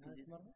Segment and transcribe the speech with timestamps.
[0.00, 0.52] هذه مرة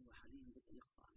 [0.00, 1.08] هو حاليا بدأ يقطع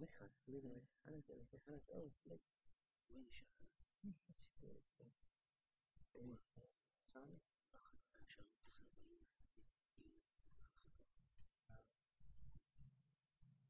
[0.00, 2.10] ما يخالف خلينا حالات في حالات أو
[3.10, 3.68] وين الشغلات؟
[7.14, 7.38] ثاني؟
[7.74, 9.28] أخذ شغل 49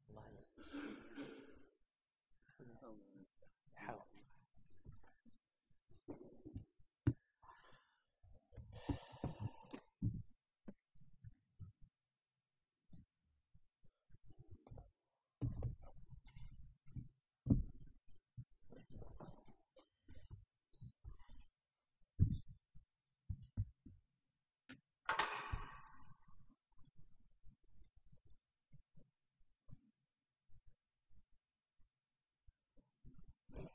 [0.09, 1.08] الله أو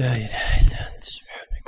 [0.00, 1.66] لا إله إلا أنت سبحانك.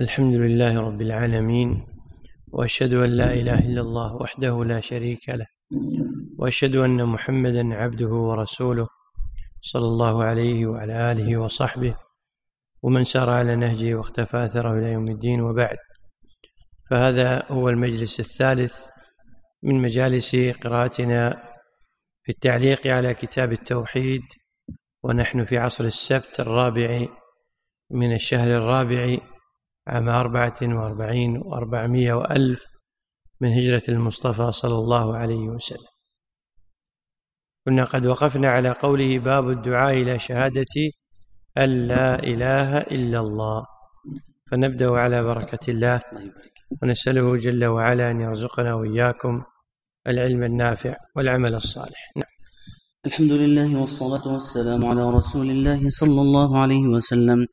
[0.00, 1.91] الحمد لله رب العالمين.
[2.52, 5.46] وأشهد أن لا إله إلا الله وحده لا شريك له
[6.38, 8.88] وأشهد أن محمدا عبده ورسوله
[9.62, 11.96] صلى الله عليه وعلى آله وصحبه
[12.82, 15.76] ومن سار على نهجه واختفى أثره إلى يوم الدين وبعد.
[16.90, 18.86] فهذا هو المجلس الثالث
[19.62, 21.42] من مجالس قراءتنا
[22.22, 24.22] في التعليق على كتاب التوحيد
[25.02, 27.06] ونحن في عصر السبت الرابع
[27.90, 29.18] من الشهر الرابع
[29.86, 32.64] عام أربعة وأربعين وأربعمائة وألف
[33.40, 35.92] من هجرة المصطفى صلى الله عليه وسلم.
[37.64, 40.74] كنا قد وقفنا على قوله باب الدعاء إلى شهادة
[41.58, 43.66] أن لا إله إلا الله.
[44.50, 46.02] فنبدأ على بركة الله.
[46.82, 49.42] ونسأله جل وعلا أن يرزقنا وإياكم
[50.06, 52.12] العلم النافع والعمل الصالح.
[52.16, 52.32] نعم.
[53.06, 57.46] الحمد لله والصلاة والسلام على رسول الله صلى الله عليه وسلم.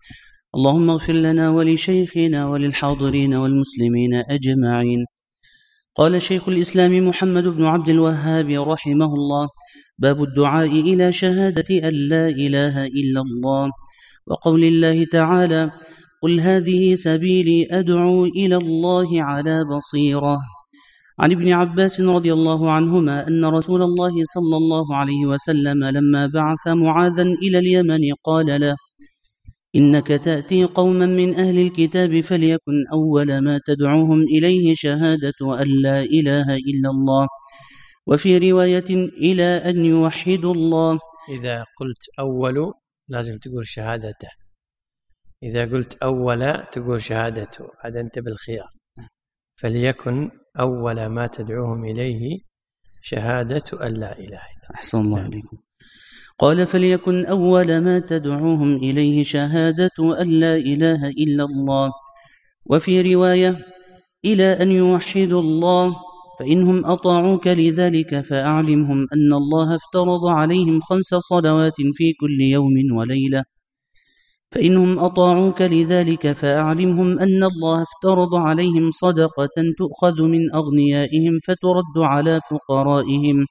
[0.55, 5.05] اللهم اغفر لنا ولشيخنا وللحاضرين والمسلمين أجمعين.
[5.95, 9.49] قال شيخ الإسلام محمد بن عبد الوهاب رحمه الله
[9.99, 13.69] باب الدعاء إلى شهادة أن لا إله إلا الله.
[14.27, 15.71] وقول الله تعالى
[16.23, 20.37] قل هذه سبيلي أدعو إلى الله على بصيرة.
[21.19, 26.67] عن ابن عباس رضي الله عنهما أن رسول الله صلى الله عليه وسلم لما بعث
[26.67, 28.75] معاذا إلى اليمن قال له
[29.75, 36.55] إنك تأتي قوما من أهل الكتاب فليكن أول ما تدعوهم إليه شهادة أن لا إله
[36.55, 37.27] إلا الله.
[38.07, 40.99] وفي رواية إلى أن يوحدوا الله.
[41.29, 42.73] إذا قلت أول
[43.07, 44.29] لازم تقول شهادته.
[45.43, 47.65] إذا قلت أول تقول شهادته.
[47.81, 48.69] هذا أنت بالخيار.
[49.55, 52.39] فليكن أول ما تدعوهم إليه
[53.01, 55.57] شهادة أن لا إله إلا أحسن الله عليكم
[56.39, 61.91] قال فليكن أول ما تدعوهم إليه شهادة أن لا إله إلا الله.
[62.65, 63.65] وفي رواية
[64.25, 65.95] إلى أن يوحدوا الله
[66.39, 73.43] فإنهم أطاعوك لذلك فأعلمهم أن الله افترض عليهم خمس صلوات في كل يوم وليلة.
[74.51, 83.45] فإنهم أطاعوك لذلك فأعلمهم أن الله افترض عليهم صدقة تؤخذ من أغنيائهم فترد على فقرائهم.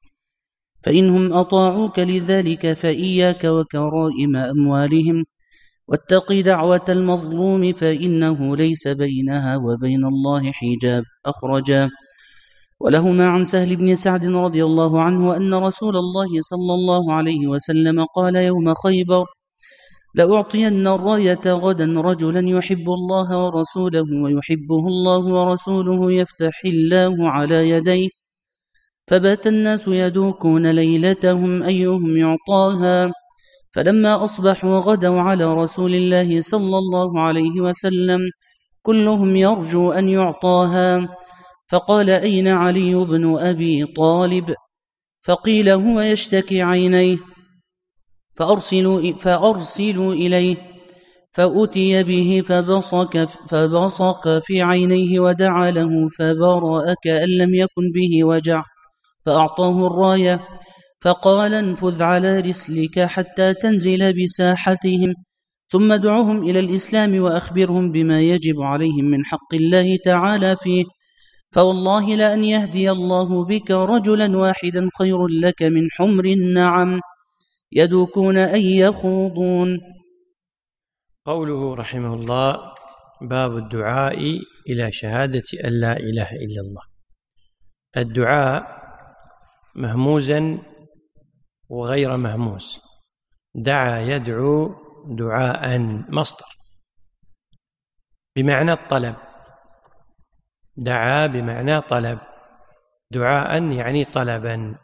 [0.88, 5.25] فإنهم أطاعوك لذلك فإياك وكرائم أموالهم
[5.88, 11.05] واتق دعوة المظلوم فإنه ليس بينها وبين الله حجاب.
[11.26, 11.90] أخرجا
[12.81, 18.05] ولهما عن سهل بن سعد رضي الله عنه أن رسول الله صلى الله عليه وسلم
[18.05, 19.25] قال يوم خيبر
[20.14, 28.18] لأعطين الراية غدا رجلا يحب الله ورسوله ويحبه الله ورسوله يفتح الله على يديه
[29.08, 33.12] فبات الناس يدوكون ليلتهم أيهم يعطاها.
[33.75, 38.20] فلما أصبحوا غدوا على رسول الله صلى الله عليه وسلم
[38.82, 41.08] كلهم يرجو أن يعطاها.
[41.70, 44.55] فقال أين علي بن أبي طالب؟
[45.22, 47.16] فقيل هو يشتكي عينيه.
[48.37, 50.56] فأرسلوا, فأرسلوا إليه.
[51.32, 58.62] فأتي به فبصق, فبصق في عينيه ودعا له فبرأ كأن لم يكن به وجع.
[59.29, 60.41] فأعطاه الراية
[61.01, 65.15] فقال انفذ على رسلك حتى تنزل بساحتهم
[65.69, 70.85] ثم ادعهم إلى الإسلام وأخبرهم بما يجب عليهم من حق الله تعالى فيه.
[71.51, 77.01] فوالله لأن يهدي الله بك رجلا واحدا خير لك من حمر النعم.
[77.73, 79.79] يدوكون أن يخوضون.
[81.27, 82.57] قوله رحمه الله
[83.23, 84.19] باب الدعاء
[84.71, 86.83] إلى شهادة أن لا إله إلا الله.
[87.97, 88.78] الدعاء
[89.79, 90.59] مهموزا
[91.69, 92.81] وغير مهموس
[93.55, 94.75] دعا يدعو
[95.17, 95.79] دعاء
[96.09, 96.47] مصدر.
[98.37, 99.17] بمعنى الطلب.
[100.77, 102.19] دعا بمعنى طلب.
[103.11, 104.79] دعاء يعني طلبا.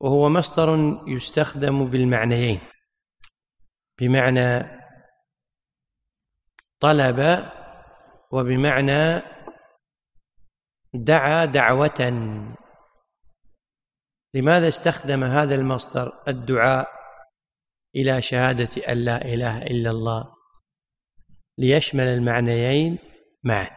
[0.00, 0.68] وهو مصدر
[1.06, 2.60] يستخدم بالمعنيين.
[4.00, 4.78] بمعنى
[6.80, 7.48] طلب
[8.32, 9.22] وبمعنى
[10.94, 12.00] دعا دعوة.
[14.34, 16.88] لماذا استخدم هذا المصدر الدعاء
[17.96, 20.34] إلى شهادة أن لا إله إلا الله
[21.58, 22.98] ليشمل المعنيين
[23.44, 23.70] معا؟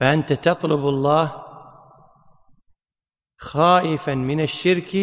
[0.00, 1.46] فأنت تطلب الله
[3.38, 4.96] خائفا من الشرك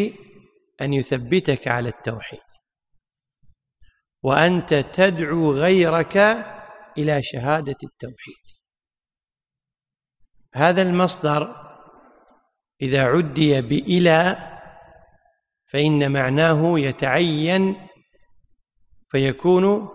[0.82, 2.40] أن يثبتك على التوحيد.
[4.24, 6.18] وأنت تدعو غيرك
[6.98, 8.48] إلى شهادة التوحيد.
[10.54, 11.67] هذا المصدر
[12.82, 14.38] إذا عدي بإلى
[15.68, 17.88] فإن معناه يتعين
[19.10, 19.90] فيكون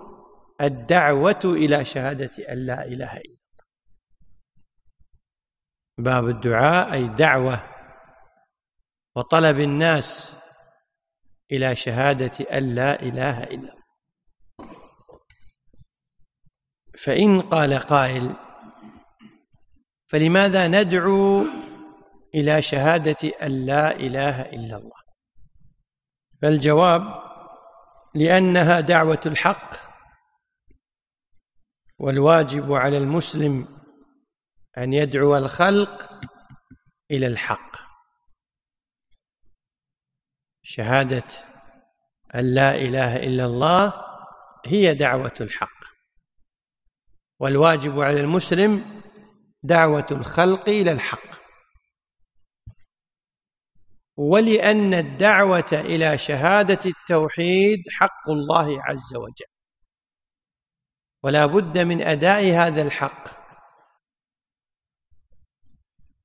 [0.61, 3.43] الدعوة إلى شهادة أن لا إله إلا الله.
[5.99, 7.63] باب الدعاء أي دعوة
[9.17, 10.39] وطلب الناس
[11.53, 13.83] إلى شهادة أن لا إله إلا الله.
[16.99, 18.37] فإن قال قائل
[20.09, 21.47] فلماذا ندعو
[22.35, 25.03] إلى شهادة أن لا إله إلا الله.
[26.43, 27.23] فالجواب
[28.15, 29.75] لأنها دعوة الحق
[31.99, 33.83] والواجب على المسلم
[34.79, 36.21] أن يدعو الخلق
[37.11, 37.77] إلى الحق.
[40.63, 41.29] شهادة
[42.35, 43.93] أن لا إله إلا الله
[44.67, 45.85] هي دعوة الحق.
[47.39, 49.03] والواجب على المسلم
[49.63, 51.42] دعوة الخلق إلى الحق.
[54.17, 59.53] ولأن الدعوة إلى شهادة التوحيد حق الله عز وجل.
[61.23, 63.29] ولا بد من أداء هذا الحق.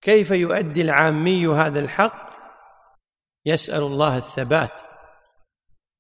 [0.02, 2.28] كيف يؤدي العامي هذا الحق؟
[3.46, 4.82] يسأل الله الثبات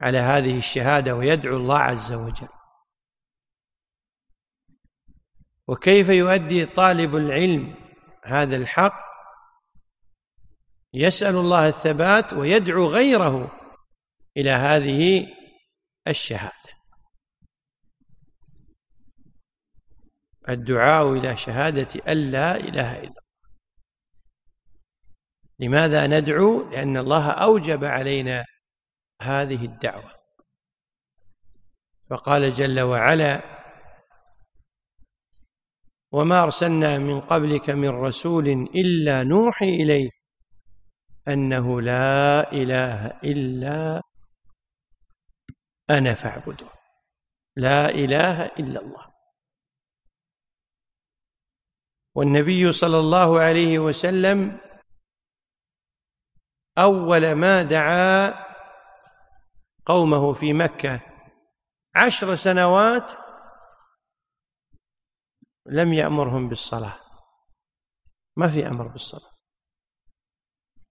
[0.01, 2.50] على هذه الشهادة ويدعو الله عز وجل.
[5.67, 7.75] وكيف يؤدي طالب العلم
[8.25, 9.06] هذا الحق؟
[11.00, 13.51] يسأل الله الثبات ويدعو غيره
[14.38, 15.27] إلى هذه
[16.08, 16.54] الشهادة.
[20.50, 23.27] الدعاء إلى شهادة أن لا إله إلا الله.
[25.60, 28.46] لماذا ندعو؟ لأن الله أوجب علينا
[29.22, 30.12] هذه الدعوة.
[32.10, 33.42] فقال جل وعلا
[36.12, 40.16] وما أرسلنا من قبلك من رسول إلا نوحي إليه
[41.27, 44.01] أنه لا إله إلا
[45.89, 46.69] أنا فاعبدون
[47.55, 49.13] لا إله إلا الله.
[52.15, 54.60] والنبي صلى الله عليه وسلم
[56.77, 58.34] أول ما دعا
[59.86, 61.01] قومه في مكة
[61.96, 63.12] عشر سنوات
[65.65, 67.00] لم يأمرهم بالصلاة.
[68.36, 69.37] ما في أمر بالصلاة.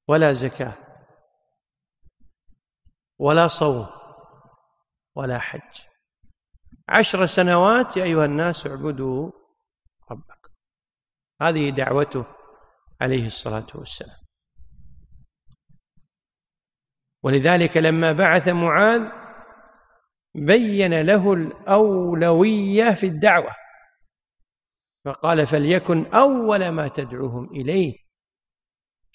[0.09, 0.75] ولا زكاة
[3.19, 3.87] ولا صوم
[5.15, 5.81] ولا حج.
[6.89, 9.31] عشر سنوات يا أيها الناس اعبدوا
[10.11, 10.55] ربكم
[11.43, 12.25] هذه دعوته
[13.01, 14.19] عليه الصلاة والسلام.
[17.23, 19.09] ولذلك لما بعث معاذ
[20.35, 23.51] بين له الأولوية في الدعوة
[25.05, 28.06] فقال فليكن أول ما تدعوهم إليه.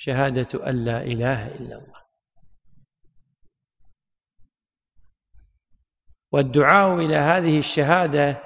[0.01, 2.01] شهادة أن لا إله إلا الله.
[6.31, 8.43] والدعاء إلى هذه الشهادة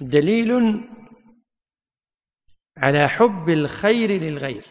[0.00, 0.50] دليل
[2.76, 4.66] على حب الخير للغير.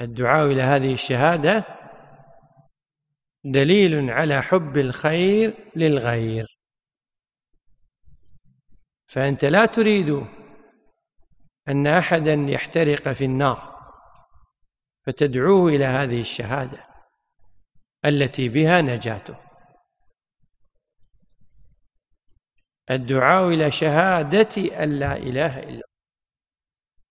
[0.00, 1.64] الدعاء إلى هذه الشهادة
[3.44, 6.53] دليل على حب الخير للغير.
[9.08, 10.26] فأنت لا تريد
[11.68, 13.74] أن أحدا يحترق في النار
[15.06, 16.86] فتدعوه إلى هذه الشهادة
[18.04, 19.36] التي بها نجاته.
[22.90, 25.94] الدعاء إلى شهادة أن لا إله إلا الله.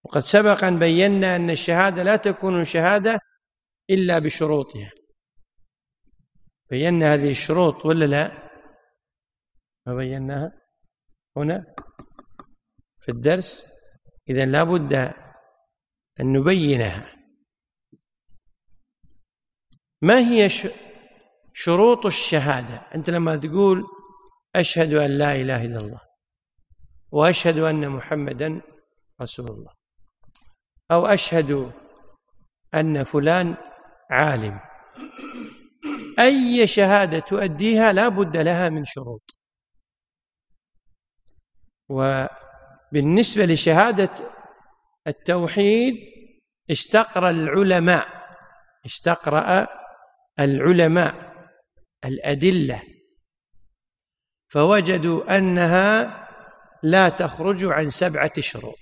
[0.03, 3.19] وقد سبق أن بينا أن الشهادة لا تكون شهادة
[3.89, 4.91] إلا بشروطها.
[6.69, 8.49] بينا هذه الشروط ولا لا؟
[9.85, 10.62] ما بيناها؟
[11.37, 11.75] هنا
[13.01, 13.67] في الدرس
[14.29, 14.93] إذا لا بد
[16.19, 17.15] أن نبينها.
[20.01, 20.49] ما هي
[21.53, 23.83] شروط الشهادة؟ أنت لما تقول
[24.55, 26.01] أشهد أن لا إله إلا الله
[27.11, 28.61] وأشهد أن محمدا
[29.21, 29.71] رسول الله
[30.91, 31.71] أو أشهد
[32.73, 33.55] أن فلان
[34.09, 34.59] عالم
[36.19, 39.42] أي شهادة تؤديها لا بد لها من شروط.
[41.93, 44.09] وبالنسبة لشهادة
[45.07, 45.95] التوحيد
[46.71, 48.07] استقرأ العلماء
[48.85, 49.67] استقرأ
[50.39, 51.33] العلماء
[52.05, 52.81] الأدلة
[54.49, 56.19] فوجدوا أنها
[56.83, 58.79] لا تخرج عن سبعة شروط.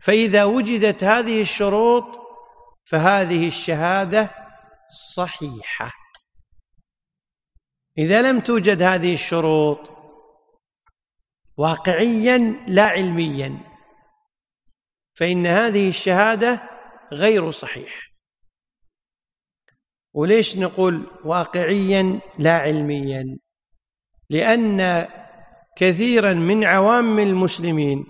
[0.00, 2.04] فإذا وجدت هذه الشروط
[2.84, 4.30] فهذه الشهادة
[5.14, 5.92] صحيحة.
[7.98, 9.78] إذا لم توجد هذه الشروط
[11.56, 13.58] واقعيا لا علميا
[15.14, 16.62] فإن هذه الشهادة
[17.12, 18.08] غير صحيحة
[20.14, 23.38] وليش نقول واقعيا لا علميا؟
[24.30, 25.08] لأن
[25.76, 28.06] كثيرا من عوام المسلمين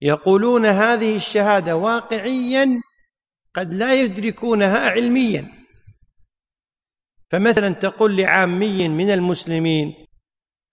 [0.00, 2.82] يقولون هذه الشهادة واقعيا
[3.54, 5.59] قد لا يدركونها علميا.
[7.30, 10.06] فمثلا تقول لعامي من المسلمين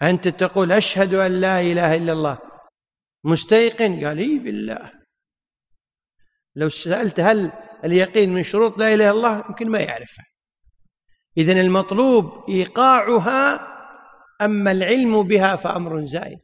[0.01, 2.39] أنت تقول أشهد أن لا إله إلا الله.
[3.23, 4.91] مستيقن؟ قال إي بالله.
[6.55, 7.51] لو سألت هل
[7.83, 10.25] اليقين من شروط لا إله إلا الله؟ يمكن ما يعرفها
[11.37, 13.67] إذا المطلوب إيقاعها
[14.41, 16.39] أما العلم بها فأمر زائد.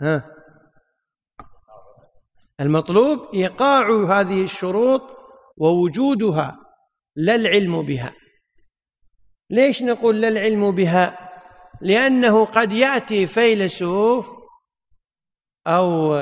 [0.00, 0.30] ها؟
[2.60, 5.02] المطلوب إيقاع هذه الشروط
[5.56, 6.67] ووجودها.
[7.18, 8.14] لا العلم بها.
[9.50, 11.30] ليش نقول لا العلم بها؟
[11.80, 14.30] لأنه قد يأتي فيلسوف
[15.66, 16.14] أو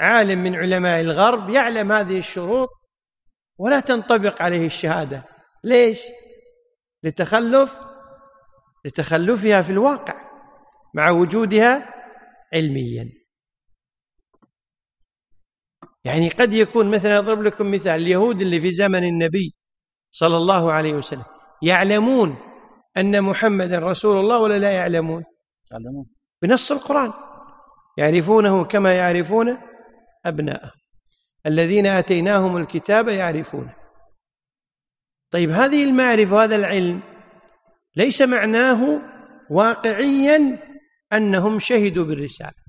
[0.00, 2.68] عالم من علماء الغرب يعلم هذه الشروط
[3.58, 5.24] ولا تنطبق عليه الشهادة.
[5.64, 6.00] ليش؟
[7.02, 7.80] لتخلف
[8.84, 10.14] لتخلفها في الواقع
[10.94, 11.94] مع وجودها
[12.54, 13.12] علميا.
[16.04, 19.61] يعني قد يكون مثلا أضرب لكم مثال اليهود اللي في زمن النبي
[20.12, 21.24] صلى الله عليه وسلم.
[21.62, 22.36] يعلمون
[22.96, 25.24] أن محمدا رسول الله ولا لا يعلمون؟
[25.70, 26.06] يعلمون.
[26.42, 27.12] بنص القرآن.
[27.98, 29.58] يعرفونه كما يعرفون
[30.26, 30.70] أبناءهم
[31.46, 33.74] الذين آتيناهم الكتاب يعرفونه.
[35.30, 37.00] طيب هذه المعرفة وهذا العلم
[37.96, 39.00] ليس معناه
[39.50, 40.58] واقعيا
[41.12, 42.62] أنهم شهدوا بالرسالة.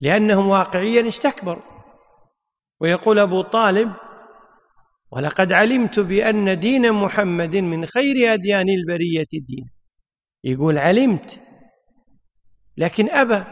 [0.00, 1.62] لأنهم واقعيا استكبروا.
[2.80, 3.92] ويقول أبو طالب
[5.12, 9.70] ولقد علمت بأن دين محمد من خير أديان البرية دين.
[10.44, 11.40] يقول علمت
[12.76, 13.44] لكن أبى.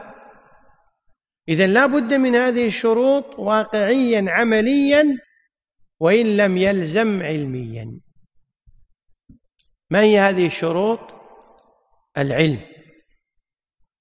[1.48, 5.18] إذا لا بد من هذه الشروط واقعيا عمليا
[6.00, 8.00] وإن لم يلزم علميا.
[9.90, 11.00] ما هي هذه الشروط؟
[12.18, 12.60] العلم.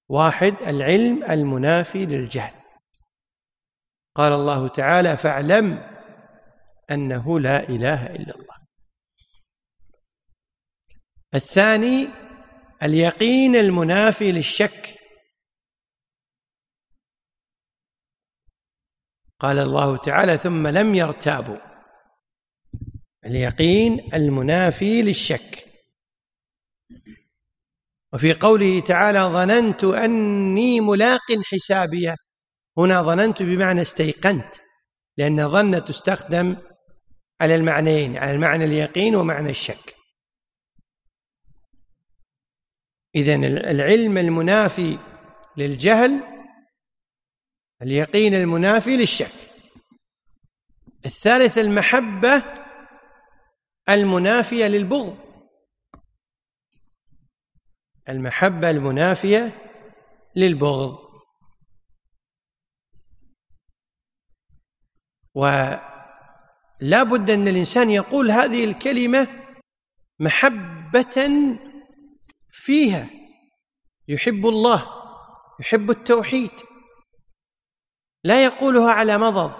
[0.08, 2.54] واحد العلم المنافي للجهل.
[4.14, 5.89] قال الله تعالى فاعلم
[6.90, 8.56] أنه لا إله إلا الله.
[11.34, 12.08] الثاني
[12.82, 14.98] اليقين المنافي للشك.
[19.40, 21.58] قال الله تعالى ثم لم يرتابوا.
[23.24, 25.70] اليقين المنافي للشك.
[28.12, 32.16] وفي قوله تعالى ظننت أني ملاق حسابيه
[32.78, 34.54] هنا ظننت بمعنى استيقنت
[35.16, 36.56] لأن ظن تستخدم
[37.40, 39.96] على المعنيين على المعنى اليقين ومعنى الشك.
[43.14, 44.98] إذا العلم المنافي
[45.56, 46.22] للجهل
[47.82, 49.32] اليقين المنافي للشك.
[51.06, 52.42] الثالث المحبة
[53.88, 55.18] المنافية للبغض.
[58.08, 59.70] المحبة المنافية
[60.36, 61.10] للبغض.
[66.82, 69.28] ولا بد أن الإنسان يقول هذه الكلمة
[70.20, 71.30] محبة
[72.50, 73.10] فيها.
[74.08, 74.86] يحب الله
[75.60, 76.50] يحب التوحيد.
[78.24, 79.52] لا يقولها على مضض.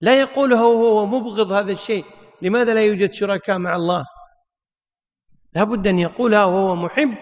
[0.00, 2.04] لا يقولها وهو مبغض هذا الشيء.
[2.42, 4.04] لماذا لا يوجد شركاء مع الله؟
[5.54, 7.14] لا بد أن يقولها وهو محب.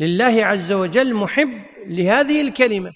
[0.00, 2.92] لله عز وجل محب لهذه الكلمة.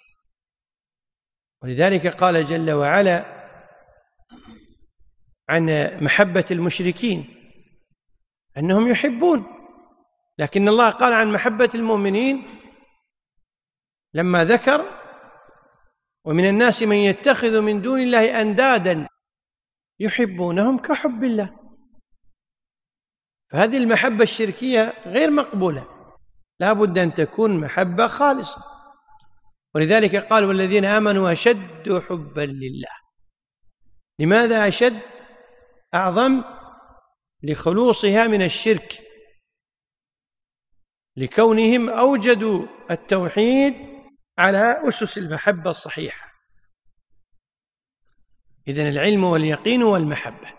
[1.62, 3.39] ولذلك قال جل وعلا
[5.50, 7.24] عن محبة المشركين
[8.58, 9.44] أنهم يحبون.
[10.38, 12.60] لكن الله قال عن محبة المؤمنين
[14.14, 14.84] لما ذكر
[16.24, 19.08] ومن الناس من يتخذ من دون الله أندادا
[20.00, 21.56] يحبونهم كحب الله.
[23.52, 25.86] فهذه المحبة الشركية غير مقبولة.
[26.60, 28.64] لا بد أن تكون محبة خالصة.
[29.74, 32.94] ولذلك قال والذين آمنوا أشد حبا لله.
[34.18, 35.00] لماذا أشد؟
[35.94, 36.44] أعظم
[37.42, 39.02] لخلوصها من الشرك
[41.16, 43.74] لكونهم أوجدوا التوحيد
[44.38, 46.30] على أسس المحبة الصحيحة.
[48.68, 50.52] إذن العلم واليقين والمحبة.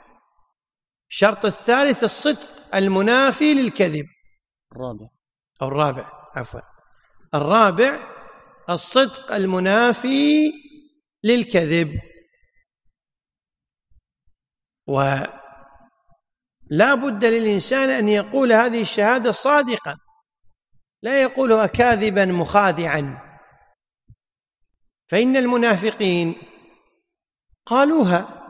[1.09, 4.05] الشرط الثالث الصدق المنافي للكذب.
[4.71, 5.09] الرابع.
[5.61, 6.61] أو الرابع عفوا.
[7.33, 7.99] الرابع
[8.69, 10.51] الصدق المنافي
[11.23, 12.10] للكذب.
[14.91, 19.97] ولا بد للإنسان أن يقول هذه الشهادة صادقا
[21.01, 23.21] لا يقولها كاذبا مخادعا.
[25.09, 26.35] فإن المنافقين
[27.65, 28.41] قالوها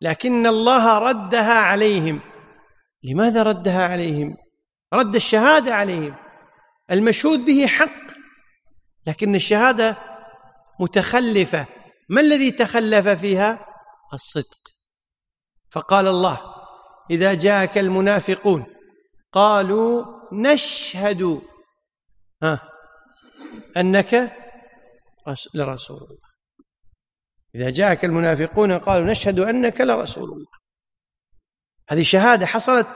[0.00, 2.20] لكن الله ردها عليهم.
[3.04, 4.36] لماذا ردها عليهم؟
[4.92, 6.16] رد الشهادة عليهم.
[6.90, 8.12] المشهود به حق
[9.06, 9.96] لكن الشهادة
[10.80, 11.66] متخلفة.
[12.08, 13.66] ما الذي تخلف فيها؟
[14.12, 14.59] الصدق.
[15.72, 16.40] فقال الله
[17.10, 18.66] إذا جاءك المنافقون
[19.32, 21.40] قالوا نشهد
[22.42, 22.68] ها
[23.76, 24.36] أنك
[25.54, 26.30] لرسول الله.
[27.54, 30.50] إذا جاءك المنافقون قالوا نشهد أنك لرسول الله.
[31.88, 32.86] هذه شهادة حصلت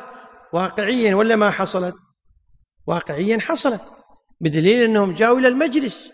[0.53, 1.95] واقعيا ولا ما حصلت؟
[2.87, 3.83] واقعيا حصلت
[4.41, 6.13] بدليل أنهم جاءوا إلى المجلس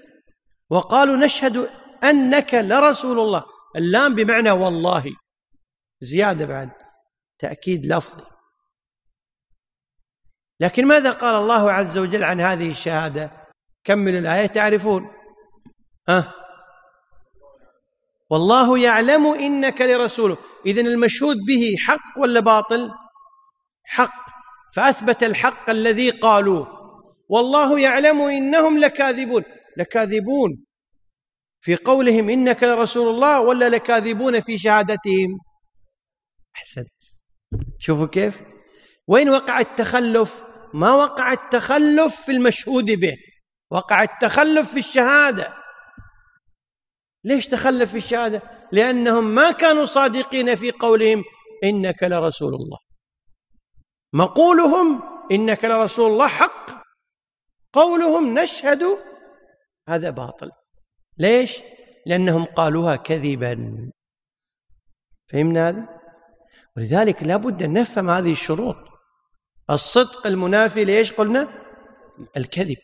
[0.70, 1.68] وقالوا نشهد
[2.04, 3.44] أنك لرسول الله.
[3.76, 5.04] اللام بمعنى والله.
[6.00, 6.70] زيادة بعد
[7.38, 8.24] تأكيد لفظي.
[10.60, 13.30] لكن ماذا قال الله عز وجل عن هذه الشهادة؟
[13.84, 15.10] كمل الآية تعرفون.
[16.08, 16.34] أه
[18.30, 20.36] والله يعلم إنك لرسوله
[20.66, 22.90] إذن المشهود به حق ولا باطل؟
[23.84, 24.30] حق.
[24.74, 26.66] فأثبت الحق الذي قالوه.
[27.28, 29.44] والله يعلم إنهم لكاذبون.
[29.76, 30.64] لكاذبون.
[31.60, 35.38] في قولهم إنك لرسول الله ولا لكاذبون في شهادتهم.
[36.56, 36.92] أحسنت.
[37.78, 38.40] شوفوا كيف.
[39.06, 43.16] وين وقع التخلف؟ ما وقع التخلف في المشهود به.
[43.70, 45.54] وقع التخلف في الشهادة.
[47.24, 51.24] ليش تخلف في الشهادة؟ لأنهم ما كانوا صادقين في قولهم
[51.64, 52.78] إنك لرسول الله.
[54.12, 56.84] مقولهم إنك لرسول الله حق.
[57.72, 58.82] قولهم نشهد.
[59.88, 60.50] هذا باطل.
[61.18, 61.58] ليش؟
[62.06, 63.90] لأنهم قالوها كذبا.
[65.32, 65.99] فهمنا هذا؟
[66.76, 68.76] ولذلك لابد أن نفهم هذه الشروط.
[69.70, 71.48] الصدق المنافي ليش قلنا؟
[72.36, 72.76] الكذب.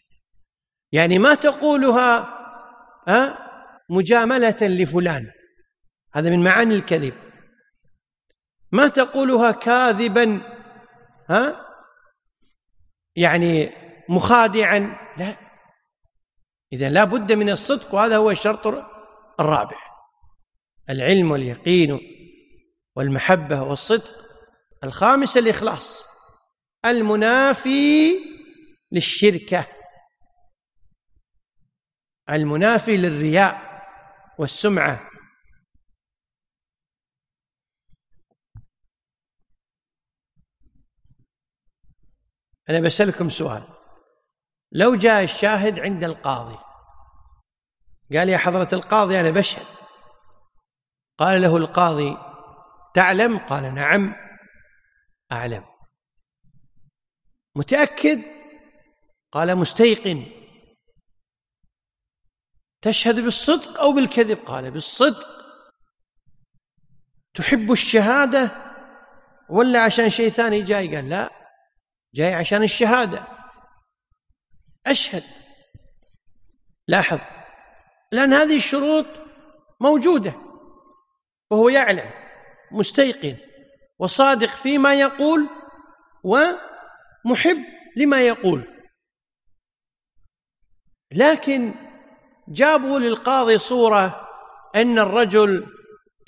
[0.93, 2.37] يعني ما تقولها
[3.09, 3.39] ها
[3.91, 5.31] مجاملة لفلان.
[6.15, 7.15] هذا من معاني الكذب.
[8.73, 10.41] ما تقولها كاذبا
[11.31, 11.67] ها
[13.17, 13.71] يعني
[14.09, 14.97] مخادعا.
[15.17, 15.37] لا.
[16.73, 18.67] إذا لا بد من الصدق وهذا هو الشرط
[19.41, 19.79] الرابع.
[20.91, 22.16] العلم واليقين.
[22.97, 24.27] والمحبة والصدق
[24.85, 26.05] الخامس الإخلاص
[26.85, 28.13] المنافي
[28.93, 29.67] للشركة
[32.31, 33.67] المنافي للرياء
[34.39, 35.11] والسمعة.
[42.71, 43.63] أنا بسألكم سؤال
[44.73, 46.59] لو جاء الشاهد عند القاضي
[48.17, 49.67] قال يا حضرة القاضي أنا بشهد
[51.19, 52.26] قال له القاضي
[52.97, 54.15] تعلم؟ قال نعم.
[55.33, 55.65] أعلم.
[57.57, 58.23] متأكد؟
[59.33, 60.27] قال مستيقن.
[62.83, 65.29] تشهد بالصدق أو بالكذب؟ قال بالصدق.
[67.35, 68.51] تحب الشهادة
[69.51, 71.31] ولا عشان شيء ثاني جاي؟ قال لا.
[72.15, 73.27] جاي عشان الشهادة.
[74.87, 75.25] أشهد.
[76.89, 77.21] لاحظ.
[78.13, 79.07] لأن هذه الشروط
[79.81, 80.35] موجودة.
[81.51, 82.26] وهو يعلم.
[82.73, 83.37] مستيقن
[83.99, 85.49] وصادق فيما يقول
[86.25, 87.59] ومحب
[87.97, 88.63] لما يقول
[91.13, 91.75] لكن
[92.49, 94.29] جابوا للقاضي صورة
[94.77, 95.67] أن الرجل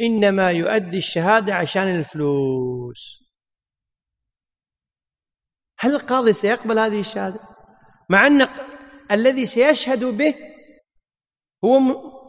[0.01, 3.29] إنما يؤدي الشهادة عشان الفلوس
[5.79, 7.41] هل القاضي سيقبل هذه الشهادة؟
[8.11, 8.49] مع أن
[9.11, 10.35] الذي سيشهد به
[11.65, 11.81] هو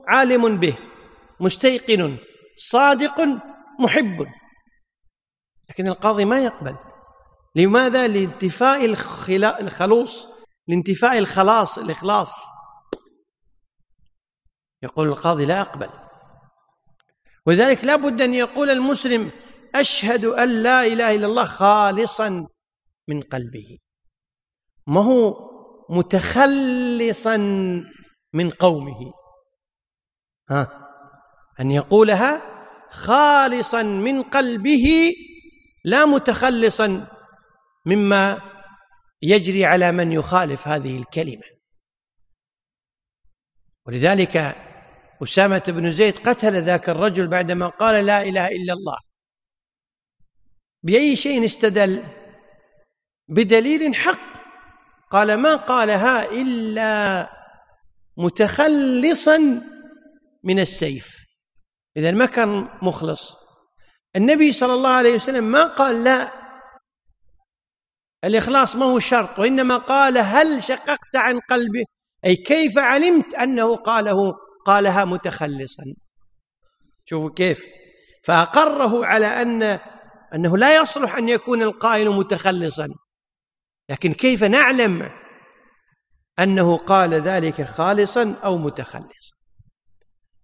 [0.08, 0.78] عالم به
[1.40, 2.18] مستيقن
[2.58, 3.22] صادق
[3.80, 4.28] محب.
[5.70, 6.76] لكن القاضي ما يقبل.
[7.56, 8.86] لماذا؟ لانتفاء
[9.62, 10.28] الخلوص
[10.68, 12.34] لانتفاء الخلاص الإخلاص.
[14.84, 15.90] يقول القاضي لا أقبل.
[17.46, 19.32] ولذلك لا بد أن يقول المسلم
[19.76, 22.48] أشهد أن لا إله إلا الله خالصا
[23.08, 23.78] من قلبه.
[24.88, 25.50] ما هو
[25.90, 27.38] متخلصا
[28.34, 29.14] من قومه؟
[30.50, 30.88] ها
[31.60, 32.49] أن يقولها
[32.92, 35.14] خالصا من قلبه
[35.86, 37.08] لا متخلصا
[37.86, 38.42] مما
[39.22, 41.44] يجري على من يخالف هذه الكلمة.
[43.86, 44.56] ولذلك
[45.24, 48.98] أسامة بن زيد قتل ذاك الرجل بعدما قال لا إله إلا الله.
[50.84, 52.04] بأي شيء استدل؟
[53.28, 54.40] بدليل حق.
[55.12, 57.30] قال ما قالها إلا
[58.18, 59.38] متخلصا
[60.44, 61.29] من السيف.
[62.00, 63.38] إذا ما كان مخلص.
[64.16, 66.32] النبي صلى الله عليه وسلم ما قال لا.
[68.24, 71.84] الإخلاص ما هو شرط وإنما قال هل شققت عن قلبه
[72.26, 74.34] أي كيف علمت أنه قاله
[74.66, 75.84] قالها متخلصا.
[77.06, 77.66] شوفوا كيف.
[78.24, 79.80] فأقره على أن
[80.36, 82.88] أنه لا يصلح أن يكون القائل متخلصا.
[83.90, 85.10] لكن كيف نعلم
[86.40, 89.39] أنه قال ذلك خالصا أو متخلصا؟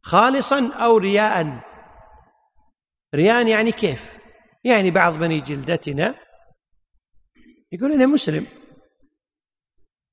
[0.06, 1.60] خالصا أو رياء.
[3.16, 4.18] رياء يعني كيف؟
[4.64, 6.16] يعني بعض بني جلدتنا
[7.72, 8.48] يقول أنا مسلم.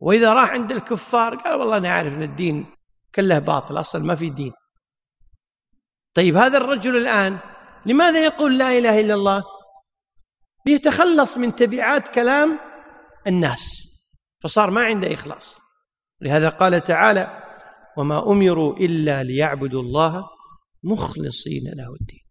[0.01, 2.67] وإذا راح عند الكفار قال والله أنا عارف أن الدين
[3.15, 4.53] كله باطل أصلا ما في دين.
[6.15, 7.39] طيب هذا الرجل الآن
[7.87, 9.43] لماذا يقول لا إله إلا الله؟
[10.67, 12.59] ليتخلص من تبعات كلام
[13.27, 13.89] الناس
[14.43, 15.57] فصار ما عنده إخلاص.
[16.21, 17.42] لهذا قال تعالى
[17.97, 20.29] وما أمروا إلا ليعبدوا الله
[20.83, 22.23] مخلصين له الدين.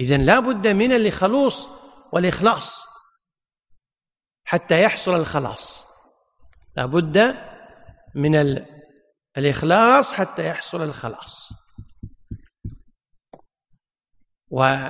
[0.00, 1.68] إذن لا بد من الخلوص
[2.12, 2.84] والإخلاص
[4.44, 5.86] حتى يحصل الخلاص.
[6.76, 7.36] لا بد
[8.14, 8.64] من
[9.38, 11.52] الإخلاص حتى يحصل الخلاص.
[14.50, 14.82] والشرط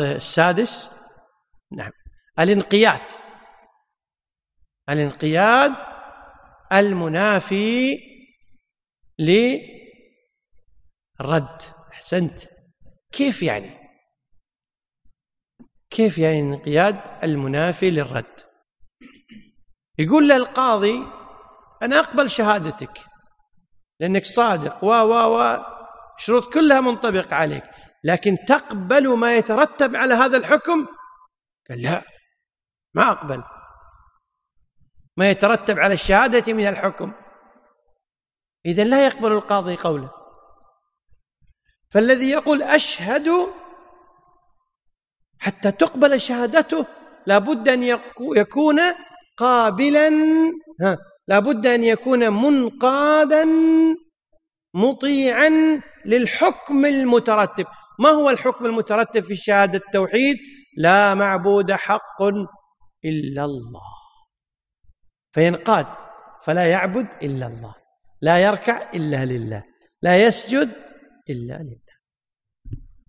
[0.00, 0.90] آه، السادس
[1.72, 1.92] نعم
[2.38, 3.00] الانقياد.
[4.88, 5.89] الانقياد
[6.72, 7.98] المنافي
[9.18, 9.62] للرد.
[11.92, 12.40] أحسنت.
[13.12, 13.80] كيف يعني؟
[15.90, 18.40] كيف يعني الانقياد المنافي للرد؟
[19.98, 20.98] يقول للقاضي
[21.82, 23.00] أنا أقبل شهادتك
[24.00, 24.84] لأنك صادق.
[24.84, 25.64] و و و
[26.18, 27.64] شروط كلها منطبقة عليك.
[28.04, 30.86] لكن تقبل ما يترتب على هذا الحكم؟
[31.68, 32.02] قال لا
[32.94, 33.42] ما أقبل.
[35.16, 37.12] ما يترتب على الشهادة من الحكم.
[38.66, 40.10] إذا لا يقبل القاضي قوله.
[41.90, 43.28] فالذي يقول أشهد
[45.38, 46.86] حتى تقبل شهادته
[47.26, 47.82] لابد أن
[48.36, 48.80] يكون
[49.36, 50.08] قابلا
[50.80, 53.46] ها لابد أن يكون منقادا
[54.74, 57.66] مطيعا للحكم المترتب.
[57.98, 60.36] ما هو الحكم المترتب في شهادة التوحيد؟
[60.78, 62.22] لا معبود حق
[63.04, 63.99] إلا الله.
[65.32, 65.86] فينقاد
[66.44, 67.74] فلا يعبد إلا الله
[68.20, 69.64] لا يركع إلا لله
[70.02, 70.70] لا يسجد
[71.30, 71.80] إلا لله.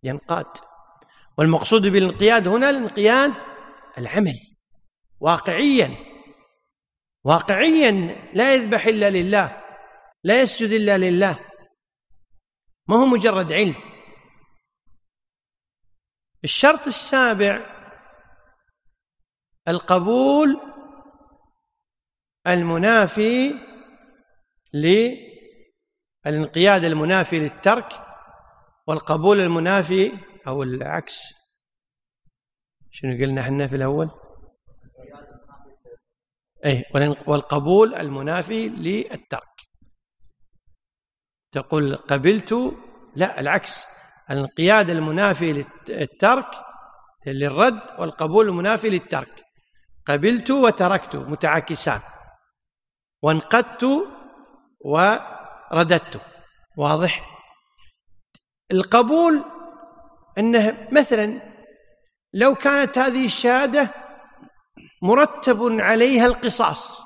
[0.03, 0.45] ينقاد.
[1.37, 3.33] والمقصود بالانقياد هنا الانقياد
[3.97, 4.57] العملي
[5.19, 5.97] واقعيا.
[7.23, 7.91] واقعيا
[8.33, 9.63] لا يذبح إلا لله
[10.23, 11.39] لا يسجد إلا لله.
[12.87, 13.75] ما هو مجرد علم؟
[16.43, 17.81] الشرط السابع
[19.67, 20.70] القبول
[22.47, 23.53] المنافي
[26.27, 27.89] الانقياد المنافي للترك
[28.87, 30.11] والقبول المنافي
[30.47, 31.19] أو العكس.
[32.91, 34.11] شنو قلنا إحنا في الأول؟
[36.65, 36.83] أي
[37.27, 39.61] والقبول المنافي للترك.
[41.51, 42.53] تقول قبلت
[43.15, 43.85] لا العكس.
[44.31, 46.45] الانقياد المنافي للترك
[47.27, 49.43] للرد والقبول المنافي للترك.
[50.05, 51.99] قبلت وتركت متعاكسان.
[53.21, 53.85] وانقدت
[54.81, 56.21] ورددت.
[56.77, 57.31] واضح؟
[58.71, 59.43] القبول
[60.37, 61.41] إنه مثلا
[62.33, 63.89] لو كانت هذه الشهادة
[65.01, 67.01] مرتب عليها القصاص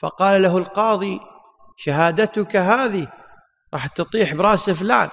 [0.00, 1.20] فقال له القاضي
[1.76, 3.12] شهادتك هذه
[3.74, 5.10] راح تطيح برأس فلان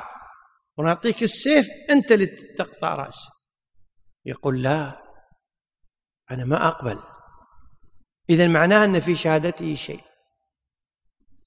[0.78, 2.26] ونعطيك السيف أنت اللي
[2.58, 3.30] تقطع راسه
[4.26, 5.02] يقول لا
[6.32, 7.00] أنا ما أقبل.
[8.30, 10.02] اذا معناه إن في شهادته شيء.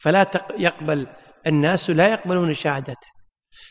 [0.01, 1.07] فلا يقبل.
[1.47, 3.09] الناس لا يقبلون شهادته.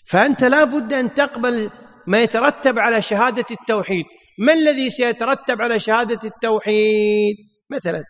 [0.08, 1.72] فأنت لا بد أن تقبل
[2.08, 4.06] ما يترتب على شهادة التوحيد.
[4.40, 7.36] ما الذي سيترتب على شهادة التوحيد؟
[7.70, 8.04] مثلا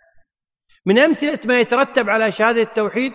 [0.85, 3.13] من أمثلة ما يترتب على شهادة التوحيد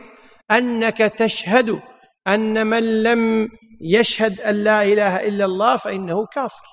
[0.51, 1.81] أنك تشهد
[2.27, 3.49] أن من لم
[3.81, 6.67] يشهد أن لا إله إلا الله فإنه كافر.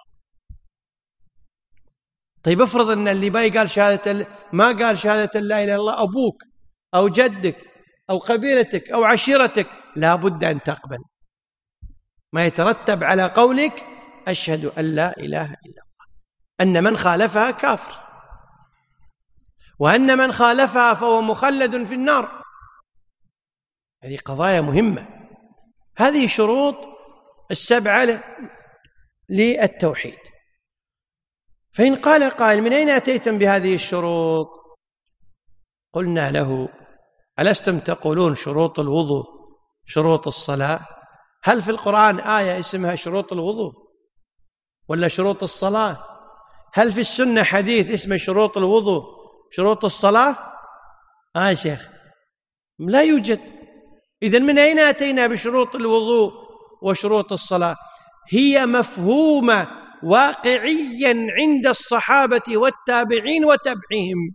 [2.44, 6.44] طيب افرض أن اللي باي قال شهادة ما قال شهادة لا إله إلا الله أبوك
[6.96, 7.58] أو جدك
[8.10, 10.98] أو قبيلتك أو عشيرتك لا بد أن تقبل.
[12.34, 13.84] ما يترتب على قولك
[14.28, 15.98] أشهد أن لا إله إلا الله.
[16.62, 18.08] أن من خالفها كافر.
[19.80, 22.42] وأن من خالفها فهو مخلد في النار.
[24.04, 25.08] هذه قضايا مهمة.
[25.98, 26.76] هذه شروط
[27.52, 28.24] السبعة
[29.30, 30.18] للتوحيد.
[31.74, 34.48] فإن قال قائل من أين أتيتم بهذه الشروط؟
[35.94, 36.70] قلنا له
[37.40, 39.26] ألستم تقولون شروط الوضوء
[39.86, 40.88] شروط الصلاة؟
[41.44, 43.74] هل في القرآن آية اسمها شروط الوضوء
[44.88, 46.04] ولا شروط الصلاة؟
[46.74, 49.04] هل في السنة حديث اسمه شروط الوضوء
[49.52, 50.38] شروط الصلاة؟
[51.36, 51.90] آه شيخ
[52.80, 53.40] لا يوجد.
[54.24, 56.34] إذا من أين أتينا بشروط الوضوء
[56.82, 57.76] وشروط الصلاة؟
[58.30, 59.68] هي مفهومة
[60.04, 64.32] واقعيا عند الصحابة والتابعين وتبعهم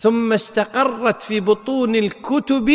[0.00, 2.70] ثم استقرت في بطون الكتب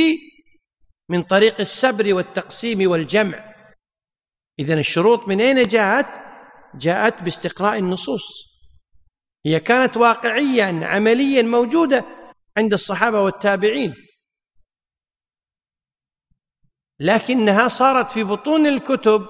[1.10, 3.56] من طريق السبر والتقسيم والجمع.
[4.60, 6.26] اذا الشروط من أين جاءت؟
[6.76, 8.24] جاءت باستقراء النصوص.
[9.46, 12.06] هي كانت واقعيا عمليا موجودة
[12.58, 13.94] عند الصحابة والتابعين.
[17.00, 19.28] لكنها صارت في بطون الكتب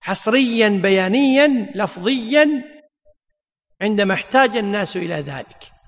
[0.00, 2.64] حصريا بيانيا لفظيا
[3.80, 5.79] عندما احتاج الناس إلى ذلك.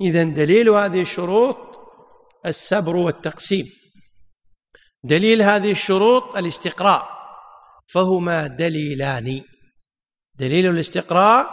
[0.00, 1.56] إذا دليل هذه الشروط
[2.46, 3.66] السبر والتقسيم.
[5.04, 7.08] دليل هذه الشروط الاستقراء
[7.86, 9.42] فهما دليلان.
[10.34, 11.50] دليل الاستقراء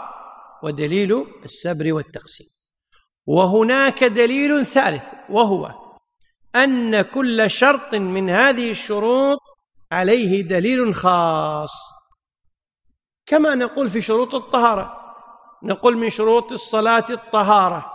[0.64, 2.48] ودليل السبر والتقسيم.
[3.26, 5.72] وهناك دليل ثالث وهو
[6.56, 9.40] أن كل شرط من هذه الشروط
[9.92, 11.74] عليه دليل خاص.
[13.26, 14.94] كما نقول في شروط الطهارة
[15.64, 17.93] نقول من شروط الصلاة الطهارة.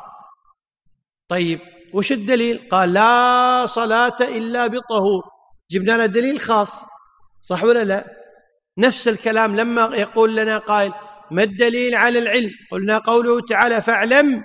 [1.29, 1.61] طيب
[1.95, 5.23] وش الدليل؟ قال لا صلاة إلا بطهور.
[5.71, 6.85] جبنا له دليل خاص
[7.41, 8.07] صح ولا لا؟
[8.79, 10.93] نفس الكلام لما يقول لنا قائل
[11.31, 14.45] ما الدليل على العلم؟ قلنا قوله تعالى فاعلم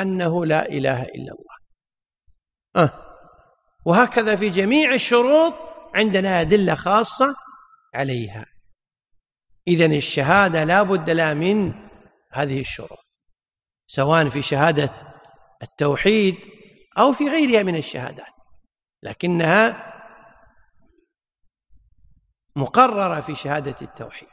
[0.00, 1.56] أنه لا إله إلا الله.
[2.76, 3.02] أه.
[3.84, 5.54] وهكذا في جميع الشروط
[5.94, 7.36] عندنا أدلة خاصة
[7.94, 8.46] عليها.
[9.68, 11.72] إذن الشهادة لا بد لها من
[12.32, 13.06] هذه الشروط
[13.86, 15.15] سواء في شهادة
[15.62, 16.36] التوحيد
[16.98, 18.32] أو في غيرها من الشهادات
[19.02, 19.92] لكنها
[22.56, 24.28] مقررة في شهادة التوحيد.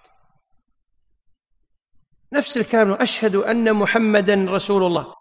[2.34, 5.16] نفس الكلام أشهد أن محمدا رسول الله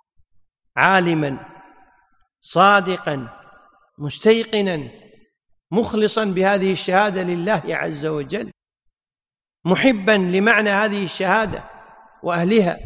[0.76, 1.62] عالما
[2.40, 3.28] صادقا
[3.98, 4.90] مستيقنا
[5.70, 8.50] مخلصا بهذه الشهادة لله عز وجل
[9.64, 11.70] محبا لمعنى هذه الشهادة
[12.22, 12.78] وأهلها.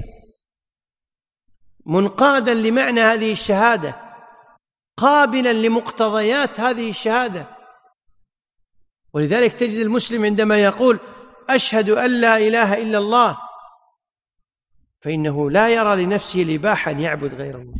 [1.87, 4.07] منقادا لمعنى هذه الشهادة
[4.97, 7.57] قابلا لمقتضيات هذه الشهادة.
[9.13, 11.01] ولذلك تجد المسلم عندما يقول
[11.51, 13.39] أشهد أن لا إله إلا الله
[15.01, 17.75] فإنه لا يرى لنفسه لباحا يعبد غير الله.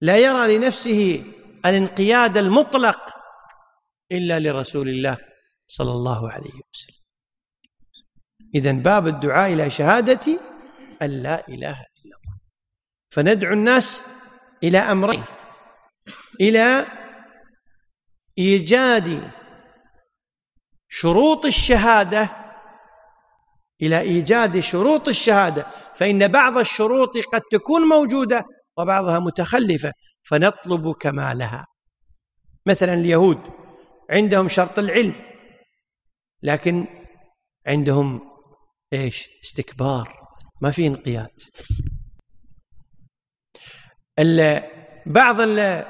[0.00, 1.24] لا يرى لنفسه
[1.66, 3.16] الانقياد المطلق
[4.12, 5.18] إلا لرسول الله
[5.68, 7.02] صلى الله عليه وسلم.
[8.54, 10.40] إذا باب الدعاء إلى شهادة
[11.02, 11.91] أن لا إلا الله
[13.12, 14.02] فندعو الناس
[14.62, 15.24] إلى أمرين.
[16.40, 16.86] إلى
[18.38, 19.30] إيجاد
[20.88, 22.30] شروط الشهادة.
[23.82, 25.66] إلى إيجاد شروط الشهادة.
[25.96, 28.44] فإن بعض الشروط قد تكون موجودة
[28.78, 31.66] وبعضها متخلفة فنطلب كمالها.
[32.66, 33.38] مثلا اليهود
[34.10, 35.14] عندهم شرط العلم
[36.42, 36.86] لكن
[37.66, 38.20] عندهم
[38.92, 40.18] إيش؟ استكبار.
[40.60, 41.30] ما في انقياد.
[45.06, 45.40] بعض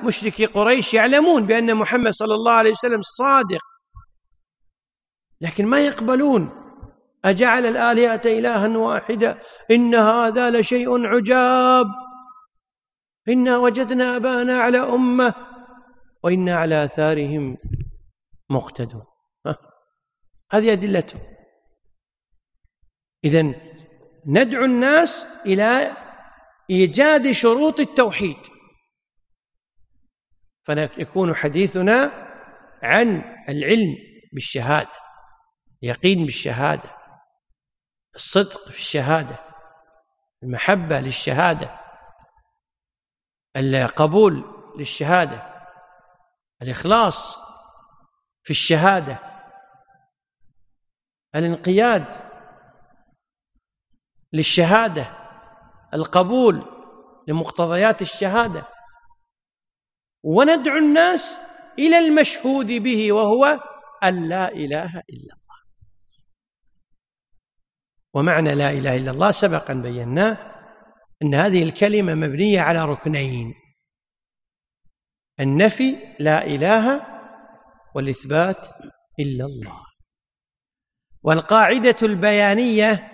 [0.04, 3.60] مشركي قريش يعلمون بأن محمد صلى الله عليه وسلم صادق
[5.40, 6.62] لكن ما يقبلون.
[7.24, 9.38] أجعل الآلهة إلها واحدة
[9.70, 11.86] إن هذا لشيء عجاب.
[13.28, 15.34] إنا وجدنا أبانا على أمة
[16.22, 17.58] وإنا على آثارهم
[18.50, 19.04] مقتدون.
[20.52, 21.20] هذه أدلته
[23.24, 23.54] إذا
[24.26, 25.96] ندعو الناس إلى
[26.72, 28.36] إيجاد شروط التوحيد.
[30.64, 32.12] فيكون حديثنا
[32.82, 33.96] عن العلم
[34.32, 34.92] بالشهادة
[35.82, 36.96] يقين بالشهادة
[38.14, 39.38] الصدق في الشهادة
[40.42, 41.80] المحبة للشهادة
[43.56, 44.44] القبول
[44.78, 45.66] للشهادة
[46.62, 47.36] الإخلاص
[48.42, 49.18] في الشهادة
[51.34, 52.32] الانقياد
[54.32, 55.21] للشهادة.
[55.94, 56.62] القبول
[57.28, 58.68] لمقتضيات الشهادة.
[60.22, 61.38] وندعو الناس
[61.78, 63.60] إلى المشهود به وهو
[64.04, 65.58] أن لا إله إلا الله.
[68.14, 70.52] ومعنى لا إله إلا الله سبق أن بيناه
[71.22, 73.54] أن هذه الكلمة مبنية على ركنين
[75.40, 77.06] النفي لا إله
[77.94, 78.68] والإثبات
[79.20, 79.86] إلا الله.
[81.22, 83.08] والقاعدة البيانية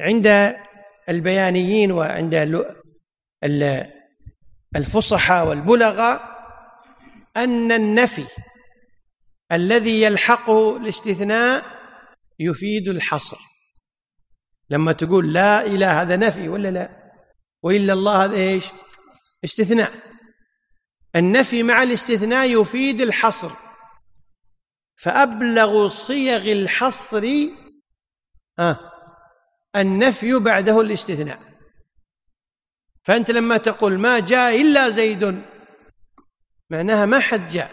[0.00, 0.56] عند
[1.10, 2.34] البيانيين وعند
[4.76, 6.40] الفصحى والبلغاء
[7.36, 8.26] أن النفي
[9.52, 11.64] الذي يلحقه الاستثناء
[12.38, 13.38] يفيد الحصر.
[14.70, 17.12] لما تقول لا إله هذا نفي ولا لا؟
[17.62, 18.64] وإلا الله هذا إيش؟
[19.44, 19.92] استثناء.
[21.16, 23.50] النفي مع الاستثناء يفيد الحصر.
[24.96, 27.24] فأبلغ صيغ الحصر
[28.58, 28.89] آه
[29.76, 31.40] النفي بعده الاستثناء.
[33.04, 35.42] فأنت لما تقول ما جاء إلا زيد
[36.70, 37.70] معناها ما حد جاء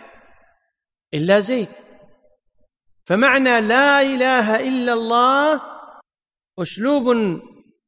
[1.14, 1.70] إلا زيد.
[3.06, 5.62] فمعنى لا إله إلا الله
[6.60, 7.16] أسلوب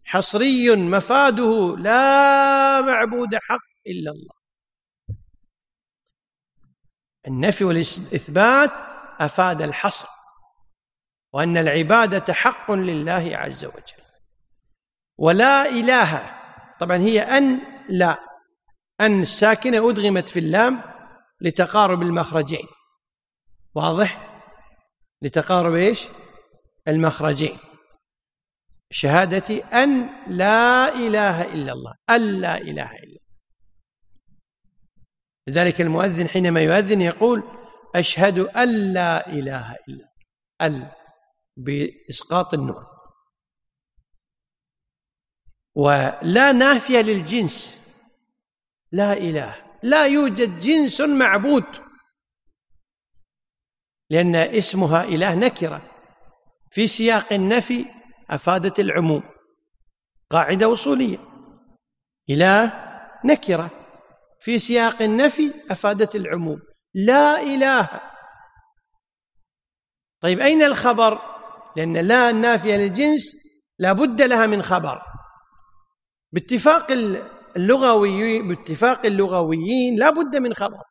[0.03, 4.33] حصري مفاده لا معبود حق إلا الله.
[7.27, 8.71] النفي والإثبات
[9.19, 10.18] أفاد الحصر.
[11.33, 14.03] وأن العبادة حق لله عز وجل.
[15.17, 16.39] ولا إله
[16.79, 18.19] طبعا هي أن لا
[19.01, 20.81] أن الساكنة أدغمت في اللام
[21.41, 22.67] لتقارب المخرجين.
[23.75, 24.41] واضح؟
[25.21, 26.07] لتقارب إيش؟
[26.87, 27.57] المخرجين.
[28.91, 33.19] شهادتي أن لا إله إلا الله أن لا إله إلا الله.
[35.47, 37.43] لذلك المؤذن حينما يؤذن يقول
[37.95, 40.09] أشهد أن لا إله إلا
[40.61, 40.98] ال
[41.57, 42.85] بإسقاط النون
[45.75, 47.79] ولا نافية للجنس.
[48.91, 49.77] لا إله.
[49.83, 51.65] لا يوجد جنس معبود.
[54.09, 55.81] لأن اسمها إله نكرة.
[56.71, 57.85] في سياق النفي
[58.29, 59.23] أفادت العموم.
[60.29, 61.17] قاعدة أصولية.
[62.29, 62.73] إله
[63.25, 63.69] نكرة.
[64.41, 66.61] في سياق النفي أفادت العموم.
[66.93, 68.01] لا إله.
[70.21, 71.38] طيب أين الخبر؟
[71.79, 73.35] لأن لا النافية للجنس
[73.79, 75.01] لا بد لها من خبر.
[76.31, 76.91] باتفاق
[77.55, 80.83] اللغوي باتفاق اللغويين لا بد من خبر.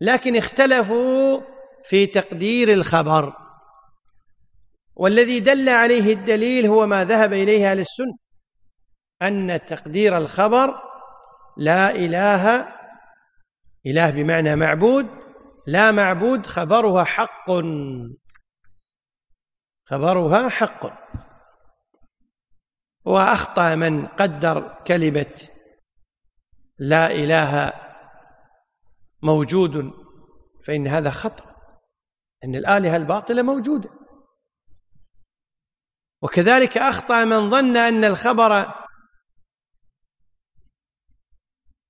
[0.00, 1.40] لكن اختلفوا
[1.84, 3.32] في تقدير الخبر.
[4.96, 8.16] والذي دل عليه الدليل هو ما ذهب إليه أهل السنة
[9.22, 10.74] أن تقدير الخبر
[11.56, 12.68] لا اله
[13.86, 15.06] إله بمعنى معبود
[15.66, 17.50] لا معبود خبرها حق.
[19.86, 21.04] خبرها حق.
[23.04, 25.48] وأخطأ من قدر كلمة
[26.78, 27.72] لا إله
[29.22, 29.92] موجود
[30.66, 31.54] فإن هذا خطأ
[32.44, 33.90] إن الآلهة الباطلة موجودة.
[36.22, 38.74] وكذلك أخطأ من ظن أن الخبر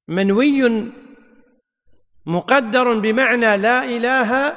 [0.09, 0.93] منوي
[2.27, 4.57] مقدر بمعنى لا إله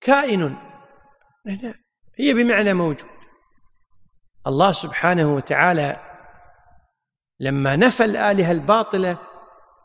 [0.00, 0.71] كائن.
[2.18, 3.10] هي بمعنى موجود.
[4.46, 6.00] الله سبحانه وتعالى
[7.40, 9.18] لما نفى الآلهة الباطلة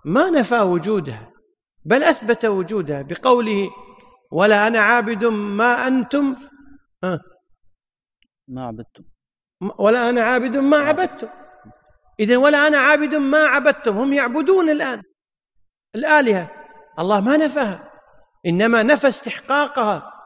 [0.06, 1.32] ما نفى وجودها
[1.86, 3.70] بل أثبت وجودها بقوله
[4.32, 6.36] ولا أنا عابد ما أنتم.
[8.48, 9.04] ما عبدتم.
[9.80, 11.28] ولا أنا عابد ما عبدتم.
[12.20, 13.98] إذا ولا أنا عابد ما عبدتم.
[13.98, 15.02] هم يعبدون الآن.
[15.96, 16.52] الآلهة.
[17.00, 17.92] الله ما نفاها.
[18.46, 20.17] إنما نفى استحقاقها.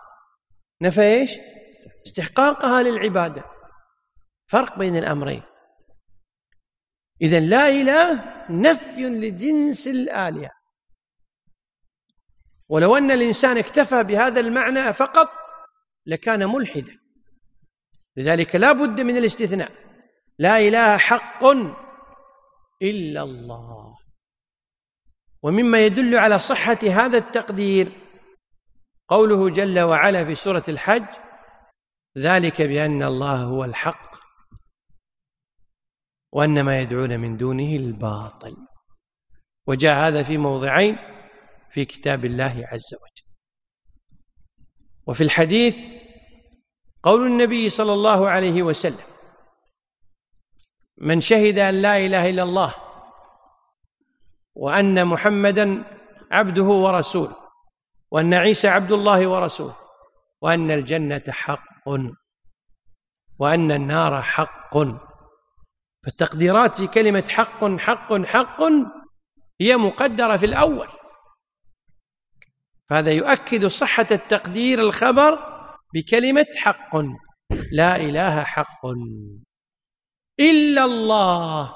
[0.81, 1.31] نفى إيش؟
[2.07, 3.43] استحقاقها للعبادة.
[4.47, 5.43] فرق بين الأمرين.
[7.21, 10.51] إذا لا إله نفي لجنس الآلهة.
[12.69, 15.29] ولو أن الإنسان اكتفى بهذا المعنى فقط
[16.05, 16.97] لكان ملحدا.
[18.17, 19.71] لذلك لا بد من الاستثناء.
[20.39, 21.43] لا إله حق
[22.81, 23.97] إلا الله.
[25.43, 28.00] ومما يدل على صحة هذا التقدير
[29.11, 31.05] قوله جل وعلا في سورة الحج
[32.17, 34.15] ذلك بأن الله هو الحق
[36.31, 38.57] وأن ما يدعون من دونه الباطل.
[39.67, 40.97] وجاء هذا في موضعين
[41.71, 43.27] في كتاب الله عز وجل.
[45.07, 45.77] وفي الحديث
[47.03, 49.05] قول النبي صلى الله عليه وسلم
[50.97, 52.75] من شهد أن لا إله إلا الله
[54.55, 55.83] وأن محمدا
[56.31, 57.40] عبده ورسوله
[58.11, 59.75] وأن عيسى عبد الله ورسوله
[60.41, 61.87] وأن الجنة حق
[63.39, 64.77] وأن النار حق.
[66.03, 68.61] فالتقديرات في كلمة حق حق حق
[69.61, 70.87] هي مقدرة في الأول.
[72.89, 75.39] فهذا يؤكد صحة التقدير الخبر
[75.93, 76.95] بكلمة حق
[77.71, 78.85] لا إله حق
[80.39, 81.75] إلا الله.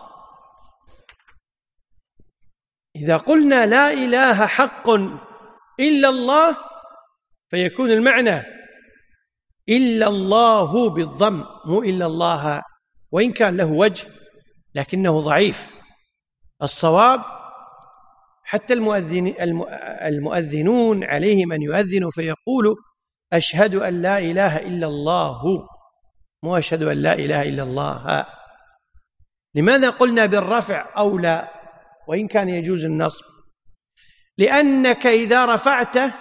[2.95, 4.89] إذا قلنا لا إله حق
[5.79, 6.57] إلا الله
[7.49, 8.43] فيكون المعنى
[9.69, 12.61] إلا الله بالضم مو إلا الله.
[13.11, 14.07] وإن كان له وجه
[14.75, 15.75] لكنه ضعيف.
[16.63, 17.21] الصواب
[18.43, 19.33] حتى المؤذن
[20.01, 22.75] المؤذنون عليهم أن يؤذنوا فيقولوا
[23.33, 25.41] أشهد أن لا إله إلا الله.
[26.43, 28.25] مو أشهد أن لا إله إلا الله.
[29.55, 31.51] لماذا قلنا بالرفع أو لا؟
[32.07, 33.34] وإن كان يجوز النصب.
[34.37, 36.13] لأنك إذا رفعته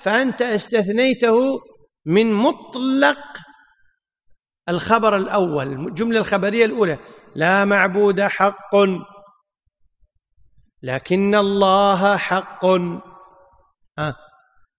[0.00, 1.60] فأنت استثنيته
[2.06, 3.18] من مطلق
[4.68, 6.98] الخبر الأول الجملة الخبرية الأولى.
[7.34, 8.76] لا معبود حق.
[10.82, 12.64] لكن الله حق.
[13.98, 14.16] آه.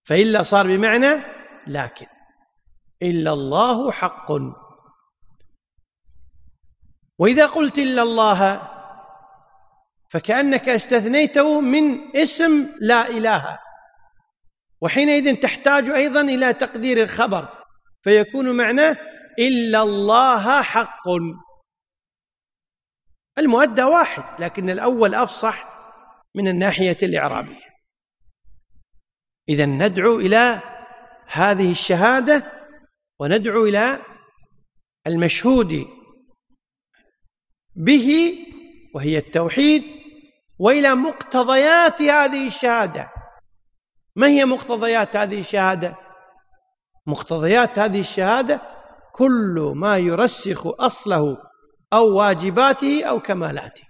[0.04, 1.22] فإلا صار بمعنى
[1.66, 2.06] لكن.
[3.02, 4.32] إلا الله حق.
[7.18, 8.73] وإذا قلت إلا الله
[10.14, 13.58] فكأنك استثنيته من اسم لا إله.
[14.80, 17.48] وحينئذ تحتاج أيضا إلى تقدير الخبر
[18.02, 18.96] فيكون معناه
[19.38, 21.08] إلا الله حق.
[23.38, 25.68] المؤدى واحد لكن الأول أفصح
[26.34, 27.64] من الناحية الإعرابية.
[29.48, 30.60] إذا ندعو إلى
[31.26, 32.52] هذه الشهادة
[33.20, 33.98] وندعو إلى
[35.06, 35.86] المشهود
[37.76, 38.38] به
[38.94, 40.03] وهي التوحيد
[40.58, 43.10] وإلى مقتضيات هذه الشهادة.
[44.16, 45.96] ما هي مقتضيات هذه الشهادة؟
[47.06, 48.60] مقتضيات هذه الشهادة
[49.12, 51.36] كل ما يرسخ أصله
[51.92, 53.84] أو واجباته أو كمالاته.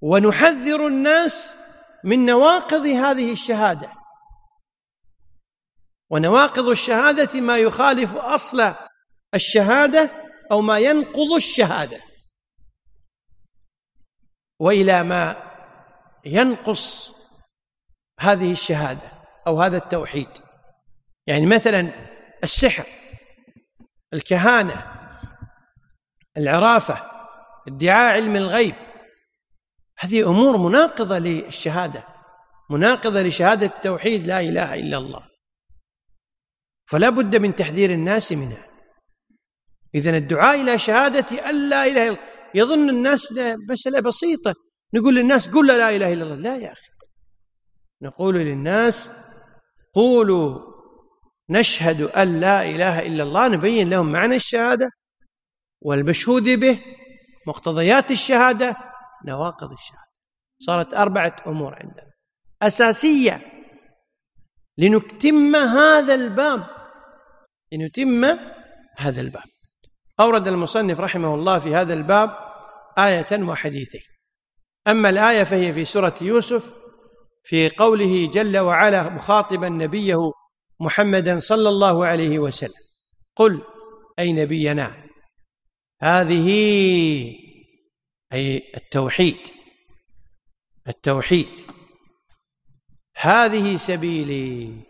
[0.00, 1.54] ونحذر الناس
[2.04, 3.92] من نواقض هذه الشهادة.
[6.10, 8.74] ونواقض الشهادة ما يخالف أصل
[9.34, 10.10] الشهادة
[10.52, 12.11] أو ما ينقض الشهادة.
[14.58, 15.36] وإلى ما
[16.24, 17.14] ينقص
[18.20, 19.12] هذه الشهادة
[19.46, 20.28] أو هذا التوحيد.
[21.26, 21.90] يعني مثلا
[22.44, 22.86] السحر
[24.14, 24.92] الكهانة
[26.36, 27.10] العرافة
[27.68, 28.74] ادعاء علم الغيب
[29.98, 32.04] هذه أمور مناقضة للشهادة
[32.70, 35.28] مناقضة لشهادة التوحيد لا إله إلا الله.
[36.86, 38.66] فلا بد من تحذير الناس منها.
[39.94, 42.31] اذا الدعاء إلى شهادة أن لا إله إلا الله.
[42.54, 43.34] يظن الناس
[43.70, 44.54] مساله بسيطة.
[44.94, 46.34] نقول للناس قل لا إله إلا الله.
[46.36, 46.90] لا يا أخي.
[48.02, 49.10] نقول للناس
[49.94, 50.72] قولوا
[51.50, 53.48] نشهد أن لا إله إلا الله.
[53.48, 54.90] نبين لهم معنى الشهادة
[55.80, 56.78] والمشهود به
[57.46, 58.76] مقتضيات الشهادة
[59.26, 60.12] نواقض الشهادة.
[60.58, 62.10] صارت أربعة أمور عندنا.
[62.62, 63.40] أساسية.
[64.78, 66.66] لنتم هذا الباب.
[67.72, 68.24] لنتم
[68.96, 69.42] هذا الباب.
[70.20, 72.41] أورد المصنف رحمه الله في هذا الباب
[72.98, 74.02] آية وحديثين.
[74.88, 76.74] أما الآية فهي في سورة يوسف
[77.44, 80.32] في قوله جل وعلا مخاطبا نبيه
[80.80, 82.82] محمدا صلى الله عليه وسلم.
[83.36, 83.62] قل
[84.18, 85.04] أي نبينا
[86.02, 86.48] هذه
[88.32, 89.38] أي التوحيد
[90.88, 91.48] التوحيد.
[93.16, 94.82] هذه سبيلي.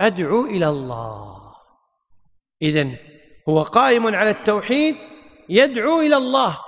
[0.00, 1.54] أدعو إلى الله.
[2.62, 2.96] إذن
[3.48, 4.96] هو قائم على التوحيد
[5.48, 6.58] يدعو إلى الله.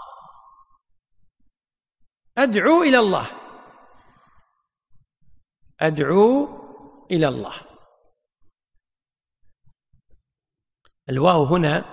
[2.38, 3.30] أدعو إلى الله.
[5.80, 6.48] أدعو
[7.10, 7.54] إلى الله.
[11.08, 11.84] الواو هنا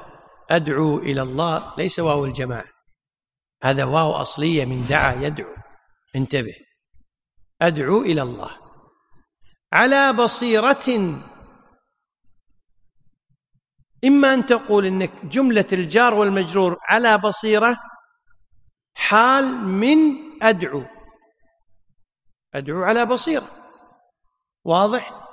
[0.50, 2.70] أدعو إلى الله ليس واو الجماعة.
[3.64, 5.56] هذا واو أصلية من دعا يدعو.
[6.16, 6.56] انتبه.
[7.62, 8.58] أدعو إلى الله.
[9.74, 10.88] على بصيرة
[14.06, 17.78] إما أن تقول إنك جملة الجار والمجرور على بصيرة
[18.96, 19.98] حال من
[20.42, 20.84] أدعو.
[22.56, 23.52] أدعو على بصيرة.
[24.66, 25.28] واضح؟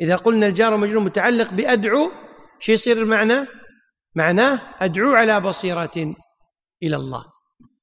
[0.00, 2.12] إذا قلنا الجار والمجرور متعلق بأدعو
[2.60, 3.46] شو يصير المعنى؟
[4.14, 6.14] معناه أدعو على بصيرة
[6.82, 7.24] إلى الله.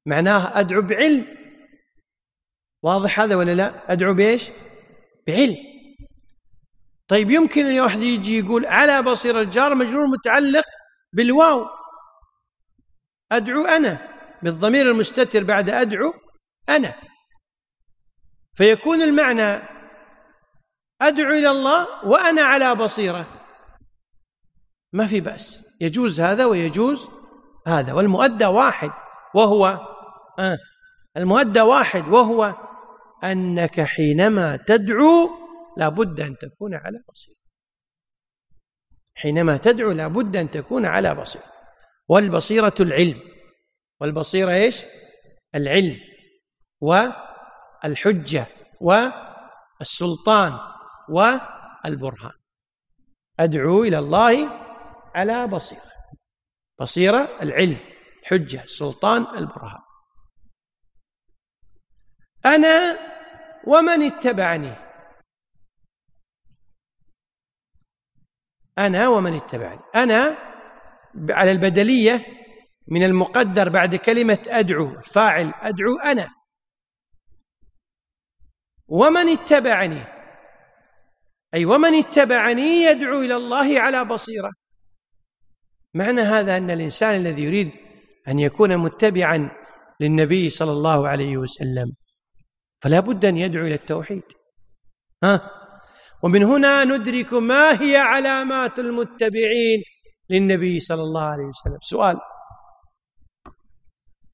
[0.06, 1.26] معناه أدعو بعلم.
[2.84, 4.52] واضح هذا ولا لا؟ أدعو بإيش؟
[5.28, 5.73] بعلم.
[7.08, 10.66] طيب يمكن أن واحد يجي يقول على بصيرة الجار مجرور متعلق
[11.14, 11.68] بالواو.
[13.32, 14.08] أدعو أنا
[14.44, 16.14] بالضمير المستتر بعد أدعو
[16.70, 16.94] أنا.
[18.56, 19.64] فيكون المعنى
[21.02, 23.26] أدعو إلى الله وأنا على بصيرة.
[24.94, 25.66] ما في بأس.
[25.82, 27.10] يجوز هذا ويجوز
[27.68, 27.94] هذا.
[27.94, 28.92] والمؤدى واحد
[29.36, 29.66] وهو
[30.40, 30.58] آه
[31.18, 32.56] المؤدى واحد وهو
[33.24, 35.43] أنك حينما تدعو
[35.78, 37.38] لابد أن تكون على بصيرة.
[39.16, 41.54] حينما تدعو لابد أن تكون على بصيرة.
[42.08, 43.22] والبصيرة العلم.
[44.00, 44.86] والبصيرة إيش؟
[45.56, 46.00] العلم
[46.82, 48.48] والحجة
[48.82, 50.60] والسلطان
[51.10, 52.34] والبرهان.
[53.40, 54.50] أدعو إلى الله
[55.16, 55.92] على بصيرة.
[56.80, 57.80] بصيرة العلم
[58.22, 59.82] الحجة السلطان البرهان.
[62.46, 62.98] أنا
[63.68, 64.93] ومن اتبعني.
[68.78, 69.80] أنا ومن اتبعني.
[69.96, 70.38] أنا
[71.30, 72.26] على البدلية
[72.88, 76.30] من المقدر بعد كلمة أدعو فاعل أدعو أنا.
[78.88, 80.04] ومن اتبعني
[81.54, 84.52] أي ومن اتبعني يدعو إلى الله على بصيرة.
[85.94, 87.72] معنى هذا أن الإنسان الذي يريد
[88.28, 89.52] أن يكون متبعا
[90.00, 91.94] للنبي صلى الله عليه وسلم
[92.82, 94.24] فلا بد أن يدعو إلى التوحيد.
[95.24, 95.63] ها؟
[96.24, 99.84] ومن هنا ندرك ما هي علامات المتبعين
[100.30, 101.78] للنبي صلى الله عليه وسلم.
[101.82, 102.18] سؤال.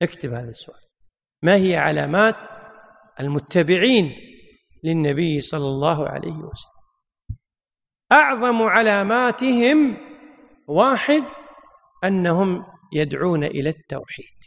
[0.01, 0.81] اكتب هذا السؤال.
[1.41, 2.35] ما هي علامات
[3.19, 4.11] المتبعين
[4.83, 6.79] للنبي صلى الله عليه وسلم؟
[8.11, 9.97] أعظم علاماتهم
[10.67, 11.23] واحد
[12.03, 14.39] أنهم يدعون إلى التوحيد.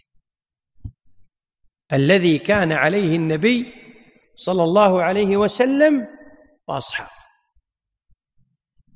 [1.92, 3.72] الذي كان عليه النبي
[4.36, 6.08] صلى الله عليه وسلم
[6.68, 7.21] وأصحابه.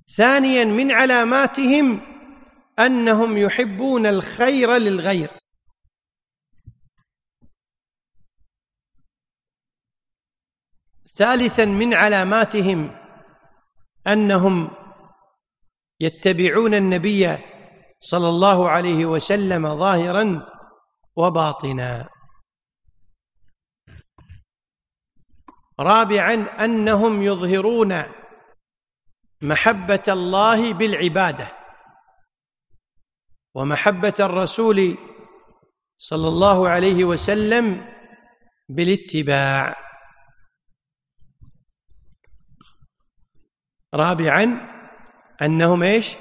[0.08, 2.00] ثانيا من علاماتهم
[2.78, 5.30] أنهم يحبون الخير للغير.
[11.16, 12.96] ثالثا من علاماتهم
[14.06, 14.70] أنهم
[16.00, 17.38] يتبعون النبي
[18.00, 20.46] صلى الله عليه وسلم ظاهرا
[21.16, 22.08] وباطنا.
[25.80, 27.92] رابعا أنهم يظهرون
[29.46, 31.48] محبة الله بالعبادة
[33.54, 34.98] ومحبة الرسول
[35.98, 37.94] صلى الله عليه وسلم
[38.68, 39.76] بالاتباع.
[43.94, 44.46] رابعا
[45.42, 46.16] أنهم إيش؟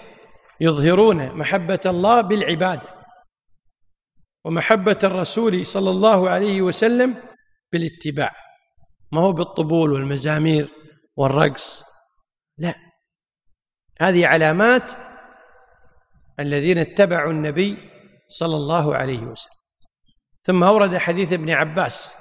[0.61, 2.95] يظهرون محبة الله بالعبادة
[4.45, 7.23] ومحبة الرسول صلى الله عليه وسلم
[7.71, 8.32] بالاتباع.
[9.11, 10.71] ما هو بالطبول والمزامير
[11.17, 11.84] والرقص
[12.57, 12.84] لا.
[14.02, 14.91] هذه علامات
[16.39, 17.78] الذين اتبعوا النبي
[18.30, 19.56] صلى الله عليه وسلم.
[20.43, 22.14] ثم أورد حديث ابن عباس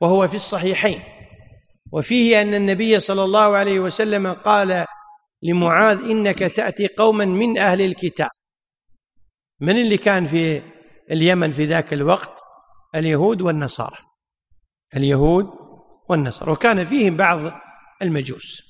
[0.00, 1.02] وهو في الصحيحين
[1.92, 4.86] وفيه أن النبي صلى الله عليه وسلم قال
[5.42, 8.30] لمعاذ إنك تأتي قوما من أهل الكتاب.
[9.60, 10.62] من اللي كان في
[11.10, 12.32] اليمن في ذاك الوقت؟
[12.94, 13.98] اليهود والنصارى.
[14.96, 15.46] اليهود
[16.08, 16.52] والنصارى.
[16.52, 17.52] وكان فيهم بعض
[18.02, 18.69] المجوس.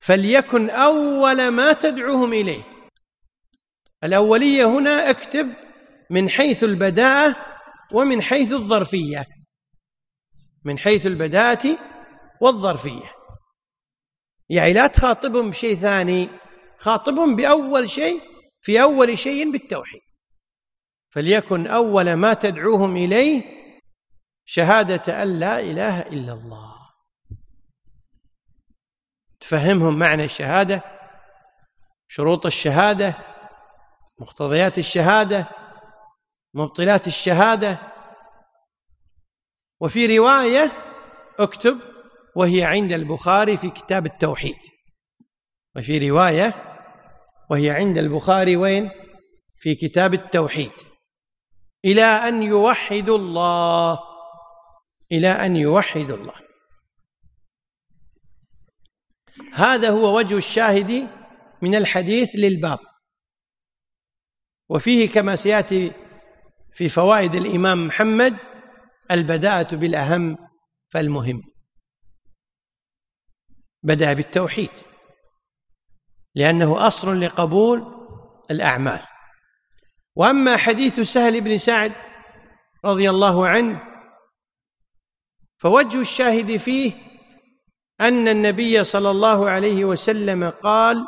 [0.00, 2.62] فليكن أول ما تدعوهم إليه.
[4.04, 5.54] الأولية هنا اكتب
[6.10, 7.36] من حيث البداءة
[7.92, 9.26] ومن حيث الظرفية.
[10.64, 11.78] من حيث البداءة
[12.40, 13.12] والظرفية.
[14.48, 16.28] يعني لا تخاطبهم بشيء ثاني
[16.78, 18.20] خاطبهم بأول شيء
[18.62, 20.00] في أول شيء بالتوحيد.
[21.10, 23.42] فليكن أول ما تدعوهم إليه
[24.44, 26.79] شهادة أن لا إله إلا الله.
[29.40, 30.82] تفهمهم معنى الشهادة
[32.08, 33.14] شروط الشهادة
[34.20, 35.48] مقتضيات الشهادة
[36.54, 37.78] مبطلات الشهادة.
[39.80, 40.72] وفي رواية
[41.38, 41.78] اكتب
[42.36, 44.56] وهي عند البخاري في كتاب التوحيد
[45.76, 46.54] وفي رواية
[47.50, 48.90] وهي عند البخاري وين؟
[49.56, 50.72] في كتاب التوحيد.
[51.84, 53.98] إلى أن يوحدوا الله.
[55.12, 56.34] إلى أن يوحدوا الله.
[59.54, 61.08] هذا هو وجه الشاهد
[61.62, 62.78] من الحديث للباب.
[64.68, 65.92] وفيه كما سيأتي
[66.72, 68.36] في فوائد الإمام محمد
[69.10, 70.38] البداءة بالأهم
[70.88, 71.42] فالمهم.
[73.82, 74.70] بدأ بالتوحيد
[76.34, 78.06] لأنه أصل لقبول
[78.50, 79.00] الأعمال.
[80.16, 81.92] وأما حديث سهل بن سعد
[82.84, 83.82] رضي الله عنه
[85.58, 87.09] فوجه الشاهد فيه
[88.00, 91.06] أن النبي صلى الله عليه وسلم قال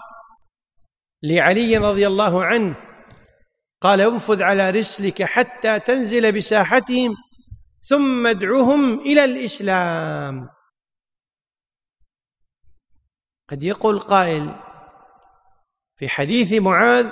[1.22, 2.76] لعلي رضي الله عنه
[3.80, 7.14] قال انفذ على رسلك حتى تنزل بساحتهم
[7.88, 10.48] ثم ادعهم إلى الإسلام.
[13.48, 14.54] قد يقول قائل
[15.96, 17.08] في حديث معاذ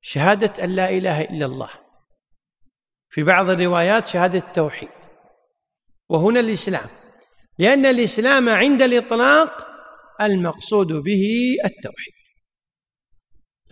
[0.00, 1.70] شهادة أن لا إله إلا الله.
[3.08, 4.88] في بعض الروايات شهادة التوحيد.
[6.08, 6.88] وهنا الإسلام.
[7.58, 9.66] لأن الإسلام عند الإطلاق
[10.20, 12.14] المقصود به التوحيد.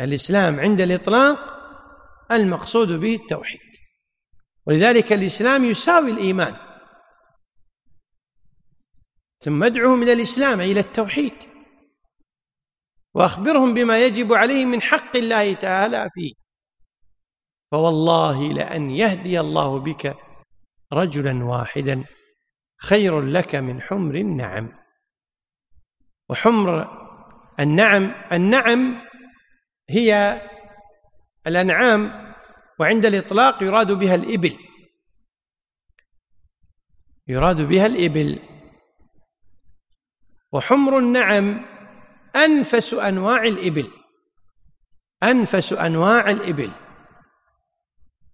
[0.01, 1.39] الإسلام عند الإطلاق
[2.33, 3.61] المقصود به التوحيد.
[4.67, 6.57] ولذلك الإسلام يساوي الإيمان.
[9.41, 11.35] ثم ادعهم إلى الإسلام إلى التوحيد.
[13.15, 16.33] وأخبرهم بما يجب عليهم من حق الله تعالى فيه.
[17.71, 20.17] فوالله لأن يهدي الله بك
[20.93, 22.05] رجلا واحدا.
[22.85, 24.73] خير لك من حمر النعم.
[26.29, 26.89] وحمر
[27.61, 29.01] النعم النعم
[29.91, 30.41] هي
[31.47, 32.35] الأنعام
[32.81, 34.59] وعند الإطلاق يراد بها الإبل.
[37.29, 38.39] يراد بها الإبل.
[40.53, 41.65] وحمر النعم
[42.37, 43.91] أنفس أنواع الإبل.
[45.23, 46.71] أنفس أنواع الإبل.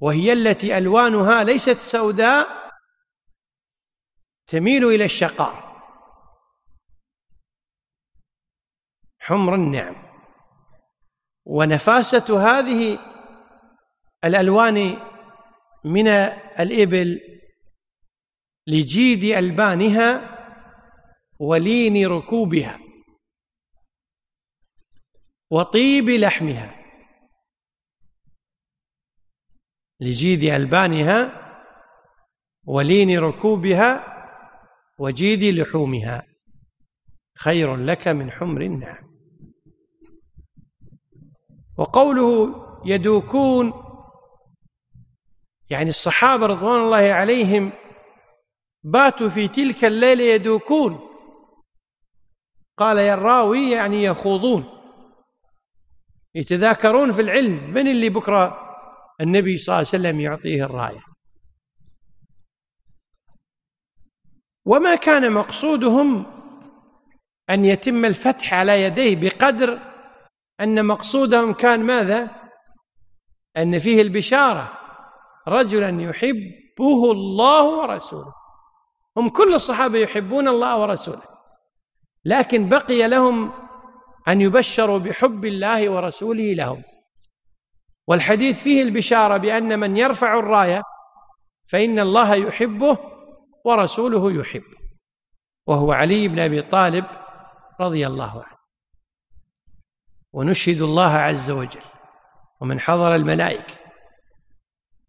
[0.01, 2.70] وهي التي ألوانها ليست سوداء
[4.51, 5.71] تميل إلى الشقاء.
[9.21, 10.11] حمر النعم.
[11.47, 12.99] ونفاسة هذه
[14.25, 14.97] الألوان
[15.85, 16.09] من
[16.61, 17.21] الإبل
[18.67, 20.37] لجيد ألبانها
[21.41, 22.79] ولين ركوبها
[25.51, 26.77] وطيب لحمها
[30.01, 31.41] لجيد ألبانها
[32.67, 34.10] ولين ركوبها
[35.01, 36.27] وجيد لحومها.
[37.39, 39.11] خير لك من حمر النعم.
[41.79, 43.73] وقوله يدوكون
[45.71, 47.73] يعني الصحابة رضوان الله عليهم
[48.85, 51.01] باتوا في تلك الليلة يدوكون.
[52.77, 54.65] قال يا الراوي يعني يخوضون.
[56.35, 58.59] يتذاكرون في العلم من اللي بكرة
[59.21, 61.10] النبي صلى الله عليه وسلم يعطيه الراية؟
[64.71, 66.27] وما كان مقصودهم
[67.51, 69.79] أن يتم الفتح على يديه بقدر
[70.61, 72.31] أن مقصودهم كان ماذا؟
[73.57, 74.73] أن فيه البشارة.
[75.49, 78.33] رجلا يحبه الله ورسوله.
[79.17, 81.23] هم كل الصحابة يحبون الله ورسوله.
[82.25, 83.53] لكن بقي لهم
[84.29, 86.83] أن يبشروا بحب الله ورسوله لهم.
[88.07, 90.83] والحديث فيه البشارة بأن من يرفع الراية
[91.69, 93.10] فإن الله يحبه
[93.65, 94.81] ورسوله يحبه
[95.67, 97.05] وهو علي بن أبي طالب
[97.81, 98.61] رضي الله عنه.
[100.33, 101.83] ونشهد الله عز وجل
[102.61, 103.75] ومن حضر الملائكة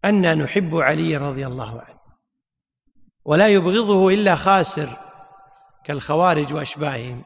[0.04, 1.98] أنا نحب علي رضي الله عنه.
[3.24, 4.96] ولا يبغضه إلا خاسر
[5.84, 7.24] كالخوارج وأشباههم.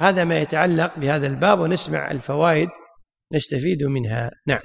[0.00, 2.68] هذا ما يتعلق بهذا الباب ونسمع الفوائد
[3.32, 4.30] نستفيد منها.
[4.46, 4.60] نعم.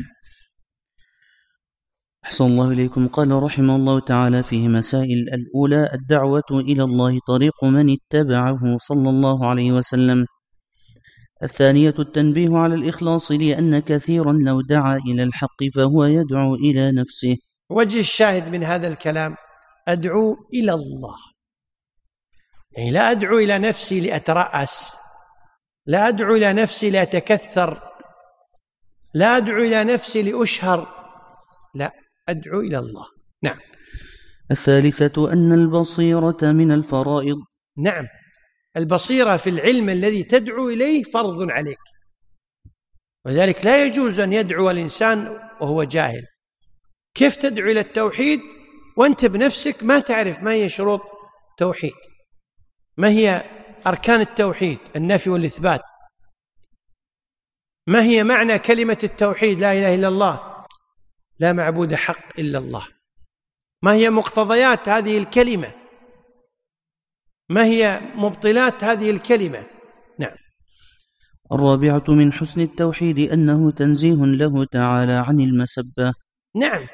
[2.26, 3.07] أحسن الله إليكم.
[3.07, 9.49] قال رحمه الله تعالى فيه مسائل الأولى الدعوة إلى الله طريق من اتبعه صلى الله
[9.49, 10.26] عليه وسلم.
[11.43, 17.36] الثانية التنبيه على الإخلاص لأن كثيرا لو دعا إلى الحق فهو يدعو إلى نفسه.
[17.69, 19.36] وجه الشاهد من هذا الكلام
[19.88, 21.15] أدعو إلى الله.
[22.78, 24.97] يعني لا أدعو إلى نفسي لأترأس.
[25.86, 27.82] لا أدعو إلى نفسي لأتكثر.
[29.13, 30.88] لا أدعو إلى نفسي لأشهر.
[31.76, 32.05] لا.
[32.30, 33.05] أدعو إلى الله.
[33.43, 33.59] نعم.
[34.51, 37.38] الثالثة أن البصيرة من الفرائض.
[37.78, 38.07] نعم.
[38.78, 41.80] البصيرة في العلم الذي تدعو إليه فرض عليك.
[43.26, 45.28] ولذلك لا يجوز أن يدعو الإنسان
[45.61, 46.23] وهو جاهل.
[47.13, 48.39] كيف تدعو إلى التوحيد؟
[48.97, 51.01] وأنت بنفسك ما تعرف ما هي شروط
[51.57, 51.93] توحيد.
[52.97, 53.43] ما هي
[53.88, 55.82] أركان التوحيد؟ النفي والإثبات.
[57.88, 60.55] ما هي معنى كلمة التوحيد؟ لا إله إلا الله.
[61.39, 62.88] لا معبود حق إلا الله.
[63.81, 65.71] ما هي مقتضيات هذه الكلمة؟
[67.49, 69.63] ما هي مبطلات هذه الكلمة؟
[70.19, 70.36] نعم.
[71.51, 76.13] الرابعة من حسن التوحيد أنه تنزيه له تعالى عن المسبة.
[76.55, 76.88] نعم.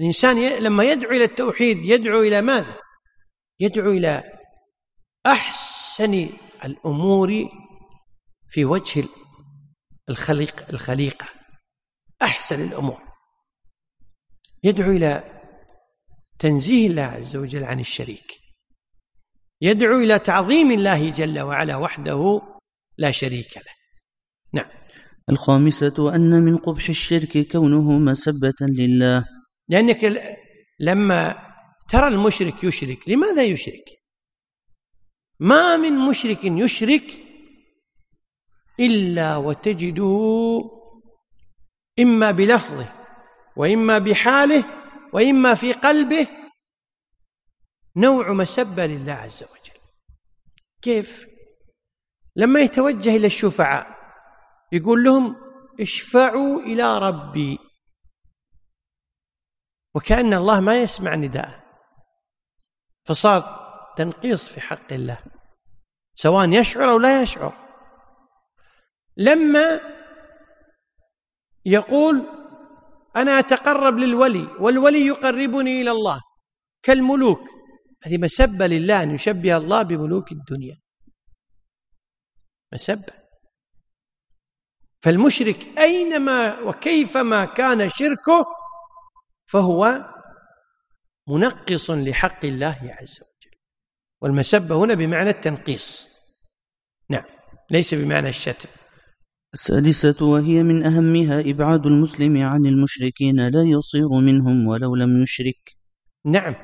[0.00, 2.76] الإنسان لما يدعو إلى التوحيد يدعو إلى ماذا؟
[3.60, 4.22] يدعو إلى
[5.26, 6.28] أحسن
[6.64, 7.48] الأمور
[8.48, 9.04] في وجه
[10.08, 11.26] الخليق الخليقة.
[12.22, 13.09] أحسن الأمور.
[14.64, 15.40] يدعو إلى
[16.38, 18.40] تنزيه الله عز وجل عن الشريك.
[19.60, 22.42] يدعو إلى تعظيم الله جل وعلا وحده
[22.98, 23.72] لا شريك له.
[24.52, 24.70] نعم.
[25.30, 29.24] الخامسة أن من قبح الشرك كونه مسبة لله.
[29.68, 30.22] لأنك
[30.80, 31.50] لما
[31.88, 33.84] ترى المشرك يشرك لماذا يشرك؟
[35.40, 37.04] ما من مشرك يشرك
[38.80, 40.60] إلا وتجده
[41.98, 42.99] إما بلفظه
[43.56, 44.64] وإما بحاله
[45.12, 46.26] وإما في قلبه
[47.96, 49.80] نوع مسبة لله عز وجل.
[50.82, 51.26] كيف؟
[52.36, 53.86] لما يتوجه إلى الشفعاء
[54.72, 55.36] يقول لهم
[55.80, 57.58] اشفعوا إلى ربي.
[59.94, 61.64] وكأن الله ما يسمع نداءه.
[63.04, 63.60] فصار
[63.96, 65.18] تنقيص في حق الله
[66.14, 67.70] سواء يشعر أو لا يشعر.
[69.16, 69.80] لما
[71.64, 72.39] يقول
[73.16, 76.20] أنا أتقرب للولي والولي يقربني إلى الله
[76.82, 77.40] كالملوك.
[78.02, 80.80] هذه مسبة لله أن يشبه الله بملوك الدنيا.
[82.72, 83.12] مسبة.
[85.02, 88.46] فالمشرك أينما وكيفما كان شركه
[89.46, 90.06] فهو
[91.28, 93.56] منقص لحق الله عز وجل.
[94.20, 96.10] والمسبة هنا بمعنى التنقيص.
[97.08, 97.24] نعم
[97.70, 98.68] ليس بمعنى الشتم.
[99.54, 105.76] السادسة وهي من أهمها إبعاد المسلم عن المشركين لا يصير منهم ولو لم يشرك.
[106.24, 106.54] نعم.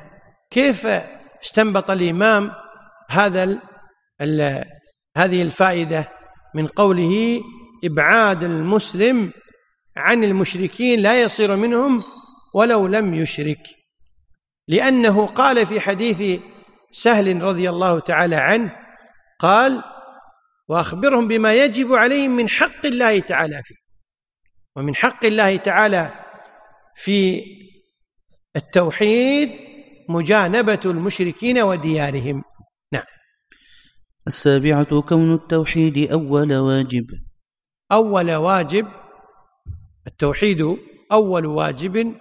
[0.51, 0.87] كيف
[1.45, 2.51] استنبط الإمام
[3.11, 3.59] هذا
[4.21, 4.65] ال
[5.17, 6.09] هذه الفائدة
[6.55, 7.41] من قوله
[7.85, 9.33] إبعاد المسلم
[9.97, 12.03] عن المشركين لا يصير منهم
[12.55, 13.63] ولو لم يشرك؟
[14.69, 16.41] لأنه قال في حديث
[16.93, 18.73] سهل رضي الله تعالى عنه
[19.39, 19.83] قال
[20.69, 23.75] وأخبرهم بما يجب عليهم من حق الله تعالى فيه.
[24.77, 26.25] ومن حق الله تعالى
[26.97, 27.43] في
[28.57, 29.51] التوحيد
[30.09, 32.43] مجانبة المشركين وديارهم.
[32.93, 33.05] نعم.
[34.27, 37.07] السابعة كون التوحيد أول واجب.
[37.93, 38.89] أول واجب
[40.07, 40.77] التوحيد
[41.13, 42.15] أول واجب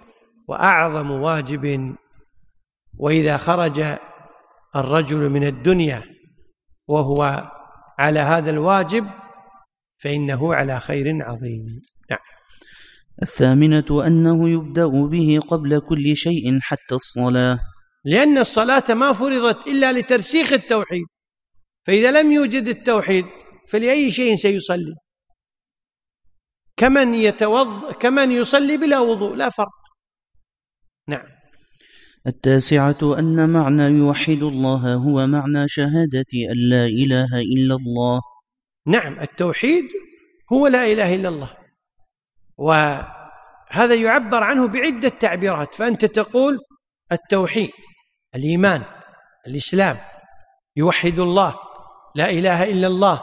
[0.48, 1.96] وأعظم واجب.
[2.98, 3.98] وإذا خرج
[4.76, 6.02] الرجل من الدنيا
[6.88, 7.50] وهو
[7.98, 9.06] على هذا الواجب
[9.98, 11.82] فإنه على خير عظيم.
[12.10, 12.18] نعم.
[13.22, 17.58] الثامنة أنه يبدأ به قبل كل شيء حتى الصلاة.
[18.04, 21.06] لأن الصلاة ما فرضت إلا لترسيخ التوحيد.
[21.86, 23.24] فإذا لم يوجد التوحيد
[23.68, 24.94] فلأي شيء سيصلي؟
[26.76, 29.68] كمن يتوض كمن يصلي بلا وضوء لا فرق.
[31.08, 31.35] نعم.
[32.26, 38.20] التاسعة أن معنى يوحد الله هو معنى شهادة أن لا إله إلا الله.
[38.86, 39.84] نعم التوحيد
[40.52, 41.50] هو لا إله إلا الله.
[42.58, 45.74] وهذا يعبر عنه بعدة تعبيرات.
[45.74, 46.58] فأنت تقول
[47.12, 47.70] التوحيد
[48.34, 48.82] الإيمان
[49.46, 49.96] الإسلام
[50.76, 51.54] يوحد الله
[52.14, 53.22] لا إله إلا الله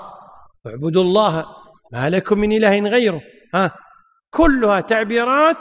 [0.67, 1.45] اعبدوا الله
[1.93, 3.21] ما لكم من إله غيره.
[3.53, 3.71] ها
[4.31, 5.57] كلها تعبيرات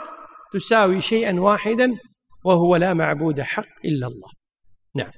[0.53, 1.97] تساوي شيئا واحدا
[2.43, 4.29] وهو لا معبود حق إلا الله.
[4.95, 5.11] نعم.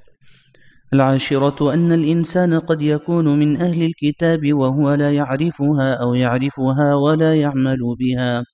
[0.93, 7.79] العاشرة أن الإنسان قد يكون من أهل الكتاب وهو لا يعرفها أو يعرفها ولا يعمل
[7.99, 8.45] بها.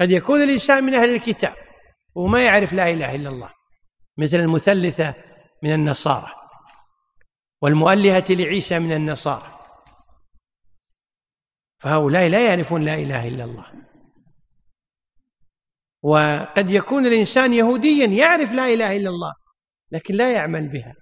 [0.00, 1.54] قد يكون الإنسان من أهل الكتاب
[2.14, 3.50] وما يعرف لا إله إلا الله
[4.18, 5.14] مثل المثلثة
[5.62, 6.32] من النصارى
[7.62, 9.58] والمؤلهة لعيسى من النصارى.
[11.78, 13.87] فهؤلاء لا يعرفون لا إله إلا الله.
[16.02, 19.32] وقد يكون الإنسان يهوديا يعرف لا إله إلا الله
[19.92, 20.94] لكن لا يعمل بها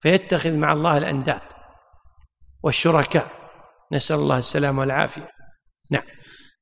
[0.00, 1.40] فيتخذ مع الله الأنداد
[2.62, 3.38] والشركاء.
[3.92, 5.28] نسأل الله السلامة والعافية.
[5.90, 6.02] نعم.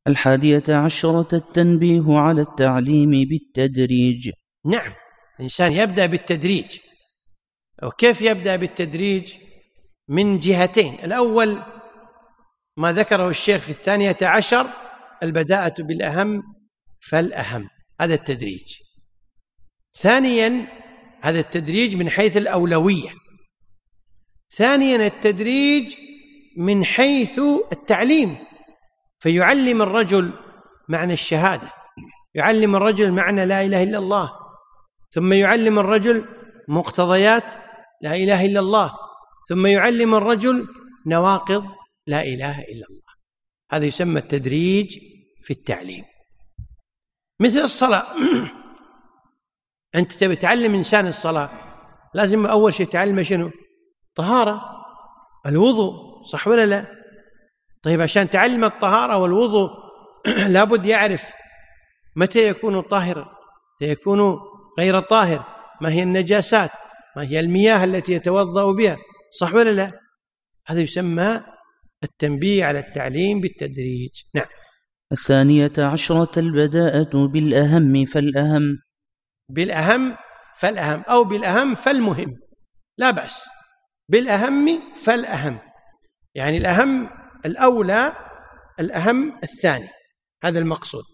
[0.06, 4.30] الحادية عشرة التنبيه على التعليم بالتدريج.
[4.66, 4.92] نعم.
[5.38, 6.78] الإنسان يبدأ بالتدريج.
[7.82, 9.34] وكيف يبدأ بالتدريج؟
[10.08, 10.94] من جهتين.
[10.94, 11.62] الأول
[12.76, 14.66] ما ذكره الشيخ في الثانية عشر
[15.22, 16.55] البداءة بالأهم
[17.00, 17.68] فالأهم
[18.00, 18.74] هذا التدريج.
[19.94, 20.68] ثانيا
[21.22, 23.10] هذا التدريج من حيث الأولوية.
[24.50, 25.94] ثانيا التدريج
[26.56, 27.40] من حيث
[27.72, 28.38] التعليم.
[29.20, 30.32] فيعلم الرجل
[30.88, 31.72] معنى الشهادة.
[32.34, 34.30] يعلم الرجل معنى لا إله إلا الله.
[35.10, 36.28] ثم يعلم الرجل
[36.68, 37.54] مقتضيات
[38.02, 38.92] لا إله إلا الله.
[39.48, 40.68] ثم يعلم الرجل
[41.06, 41.64] نواقض
[42.06, 43.12] لا إله إلا الله.
[43.72, 44.98] هذا يسمى التدريج
[45.42, 46.04] في التعليم.
[47.40, 48.06] مثل الصلاة.
[49.94, 51.50] أنت تبي تعلم إنسان الصلاة
[52.14, 53.50] لازم أول شيء تعلمه شنو؟
[54.14, 54.60] طهارة.
[55.46, 56.86] الوضوء صح ولا لا؟
[57.82, 59.70] طيب عشان تعلم الطهارة والوضوء
[60.48, 61.24] لابد يعرف
[62.16, 63.28] متى يكون طاهرا
[63.74, 64.20] متى يكون
[64.78, 65.44] غير طاهر
[65.80, 66.70] ما هي النجاسات
[67.16, 68.96] ما هي المياه التي يتوضأ بها
[69.30, 70.00] صح ولا لا؟
[70.66, 71.40] هذا يسمى
[72.04, 74.10] التنبيه على التعليم بالتدريج.
[74.34, 74.46] نعم.
[75.12, 78.78] الثانية عشرة البداءة بالأهم فالأهم.
[79.48, 80.16] بالأهم
[80.58, 82.36] فالأهم أو بالأهم فالمهم.
[82.98, 83.44] لا بأس.
[84.08, 85.58] بالأهم فالأهم.
[86.34, 87.10] يعني الأهم
[87.44, 88.12] الأولى
[88.80, 89.88] الأهم الثاني.
[90.44, 91.04] هذا المقصود.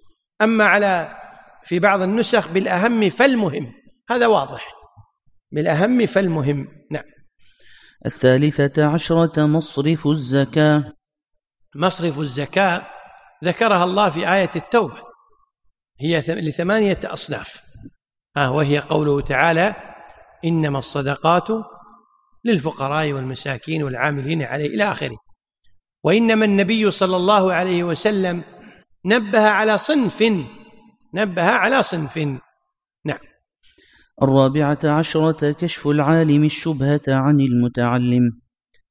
[0.43, 1.17] أما على
[1.65, 3.73] في بعض النسخ بالأهم فالمهم.
[4.11, 4.73] هذا واضح.
[5.53, 6.69] بالأهم فالمهم.
[6.91, 7.05] نعم.
[8.07, 10.93] الثالثة عشرة مصرف الزكاة.
[11.77, 12.87] مصرف الزكاة.
[13.45, 14.97] ذكرها الله في آية التوبة.
[16.01, 17.63] هي لثمانية أصناف.
[18.37, 19.75] ها وهي قوله تعالى
[20.45, 21.49] إنما الصدقات
[22.45, 25.17] للفقراء والمساكين والعاملين عليه إلى آخره.
[26.05, 28.45] وإنما النبي صلى الله عليه وسلم
[29.05, 30.25] نبه على صنف
[31.15, 32.19] نبه على صنف.
[33.05, 33.19] نعم.
[34.23, 38.41] الرابعة عشرة كشف العالم الشبهة عن المتعلم.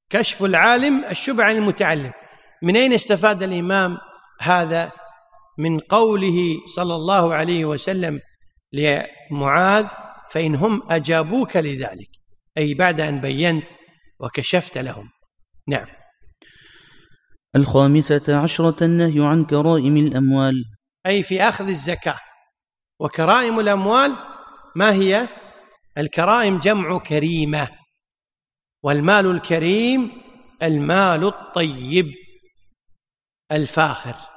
[0.10, 2.12] كشف العالم الشبهة عن المتعلم.
[2.64, 3.98] من أين استفاد الإمام
[4.42, 4.92] هذا
[5.58, 8.20] من قوله صلى الله عليه وسلم
[8.74, 9.88] لمعاذ
[10.32, 12.10] فإن هم أجابوك لذلك
[12.58, 13.64] أي بعد أن بينت
[14.20, 15.10] وكشفت لهم.
[15.68, 15.88] نعم.
[17.56, 20.54] الخامسة عشرة النهي عن كرائم الأموال.
[21.06, 22.20] أي في أخذ الزكاة.
[23.00, 24.16] وكرائم الأموال
[24.76, 25.28] ما هي؟
[25.98, 27.68] الكرائم جمع كريمة.
[28.84, 30.12] والمال الكريم
[30.64, 32.14] المال الطيب
[33.52, 34.31] الفاخر.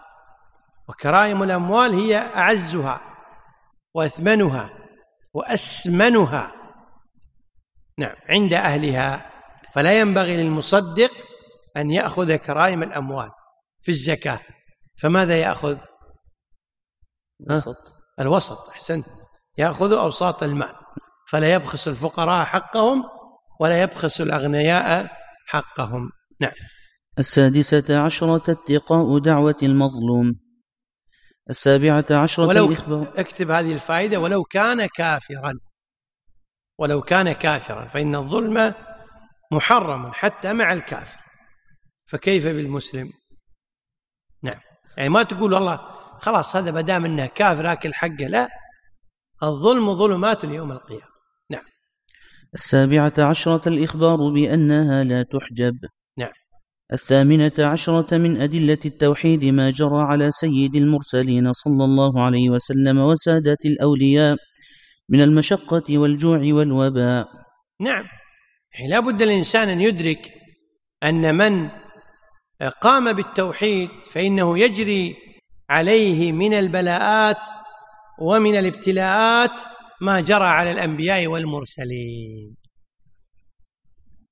[0.88, 3.00] وكرائم الأموال هي أعزها
[3.94, 4.70] وأثمنها
[5.34, 6.52] وأسمنها.
[7.98, 9.30] نعم عند أهلها.
[9.74, 11.10] فلا ينبغي للمصدق
[11.76, 13.30] أن يأخذ كرائم الأموال
[13.82, 14.40] في الزكاة.
[15.02, 15.78] فماذا يأخذ؟
[17.40, 17.94] الوسط.
[18.20, 19.06] الوسط أحسنت.
[19.58, 20.74] يأخذ أوساط المال.
[21.28, 23.02] فلا يبخس الفقراء حقهم
[23.60, 25.10] ولا يبخس الأغنياء
[25.46, 26.10] حقهم.
[26.40, 26.52] نعم.
[27.18, 30.43] السادسة عشرة اتقاء دعوة المظلوم.
[31.50, 33.12] السابعة عشرة ولو الإخبار.
[33.16, 35.52] اكتب هذه الفائدة ولو كان كافرا
[36.78, 38.74] ولو كان كافرا فإن الظلم
[39.52, 41.20] محرم حتى مع الكافر.
[42.06, 43.12] فكيف بالمسلم؟
[44.42, 44.60] نعم.
[44.96, 45.76] يعني ما تقول والله
[46.18, 48.48] خلاص هذا ما دام إنه كافر اكل حقه لا.
[49.42, 51.14] الظلم ظلمات يوم القيامة.
[51.50, 51.64] نعم.
[52.54, 55.78] السابعة عشرة الإخبار بأنها لا تحجب.
[56.18, 56.32] نعم.
[56.92, 63.56] الثامنة عشرة من أدلة التوحيد ما جرى على سيد المرسلين صلى الله عليه وسلم وسادة
[63.64, 64.36] الأولياء
[65.08, 67.28] من المشقة والجوع والوباء.
[67.80, 68.04] نعم.
[68.88, 70.32] لا بد الإنسان أن يدرك
[71.02, 71.68] أن من
[72.80, 75.16] قام بالتوحيد فإنه يجري
[75.70, 77.38] عليه من البلاءات
[78.20, 79.62] ومن الابتلاءات
[80.00, 82.63] ما جرى على الأنبياء والمرسلين.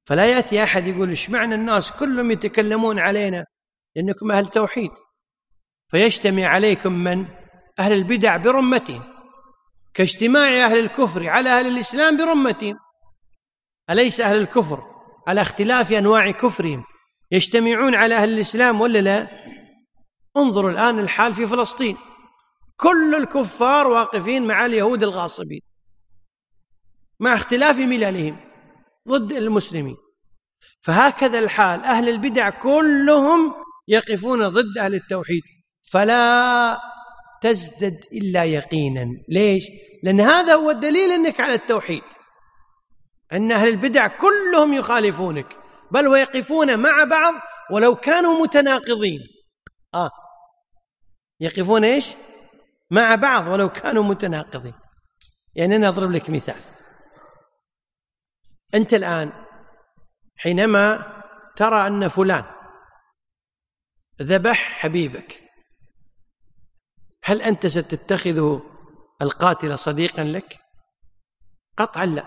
[0.04, 3.46] فلا يأتي أحد يقول إيش معنى الناس كلهم يتكلمون علينا
[3.96, 4.90] لأنكم أهل توحيد.
[5.88, 7.26] فيجتمع عليكم من؟
[7.78, 9.02] أهل البدع برمتهم.
[9.94, 12.78] كاجتماع أهل الكفر على أهل الإسلام برمتهم.
[13.90, 14.82] أليس أهل الكفر
[15.28, 16.84] على اختلاف أنواع كفرهم؟
[17.30, 19.28] يجتمعون على أهل الإسلام ولا لا؟
[20.36, 21.96] انظروا الآن الحال في فلسطين.
[22.76, 25.60] كل الكفار واقفين مع اليهود الغاصبين.
[27.20, 28.51] مع اختلاف مللهم.
[29.08, 29.96] ضد المسلمين.
[30.80, 33.54] فهكذا الحال أهل البدع كلهم
[33.88, 35.42] يقفون ضد أهل التوحيد.
[35.92, 36.78] فلا
[37.40, 39.06] تزدد إلا يقينا.
[39.28, 39.64] ليش؟
[40.02, 42.02] لأن هذا هو الدليل أنك على التوحيد.
[43.32, 45.46] أن أهل البدع كلهم يخالفونك.
[45.90, 47.34] بل ويقفون مع بعض
[47.70, 49.20] ولو كانوا متناقضين.
[49.94, 50.10] آه.
[51.40, 52.08] يقفون إيش؟
[52.90, 54.74] مع بعض ولو كانوا متناقضين.
[55.54, 56.71] يعني أنا أضرب لك مثال.
[58.74, 59.32] أنت الآن
[60.36, 61.12] حينما
[61.56, 62.44] ترى أن فلان
[64.22, 65.42] ذبح حبيبك
[67.24, 68.60] هل أنت ستتخذ
[69.22, 70.58] القاتل صديقا لك؟
[71.76, 72.26] قطعا لا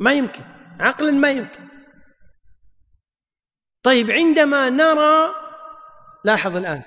[0.00, 0.42] ما يمكن
[0.80, 1.68] عقلا ما يمكن.
[3.82, 5.34] طيب عندما نرى
[6.24, 6.82] لاحظ الآن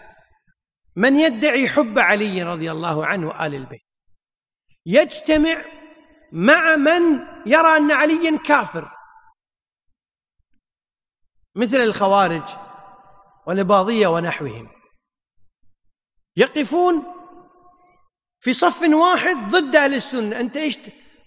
[0.95, 3.81] من يدعي حب علي رضي الله عنه وآل البيت
[4.85, 5.61] يجتمع
[6.31, 8.91] مع من يرى أن عليا كافر.
[11.55, 12.49] مثل الخوارج
[13.47, 14.69] والإباضية ونحوهم.
[16.35, 17.03] يقفون
[18.39, 20.39] في صف واحد ضد أهل السنة.
[20.39, 20.79] أنت إيش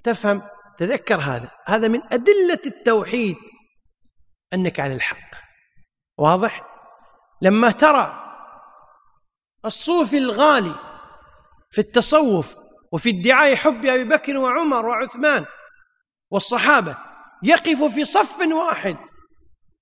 [0.05, 0.43] تفهم؟
[0.79, 1.51] تذكر هذا.
[1.67, 3.37] هذا من أدلة التوحيد
[4.53, 5.37] أنك على الحق.
[6.19, 6.67] واضح؟
[7.43, 8.19] لما ترى
[9.65, 10.75] الصوفي الغالي
[11.71, 12.62] في التصوف
[12.93, 15.45] وفي ادعاء حب أبي بكر وعمر وعثمان
[16.31, 16.97] والصحابة
[17.43, 18.97] يقف في صف واحد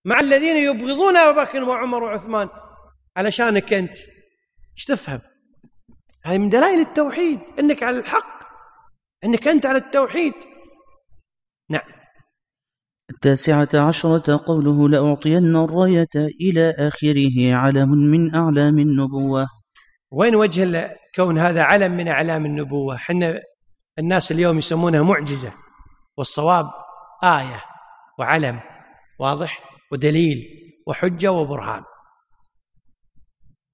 [0.04, 2.48] مع الذين يبغضون ابا بكر وعمر وعثمان.
[3.16, 3.94] علشانك أنت؟
[4.76, 5.20] إيش تفهم؟
[6.24, 8.40] هذه من دلائل التوحيد إنك على الحق
[9.24, 10.34] إنك أنت على التوحيد.
[11.70, 12.00] نعم.
[13.10, 19.46] التاسعة عشرة قوله لأعطين الراية إلى آخره علم من أعلام النبوة.
[20.10, 20.64] وين وجه
[21.14, 22.96] كون هذا علم من أعلام النبوة.
[22.96, 23.40] حنا
[23.98, 25.52] الناس اليوم يسمونها معجزة
[26.16, 26.70] والصواب
[27.24, 27.64] آية
[28.18, 28.60] وعلم
[29.18, 30.38] واضح ودليل
[30.86, 31.82] وحجة وبرهان.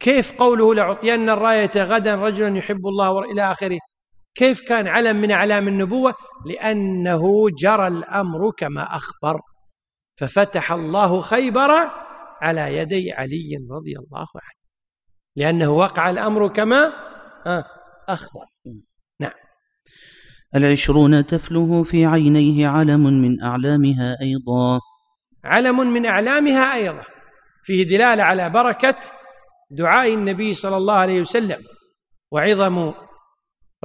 [0.01, 3.79] كيف قوله لأعطين الراية غدا رجلا يحب الله إلى آخره؟
[4.35, 6.15] كيف كان علم من أعلام النبوة؟
[6.47, 9.41] لأنه جرى الأمر كما أخبر.
[10.17, 11.71] ففتح الله خيبر
[12.43, 14.57] على يدي علي رضي الله عنه
[15.37, 16.93] لأنه وقع الأمر كما
[18.09, 18.45] أخبر
[19.21, 19.33] نعم.
[20.55, 24.81] العشرون تفله في عينيه علم من أعلامها أيضا.
[25.45, 27.03] علم من أعلامها أيضا.
[27.65, 28.97] فيه دلالة على بركة
[29.71, 31.65] دعاء النبي صلى الله عليه وسلم
[32.31, 32.93] وعظم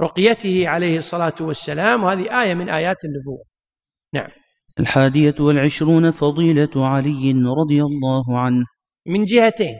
[0.00, 3.44] رقيته عليه الصلاة والسلام وهذه آية من آيات النبوة.
[4.14, 4.30] نعم.
[4.80, 8.64] الحادية والعشرون فضيلة علي رضي الله عنه.
[9.06, 9.76] من جهتين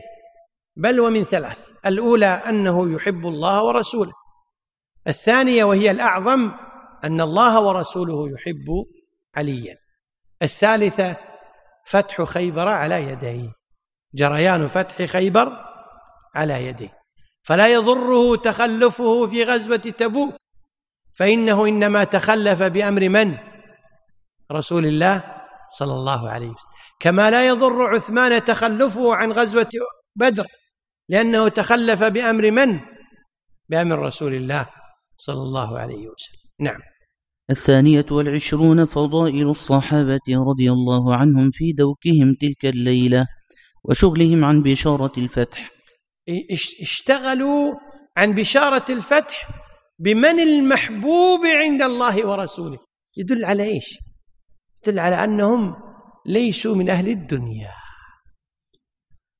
[0.75, 1.72] بل ومن ثلاث.
[1.85, 4.13] الأولى أنه يحب الله ورسوله.
[5.07, 6.51] الثانية وهي الأعظم
[7.03, 8.85] أن الله ورسوله يحب
[9.35, 9.77] عليا.
[10.41, 11.15] الثالثة
[11.85, 13.51] فتح خيبر على يديه.
[14.13, 15.51] جريان فتح خيبر
[16.35, 16.93] على يديه.
[17.43, 20.35] فلا يضره تخلفه في غزوة تبوك.
[21.15, 23.37] فإنه إنما تخلف بأمر من؟
[24.51, 25.23] رسول الله
[25.69, 26.69] صلى الله عليه وسلم.
[26.99, 29.69] كما لا يضر عثمان تخلفه عن غزوة
[30.15, 30.45] بدر.
[31.09, 32.79] لأنه تخلف بأمر من؟
[33.69, 34.69] بأمر رسول الله
[35.17, 36.51] صلى الله عليه وسلم.
[36.59, 36.79] نعم.
[37.49, 43.25] الثانية والعشرون فضائل الصحابة رضي الله عنهم في دوكهم تلك الليلة
[43.83, 45.71] وشغلهم عن بشارة الفتح.
[46.81, 47.73] اشتغلوا
[48.17, 49.47] عن بشارة الفتح
[49.99, 52.77] بمن المحبوب عند الله ورسوله.
[53.17, 53.97] يدل على إيش؟
[54.87, 55.75] يدل على أنهم
[56.25, 57.71] ليسوا من أهل الدنيا.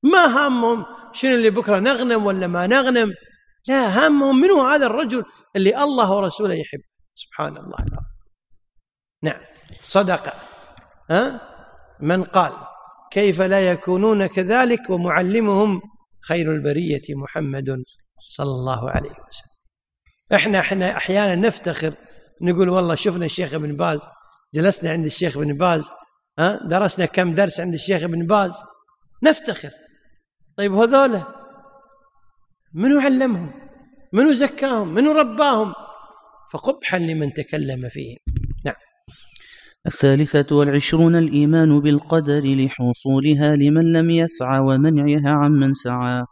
[0.02, 3.14] ما همهم؟ شنو اللي بكرة نغنم ولا ما نغنم؟
[3.68, 5.24] لا همهم منو هذا الرجل
[5.56, 6.80] اللي الله ورسوله يحب.
[7.14, 7.76] سبحان الله.
[7.78, 8.14] العظيم
[9.22, 9.40] نعم.
[9.84, 10.34] صدق
[11.10, 11.40] ها؟
[12.00, 12.52] من قال
[13.10, 15.80] كيف لا يكونون كذلك ومعلمهم
[16.28, 17.84] خير البرية محمد
[18.28, 19.54] صلى الله عليه وسلم.
[20.34, 21.94] إحنا إحنا أحيانا نفتخر
[22.42, 24.00] نقول والله شفنا الشيخ ابن باز
[24.54, 25.90] جلسنا عند الشيخ ابن باز
[26.38, 28.52] ها؟ درسنا كم درس عند الشيخ ابن باز.
[29.22, 29.70] نفتخر.
[30.56, 31.22] طيب هذولا
[32.74, 33.52] منو علمهم؟
[34.12, 35.72] منو زكاهم؟ منو رباهم؟
[36.52, 38.16] فقبحا لمن تكلم فيهم.
[38.64, 38.74] نعم.
[39.86, 46.24] الثالثة والعشرون الإيمان بالقدر لحصولها لمن لم يسعى ومنعها عمن سعى.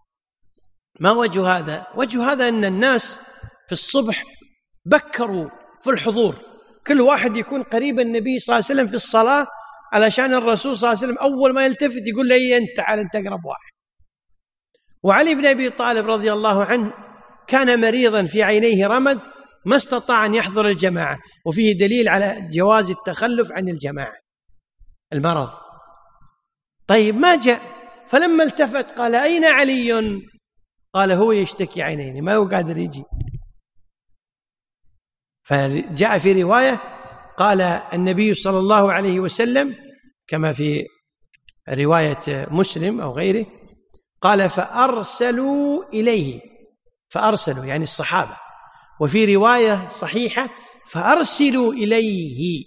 [1.01, 3.21] ما وجه هذا؟ وجه هذا أن الناس
[3.67, 4.25] في الصبح
[4.85, 5.49] بكروا
[5.83, 6.37] في الحضور.
[6.87, 9.47] كل واحد يكون قريب النبي صلى الله عليه وسلم في الصلاة
[9.93, 13.45] علشان الرسول صلى الله عليه وسلم أول ما يلتفت يقول له أنت تعال أنت أقرب
[13.45, 13.72] واحد.
[15.03, 16.93] وعلي بن أبي طالب رضي الله عنه
[17.47, 19.21] كان مريضا في عينيه رمد
[19.67, 24.17] ما استطاع أن يحضر الجماعة وفيه دليل على جواز التخلف عن الجماعة.
[25.13, 25.51] المرض.
[26.87, 27.61] طيب ما جاء؟
[28.09, 30.21] فلما التفت قال أين علي؟
[30.95, 33.05] قال هو يشتكي عينين ما هو قادر يجي.
[35.43, 36.81] فجاء في رواية
[37.39, 39.77] قال النبي صلى الله عليه وسلم
[40.27, 40.87] كما في
[41.69, 43.47] رواية مسلم أو غيره
[44.23, 46.41] قال فأرسلوا إليه
[47.09, 48.37] فأرسلوا يعني الصحابة.
[49.01, 50.49] وفي رواية صحيحة
[50.87, 52.65] فأرسلوا إليه.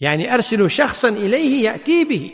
[0.00, 2.32] يعني أرسلوا شخصا إليه يأتي به.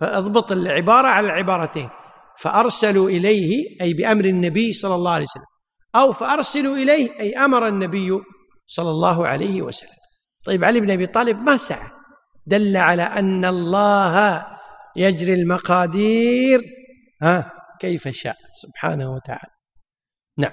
[0.00, 1.90] فأضبط العبارة على العبارتين
[2.38, 5.44] فأرسلوا إليه أي بأمر النبي صلى الله عليه وسلم.
[5.96, 8.08] أو فأرسلوا إليه أي أمر النبي
[8.66, 10.04] صلى الله عليه وسلم.
[10.46, 11.90] طيب علي بن أبي طالب ما سعى؟
[12.46, 14.53] دل على أن الله
[14.96, 16.60] يجري المقادير.
[17.22, 19.52] ها؟ كيف شاء سبحانه وتعالى.
[20.38, 20.52] نعم.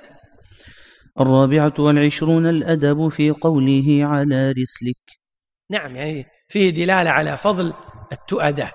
[1.19, 5.19] الرابعة والعشرون الأدب في قوله على رسلك.
[5.71, 7.73] نعم يعني فيه دلالة على فضل
[8.11, 8.71] التؤدة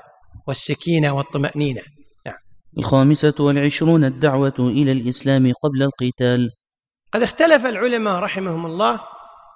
[0.47, 1.83] والسكينة والطمأنينة.
[2.27, 2.35] نعم.
[2.79, 6.51] الخامسة والعشرون الدعوة إلى الإسلام قبل القتال.
[7.13, 9.01] قد اختلف العلماء رحمهم الله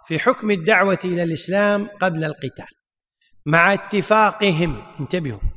[0.07, 2.67] في حكم الدعوة إلى الإسلام قبل القتال
[3.47, 4.83] مع اتفاقهم.
[5.01, 5.50] انتبهوا.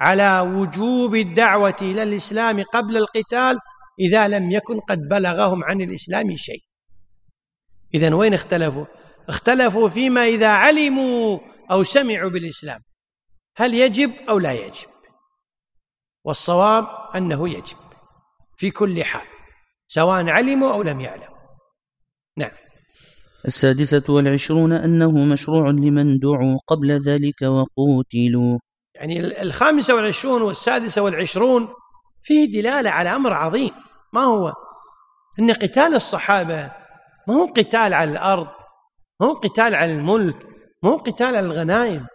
[0.00, 3.58] على وجوب الدعوة إلى الإسلام قبل القتال
[4.00, 6.62] إذا لم يكن قد بلغهم عن الإسلام شيء.
[7.94, 8.84] إذا وين اختلفوا؟
[9.28, 11.38] اختلفوا فيما إذا علموا
[11.70, 12.80] أو سمعوا بالإسلام.
[13.56, 14.88] هل يجب أو لا يجب؟
[16.24, 17.76] والصواب أنه يجب
[18.56, 19.26] في كل حال
[19.88, 21.38] سواء علموا أو لم يعلموا.
[22.36, 22.50] نعم.
[23.44, 28.58] السادسة والعشرون أنه مشروع لمن دعوا قبل ذلك وقوتلوا.
[29.00, 31.68] يعني الخامسة والعشرون والسادسة والعشرون
[32.22, 33.70] فيه دلالة على أمر عظيم.
[34.12, 34.52] ما هو؟
[35.38, 36.72] أن قتال الصحابة
[37.28, 38.48] ما هو قتال على الأرض
[39.20, 40.36] ما هو قتال على الملك
[40.82, 42.06] ما هو قتال على الغنائم.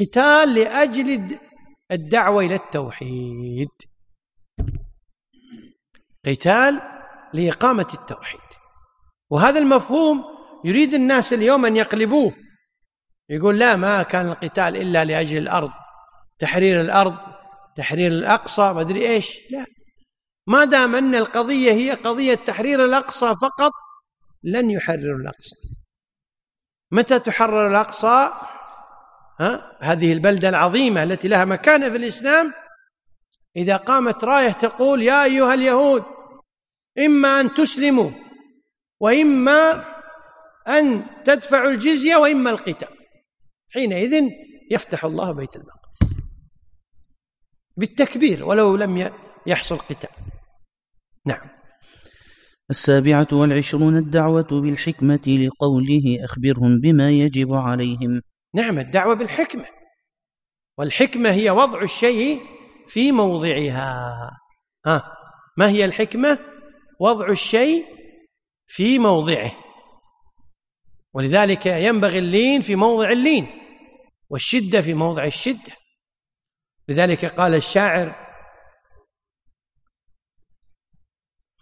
[0.00, 1.38] قتال لأجل
[1.90, 3.68] الدعوة إلى التوحيد.
[6.26, 6.80] قتال
[7.34, 8.40] لإقامة التوحيد.
[9.30, 10.24] وهذا المفهوم
[10.64, 12.32] يريد الناس اليوم أن يقلبوه.
[13.30, 15.70] يقول لا ما كان القتال إلا لأجل الأرض.
[16.38, 17.16] تحرير الأرض
[17.76, 19.64] تحرير الأقصى ما أدري إيش لا.
[20.46, 23.72] ما دام أن القضية هي قضية تحرير الأقصى فقط
[24.42, 25.56] لن يحرروا الأقصى.
[26.90, 28.30] متى تحرر الأقصى؟
[29.40, 32.52] ها؟ هذه البلدة العظيمة التي لها مكانة في الإسلام.
[33.56, 36.04] إذا قامت راية تقول يا أيها اليهود
[36.98, 38.10] إما أن تسلموا
[39.00, 39.84] وإما
[40.68, 42.96] أن تدفعوا الجزية وإما القتال.
[43.70, 44.28] حينئذ
[44.70, 45.85] يفتح الله بيت المقدس.
[47.76, 49.10] بالتكبير ولو لم
[49.46, 50.10] يحصل قتال.
[51.26, 51.50] نعم.
[52.70, 58.22] السابعة والعشرون الدعوة بالحكمة لقوله أخبرهم بما يجب عليهم.
[58.54, 59.66] نعم الدعوة بالحكمة.
[60.78, 62.40] والحكمة هي وضع الشيء
[62.88, 64.30] في موضعها.
[64.86, 65.12] ها
[65.56, 66.38] ما هي الحكمة؟
[67.00, 67.84] وضع الشيء
[68.66, 69.52] في موضعه.
[71.14, 73.46] ولذلك ينبغي اللين في موضع اللين
[74.30, 75.72] والشدة في موضع الشدة.
[76.88, 78.26] لذلك قال الشاعر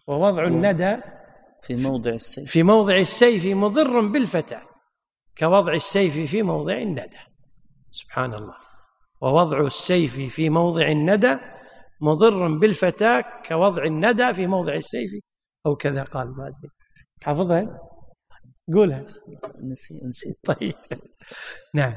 [0.07, 0.97] ووضع الندى
[1.63, 2.51] في موضع السيف.
[2.51, 4.61] في موضع السيف مضر بالفتى
[5.39, 7.19] كوضع السيف في موضع الندى.
[7.91, 8.57] سبحان الله.
[9.21, 11.37] ووضع السيف في موضع الندى
[12.01, 15.11] مضر بالفتى كوضع الندى في موضع السيف
[15.67, 16.53] أو كذا قال بعد
[17.23, 17.79] حافظها؟
[18.75, 19.07] قولها.
[19.63, 20.37] نسيت نسيت.
[20.45, 20.75] طيب.
[21.75, 21.95] نعم.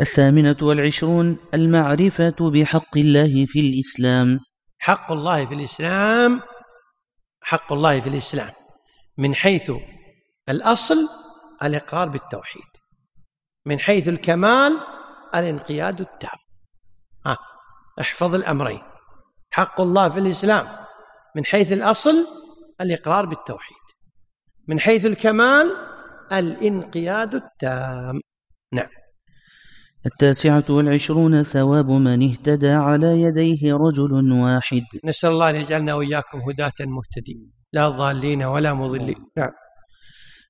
[0.00, 4.40] الثامنة والعشرون المعرفة بحق الله في الإسلام.
[4.78, 6.40] حق الله في الإسلام
[7.42, 8.52] حق الله في الإسلام
[9.18, 9.72] من حيث
[10.48, 10.96] الأصل
[11.62, 12.70] الإقرار بالتوحيد
[13.66, 14.80] من حيث الكمال
[15.34, 16.38] الانقياد التام.
[18.00, 18.82] احفظ الأمرين.
[19.50, 20.86] حق الله في الإسلام
[21.36, 22.26] من حيث الأصل
[22.80, 23.84] الإقرار بالتوحيد
[24.68, 25.76] من حيث الكمال
[26.32, 28.20] الانقياد التام.
[30.06, 34.82] التاسعة والعشرون ثواب من اهتدى على يديه رجل واحد.
[35.04, 39.26] نسأل الله أن يجعلنا وإياكم هداة مهتدين لا ضالين ولا مضلين.
[39.36, 39.50] نعم.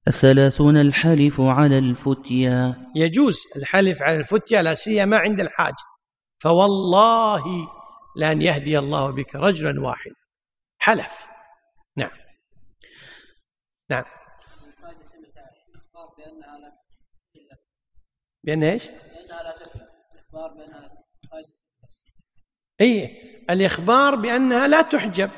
[0.08, 2.74] الثلاثون الحلف على الفتيا.
[2.96, 5.84] يجوز الحلف على الفتيا لا سيما عند الحاجة
[6.42, 7.44] فوالله
[8.16, 10.12] لأن يهدي الله بك رجلا واحد
[10.78, 11.26] حلف.
[11.96, 12.10] نعم.
[13.90, 14.04] نعم.
[18.44, 18.82] بأن إيش؟
[22.80, 23.10] إي
[23.50, 25.30] الإخبار بأنها لا تحجب.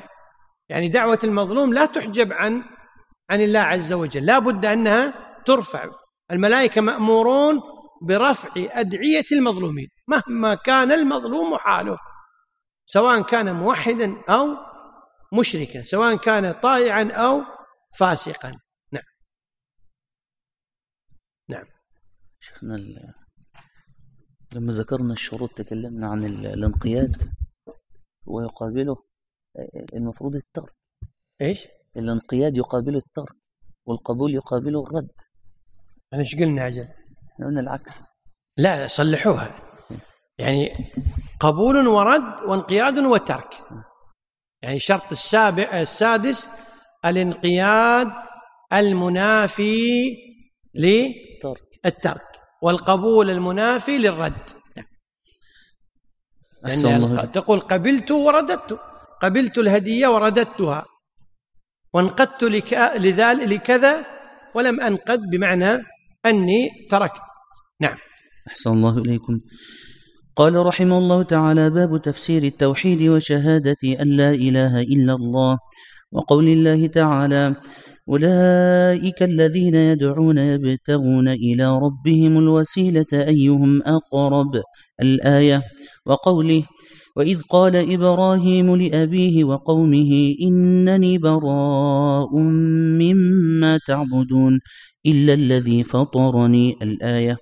[0.69, 2.63] يعني دعوة المظلوم لا تحجب عن
[3.29, 4.25] عن الله عز وجل.
[4.25, 5.13] لا بد أنها
[5.45, 5.89] ترفع.
[6.31, 7.61] الملائكة مأمورون
[8.01, 11.97] برفع أدعية المظلومين مهما كان المظلوم حاله.
[12.85, 14.47] سواء كان موحدا أو
[15.33, 17.41] مشركا سواء كان طائعا أو
[17.99, 18.59] فاسقا.
[18.91, 19.03] نعم.
[21.49, 21.65] نعم.
[22.39, 22.77] شيخنا
[24.55, 27.31] لما ذكرنا الشروط تكلمنا عن الانقياد
[28.25, 28.97] ويقابله
[29.93, 30.75] المفروض الترك.
[31.41, 31.67] إيش؟
[31.97, 33.35] الانقياد يقابله الترك
[33.85, 35.11] والقبول يقابله الرد.
[36.13, 36.87] أنا إيش قلنا عجل؟
[37.39, 38.03] قلنا العكس.
[38.57, 39.79] لا صلحوها.
[40.37, 40.71] يعني
[41.39, 43.53] قبول ورد وانقياد وترك.
[44.61, 46.49] يعني شرط السابع السادس
[47.05, 48.07] الانقياد
[48.73, 50.15] المنافي
[50.73, 52.27] للترك.
[52.61, 54.49] والقبول المنافي للرد.
[56.65, 58.79] يعني تقول قبلت ورددت.
[59.21, 60.85] قبلت الهدية ورددتها.
[61.93, 64.05] وانقدت لك لذلك لكذا
[64.55, 65.83] ولم أنقد بمعنى
[66.25, 67.21] أني تركت.
[67.81, 67.97] نعم.
[68.47, 69.39] أحسن الله إليكم.
[70.35, 75.57] قال رحمه الله تعالى باب تفسير التوحيد وشهادة أن لا إله إلا الله
[76.11, 77.55] وقول الله تعالى
[78.09, 84.61] أولئك الذين يدعون يبتغون إلى ربهم الوسيلة أيهم أقرب؟
[85.01, 85.61] الآية
[86.05, 86.63] وقوله
[87.15, 92.35] وإذ قال إبراهيم لأبيه وقومه إنني براء
[93.01, 94.59] مما تعبدون
[95.05, 96.75] إلا الذي فطرني.
[96.81, 97.37] الآية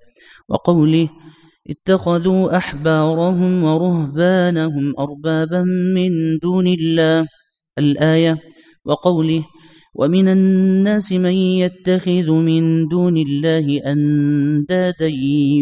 [0.49, 1.09] وقوله
[1.69, 5.61] اتخذوا أحبارهم ورهبانهم أربابا
[5.95, 7.27] من دون الله.
[7.77, 8.39] الآية
[8.85, 9.45] وقوله
[9.95, 15.09] ومن الناس من يتخذ من دون الله أندادا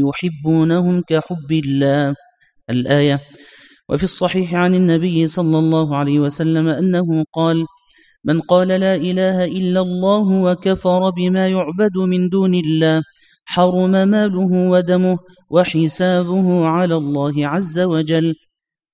[0.01, 2.15] يحبونهم كحب الله.
[2.69, 3.19] الآية
[3.89, 7.65] وفي الصحيح عن النبي صلى الله عليه وسلم أنه قال
[8.23, 13.01] من قال لا إله إلا الله وكفر بما يعبد من دون الله
[13.45, 15.17] حرم ماله ودمه
[15.49, 18.35] وحسابه على الله عز وجل.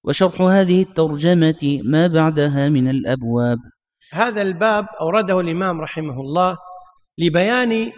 [0.04, 3.58] وشرح هذه الترجمة ما بعدها من الأبواب.
[4.14, 6.58] هذا الباب أورده الإمام رحمه الله
[7.18, 7.92] لبيان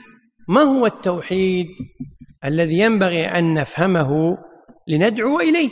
[0.47, 1.67] ما هو التوحيد
[2.45, 4.38] الذي ينبغي أن نفهمه
[4.88, 5.69] لندعو إليه.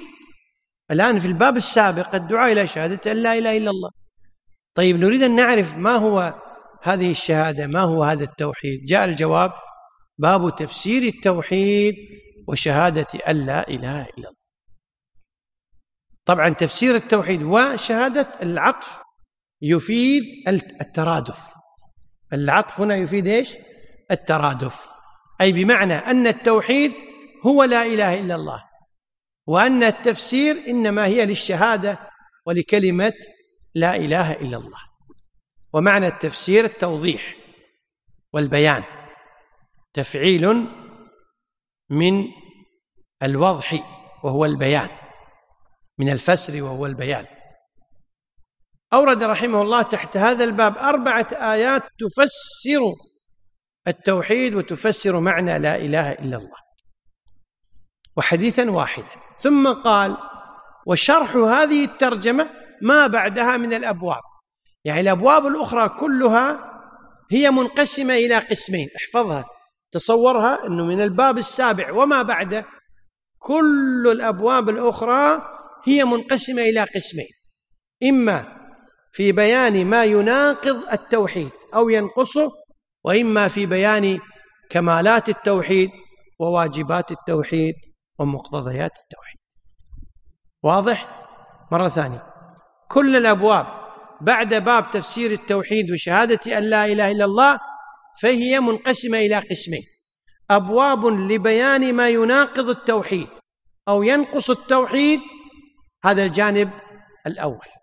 [0.91, 3.90] الآن في الباب السابق الدعاء إلى شهادة أن لا إله إلا الله.
[4.76, 6.41] طيب نريد أن نعرف ما هو
[6.82, 9.52] هذه الشهادة ما هو هذا التوحيد؟ جاء الجواب
[10.18, 11.95] باب تفسير التوحيد
[12.48, 14.40] وشهادة أن لا إله إلا الله.
[16.26, 19.02] طبعا تفسير التوحيد وشهادة العطف
[19.61, 20.23] يفيد
[20.81, 21.53] الترادف.
[22.34, 23.56] العطف هنا يفيد إيش؟
[24.11, 24.90] الترادف.
[25.41, 26.91] أي بمعنى أن التوحيد
[27.45, 28.64] هو لا إله إلا الله
[29.48, 31.99] وأن التفسير إنما هي للشهادة
[32.45, 33.14] ولكلمة
[33.76, 34.80] لا إله إلا الله.
[35.73, 37.36] ومعنى التفسير التوضيح
[38.34, 38.84] والبيان.
[39.94, 40.68] تفعيل
[41.90, 42.23] من
[43.23, 43.73] الوضح
[44.23, 44.90] وهو البيان
[45.98, 47.26] من الفسر وهو البيان.
[48.94, 52.82] أورد رحمه الله تحت هذا الباب أربعة آيات تفسر
[53.88, 56.57] التوحيد وتفسر معنى لا إله إلا الله.
[58.18, 59.10] وحديثا واحدا.
[59.40, 60.18] ثم قال
[60.88, 62.49] وشرح هذه الترجمة
[62.82, 64.22] ما بعدها من الأبواب.
[64.86, 66.72] يعني الأبواب الأخرى كلها
[67.32, 68.88] هي منقسمة إلى قسمين.
[68.95, 69.45] احفظها
[69.91, 72.66] تصورها أنه من الباب السابع وما بعده.
[73.40, 75.41] كل الأبواب الأخرى
[75.88, 77.30] هي منقسمة إلى قسمين.
[78.03, 78.59] إما
[79.11, 82.52] في بيان ما يناقض التوحيد أو ينقصه
[83.03, 84.19] وإما في بيان
[84.69, 85.90] كمالات التوحيد
[86.40, 87.76] وواجبات التوحيد
[88.19, 89.38] ومقتضيات التوحيد.
[90.64, 91.26] واضح؟
[91.72, 92.23] مرة ثانية.
[92.90, 93.68] كل الأبواب
[94.22, 97.60] بعد باب تفسير التوحيد وشهادة أن لا إله إلا الله
[98.22, 99.84] فهي منقسمة إلى قسمين.
[100.52, 103.27] أبواب لبيان ما يناقض التوحيد
[103.88, 105.19] أو ينقص التوحيد
[106.06, 106.69] هذا الجانب
[107.27, 107.78] الأول.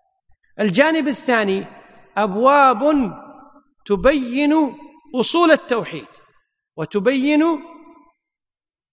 [0.59, 1.65] الجانب الثاني
[2.17, 2.81] أبواب
[3.85, 4.53] تبين
[5.15, 6.07] أصول التوحيد
[6.77, 7.43] وتبين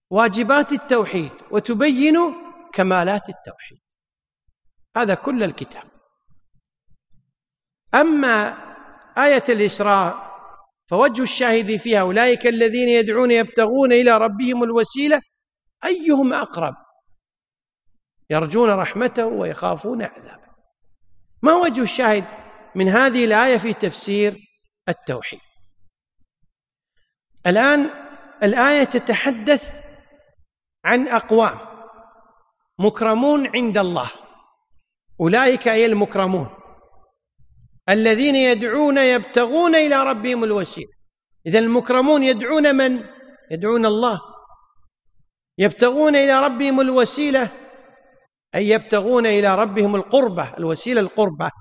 [0.09, 2.17] واجبات التوحيد وتبين
[2.73, 3.79] كمالات التوحيد.
[4.97, 5.83] هذا كل الكتاب.
[7.95, 8.57] أما
[9.17, 10.35] آية الإسراء
[10.87, 15.21] فوجه الشاهد فيها أولئك الذين يدعون يبتغون إلى ربهم الوسيلة
[15.85, 16.75] أيهم أقرب؟
[18.29, 20.44] يرجون رحمته ويخافون عذابه.
[21.45, 22.25] ما وجه الشاهد
[22.75, 24.37] من هذه الآية في تفسير
[24.89, 25.39] التوحيد؟
[27.47, 27.89] الآن
[28.43, 29.83] الآية تتحدث
[30.85, 31.57] عن أقوام
[32.79, 34.11] مكرمون عند الله
[35.21, 36.49] أولئك أي المكرمون
[37.89, 40.91] الذين يدعون يبتغون إلى ربهم الوسيلة.
[41.47, 43.05] إذا المكرمون يدعون من؟
[43.51, 44.21] يدعون الله.
[45.57, 47.64] يبتغون إلى ربهم الوسيلة
[48.55, 51.51] أي يبتغون إلى ربهم القربة الوسيلة القربة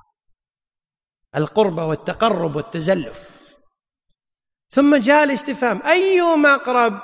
[1.36, 3.30] القربة والتقرب والتزلف.
[4.70, 7.00] ثم جاء الاستفهام أيهما أقرب؟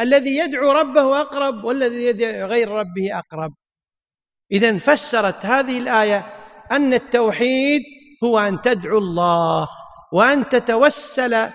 [0.00, 3.52] الذي يدعو ربه أقرب والذي يدعو غير ربه أقرب.
[4.52, 6.18] إذا فسرت هذه الآية
[6.72, 7.82] أن التوحيد
[8.24, 9.68] هو أن تدعو الله
[10.12, 11.50] وأن تتوسل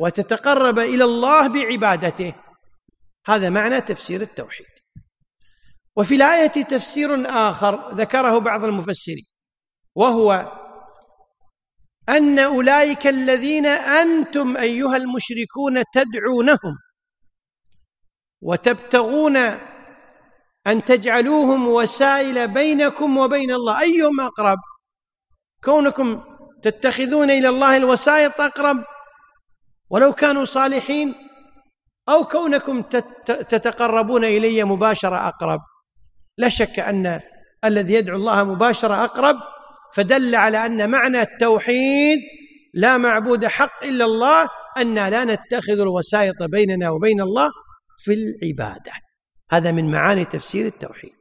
[0.00, 2.34] وتتقرب إلى الله بعبادته.
[3.26, 4.75] هذا معنى تفسير التوحيد.
[5.96, 9.26] وفي الآية تفسير آخر ذكره بعض المفسرين
[9.94, 10.52] وهو
[12.08, 16.78] أن أولئك الذين أنتم أيها المشركون تدعونهم
[18.42, 19.36] وتبتغون
[20.66, 23.80] أن تجعلوهم وسائل بينكم وبين الله.
[23.80, 24.58] أيهم أقرب؟
[25.64, 26.24] كونكم
[26.62, 28.84] تتخذون إلى الله الوسائط أقرب؟
[29.90, 31.14] ولو كانوا صالحين؟
[32.08, 32.82] أو كونكم
[33.26, 35.60] تتقربون إلي مباشرة أقرب؟
[36.38, 37.20] لا شك أن
[37.64, 39.36] الذي يدعو الله مباشرة أقرب
[39.94, 42.18] فدل على أن معنى التوحيد
[42.74, 44.48] لا معبود حق إلا الله
[44.78, 47.50] أن لا نتخذ الوسائط بيننا وبين الله
[47.98, 48.92] في العبادة.
[49.50, 51.12] هذا من معاني تفسير التوحيد.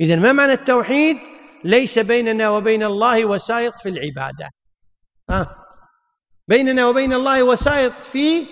[0.00, 1.16] إذا ما معنى التوحيد؟
[1.64, 4.50] ليس بيننا وبين الله وسائط في العبادة.
[5.30, 5.46] آه.
[6.48, 8.46] بيننا وبين الله وسائط في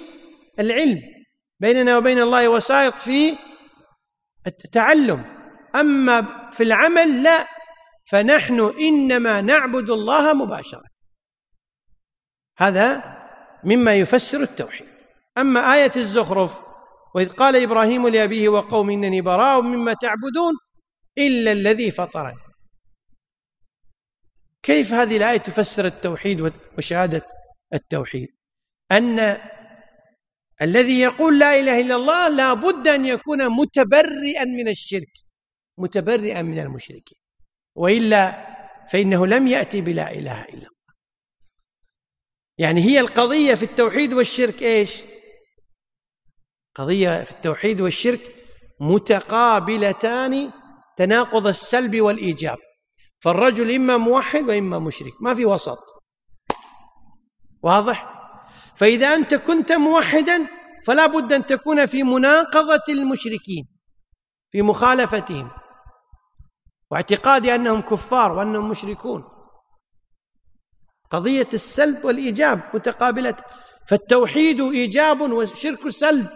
[0.58, 1.00] العلم.
[1.60, 3.36] بيننا وبين الله وسائط في
[4.46, 5.37] التعلم.
[5.74, 7.46] أما في العمل لا
[8.10, 10.84] فنحن إنما نعبد الله مباشرة.
[12.58, 13.18] هذا
[13.64, 14.88] مما يفسر التوحيد.
[15.38, 16.58] أما آية الزخرف
[17.14, 20.54] وإذ قال إبراهيم لأبيه وقوم إنني براء مما تعبدون
[21.18, 22.38] إلا الذي فطرني.
[24.62, 27.26] كيف هذه الآية تفسر التوحيد وشهادة
[27.74, 28.28] التوحيد؟
[28.92, 29.38] أن
[30.62, 35.27] الذي يقول لا إله إلا الله لا بد أن يكون متبرئا من الشرك.
[35.80, 37.18] متبرئا من المشركين.
[37.74, 38.46] وإلا
[38.92, 40.78] فإنه لم يأتي بلا إله إلا الله.
[42.58, 45.02] يعني هي القضية في التوحيد والشرك إيش؟
[46.74, 48.20] قضية في التوحيد والشرك
[48.80, 50.50] متقابلتان
[50.96, 52.58] تناقض السلب والإيجاب.
[53.20, 55.78] فالرجل إما موحد وإما مشرك ما في وسط.
[57.62, 58.18] واضح؟
[58.76, 60.46] فإذا أنت كنت موحدا
[60.86, 63.68] فلا بد أن تكون في مناقضة المشركين
[64.50, 65.50] في مخالفتهم.
[66.90, 69.24] واعتقاد أنهم كفار وأنهم مشركون.
[71.10, 73.36] قضية السلب والإيجاب متقابلة.
[73.88, 76.30] فالتوحيد إيجاب والشرك سلب.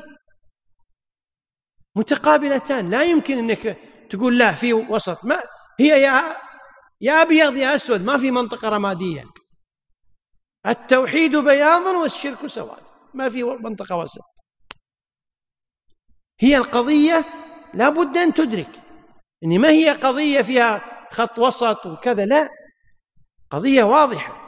[1.97, 2.91] متقابلتان.
[2.91, 3.79] لا يمكن أنك
[4.11, 5.25] تقول لا في وسط.
[5.25, 5.43] ما
[5.81, 6.37] هي يا
[7.01, 9.25] يا أبيض يا أسود ما في منطقة رمادية.
[10.67, 12.83] التوحيد بياض والشرك سواد.
[13.15, 14.25] ما في منطقة وسط.
[16.41, 17.25] هي القضية
[17.75, 18.82] لا بد أن تدرك.
[19.45, 22.49] إن ما هي قضية فيها خط وسط وكذا؟ لا.
[23.51, 24.43] قضية واضحة.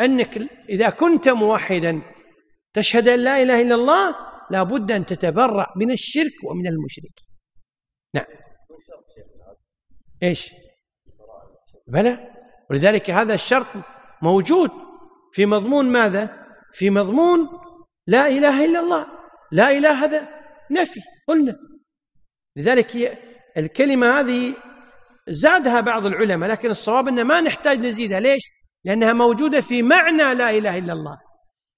[0.00, 0.38] أنك
[0.68, 2.02] إذا كنت موحدا
[2.74, 4.16] تشهد أن لا إله إلا الله
[4.50, 7.20] لا بد أن تتبرأ من الشرك ومن المشرك.
[8.14, 8.26] نعم.
[10.22, 10.52] إيش؟
[11.86, 12.34] بلى.
[12.70, 13.66] ولذلك هذا الشرط
[14.22, 14.70] موجود
[15.32, 17.48] في مضمون ماذا؟ في مضمون
[18.06, 19.06] لا إله إلا الله.
[19.52, 20.28] لا إله هذا.
[20.70, 21.00] نفي.
[21.28, 21.58] قلنا.
[22.56, 22.96] لذلك
[23.56, 24.54] الكلمة هذه
[25.28, 28.20] زادها بعض العلماء لكن الصواب أن ما نحتاج نزيدها.
[28.20, 28.42] ليش؟
[28.84, 31.18] لأنها موجودة في معنى لا إله إلا الله.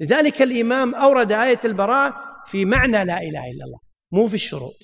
[0.01, 2.15] لذلك الإمام أورد آية البراء
[2.47, 3.79] في معنى لا إله إلا الله
[4.13, 4.77] مو في الشروط.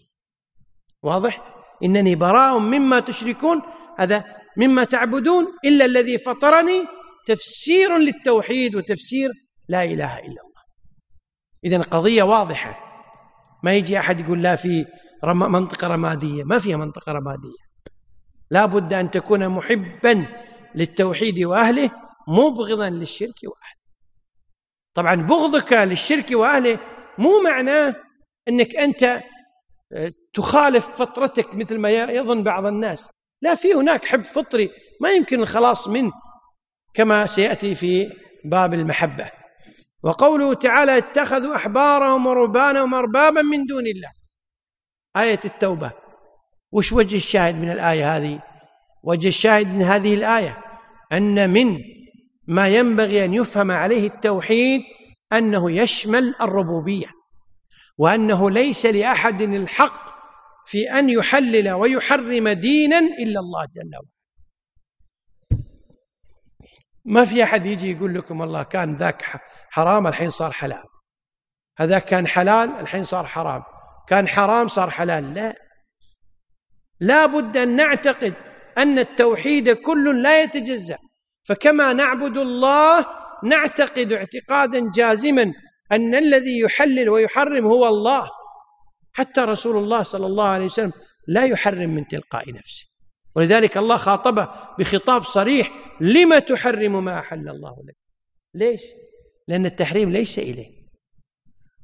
[1.02, 1.54] واضح؟
[1.84, 3.62] إنني براء مما تشركون
[3.98, 4.24] هذا
[4.56, 6.84] مما تعبدون إلا الذي فطرني
[7.26, 9.30] تفسير للتوحيد وتفسير
[9.68, 10.64] لا إله إلا الله.
[11.64, 12.80] إذا قضية واضحة.
[13.62, 14.86] ما يجي أحد يقول لا في
[15.32, 16.44] منطقة رمادية.
[16.44, 17.64] ما فيها منطقة رمادية.
[18.50, 20.26] لا بد أن تكون محبا
[20.74, 21.90] للتوحيد وأهله
[22.28, 23.84] مبغضا للشرك وأهله.
[24.94, 26.78] طبعا بغضك للشرك وأهله
[27.18, 27.94] مو معناه
[28.48, 29.22] أنك أنت
[29.92, 33.08] آه، تخالف فطرتك مثل ما يظن بعض الناس.
[33.42, 34.70] لا في هناك حب فطري.
[35.00, 36.12] ما يمكن الخلاص منه
[36.94, 38.12] كما سيأتي في
[38.44, 39.30] باب المحبة.
[40.02, 44.23] وقوله تعالى اتخذوا أحبارهم ورهبانهم أربابا من دون الله.
[45.16, 45.92] آية التوبة.
[46.72, 48.42] وش وجه الشاهد من الآية هذه؟
[49.02, 50.58] وجه الشاهد من هذه الآية
[51.12, 51.78] أن من
[52.46, 54.80] ما ينبغي أن يفهم عليه التوحيد
[55.32, 57.06] أنه يشمل الربوبية
[57.98, 60.14] وأنه ليس لأحد الحق
[60.66, 64.14] في أن يحلل ويحرم دينا إلا الله جل وعلا.
[67.04, 70.84] ما في أحد يجي يقول لكم والله كان ذاك حرام الحين صار حلال.
[71.78, 73.62] هذا كان حلال الحين صار حرام.
[74.08, 75.34] كان حرام صار حلال.
[75.34, 75.54] لا.
[77.00, 78.34] لا بد أن نعتقد
[78.78, 80.98] أن التوحيد كل لا يتجزأ.
[81.44, 83.06] فكما نعبد الله
[83.44, 85.52] نعتقد اعتقادا جازما
[85.92, 88.30] أن الذي يحلل ويحرم هو الله.
[89.12, 90.92] حتى رسول الله صلى الله عليه وسلم
[91.28, 92.84] لا يحرم من تلقاء نفسه.
[93.36, 94.48] ولذلك الله خاطبه
[94.78, 95.70] بخطاب صريح
[96.00, 97.96] لم تحرم ما أحل الله لك؟
[98.54, 98.82] ليش؟
[99.48, 100.73] لأن التحريم ليس إليه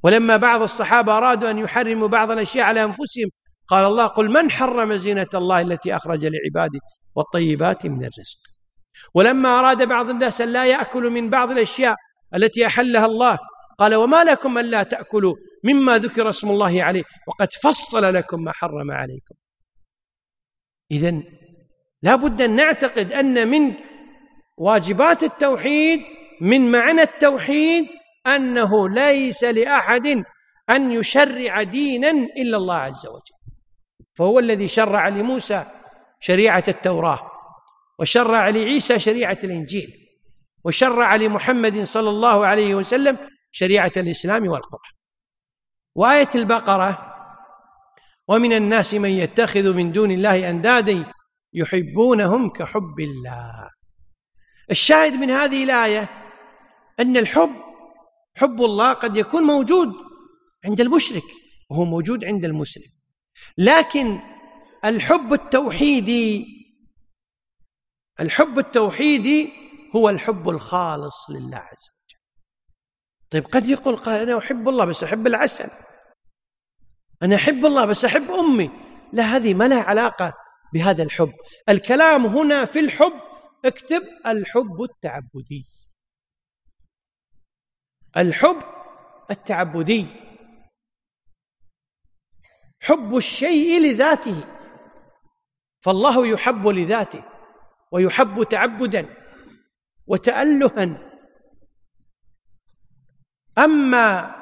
[0.03, 3.29] ولما بعض الصحابة أرادوا أن يحرموا بعض الأشياء على أنفسهم
[3.67, 6.79] قال الله قل من حرم زينة الله التي أخرج لعباده
[7.15, 8.39] والطيبات من الرزق؟
[9.13, 11.95] ولما أراد بعض الناس أن لا يأكلوا من بعض الأشياء
[12.35, 13.39] التي أحلها الله
[13.79, 18.91] قال وما لكم ألا تأكلوا مما ذكر اسم الله عليه؟ وقد فصل لكم ما حرم
[18.91, 19.35] عليكم.
[20.91, 21.21] إذا
[22.03, 23.73] لا بد أن نعتقد أن من
[24.57, 26.01] واجبات التوحيد
[26.41, 27.85] من معنى التوحيد
[28.27, 30.23] أنه ليس لأحد
[30.69, 33.55] أن يشرع دينا إلا الله عز وجل.
[34.15, 35.65] فهو الذي شرع لموسى
[36.19, 37.31] شريعة التوراة
[37.99, 40.07] وشرع لعيسى شريعة الإنجيل
[40.63, 43.17] وشرع لمحمد صلى الله عليه وسلم
[43.51, 44.91] شريعة الإسلام والقرآن.
[45.95, 47.07] وآية البقرة
[48.27, 51.05] ومن الناس من يتخذ من دون الله أندادا
[51.53, 53.69] يحبونهم كحب الله.
[54.71, 56.09] الشاهد من هذه الآية
[56.99, 57.70] أن الحب
[58.35, 59.93] حب الله قد يكون موجود
[60.65, 61.23] عند المشرك
[61.69, 62.91] وهو موجود عند المسلم.
[63.57, 64.19] لكن
[64.85, 66.45] الحب التوحيدي
[68.19, 69.49] الحب التوحيدي
[69.95, 72.19] هو الحب الخالص لله عز وجل.
[73.29, 75.69] طيب قد يقول قال أنا أحب الله بس أحب العسل.
[77.23, 78.71] أنا أحب الله بس أحب أمي.
[79.13, 80.33] لا هذه ما لها علاقة
[80.73, 81.33] بهذا الحب.
[81.69, 83.13] الكلام هنا في الحب
[83.65, 85.65] اكتب الحب التعبدي.
[88.17, 88.57] الحب
[89.31, 90.05] التعبدي
[92.81, 94.43] حب الشيء لذاته
[95.81, 97.23] فالله يحب لذاته
[97.91, 99.15] ويحب تعبدا
[100.07, 101.11] وتألها.
[103.57, 104.35] أما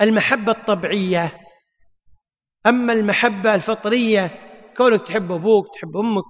[0.00, 1.40] المحبة الطبيعية
[2.66, 4.30] أما المحبة الفطرية
[4.76, 6.24] كونك تحب أبوك تحب أمك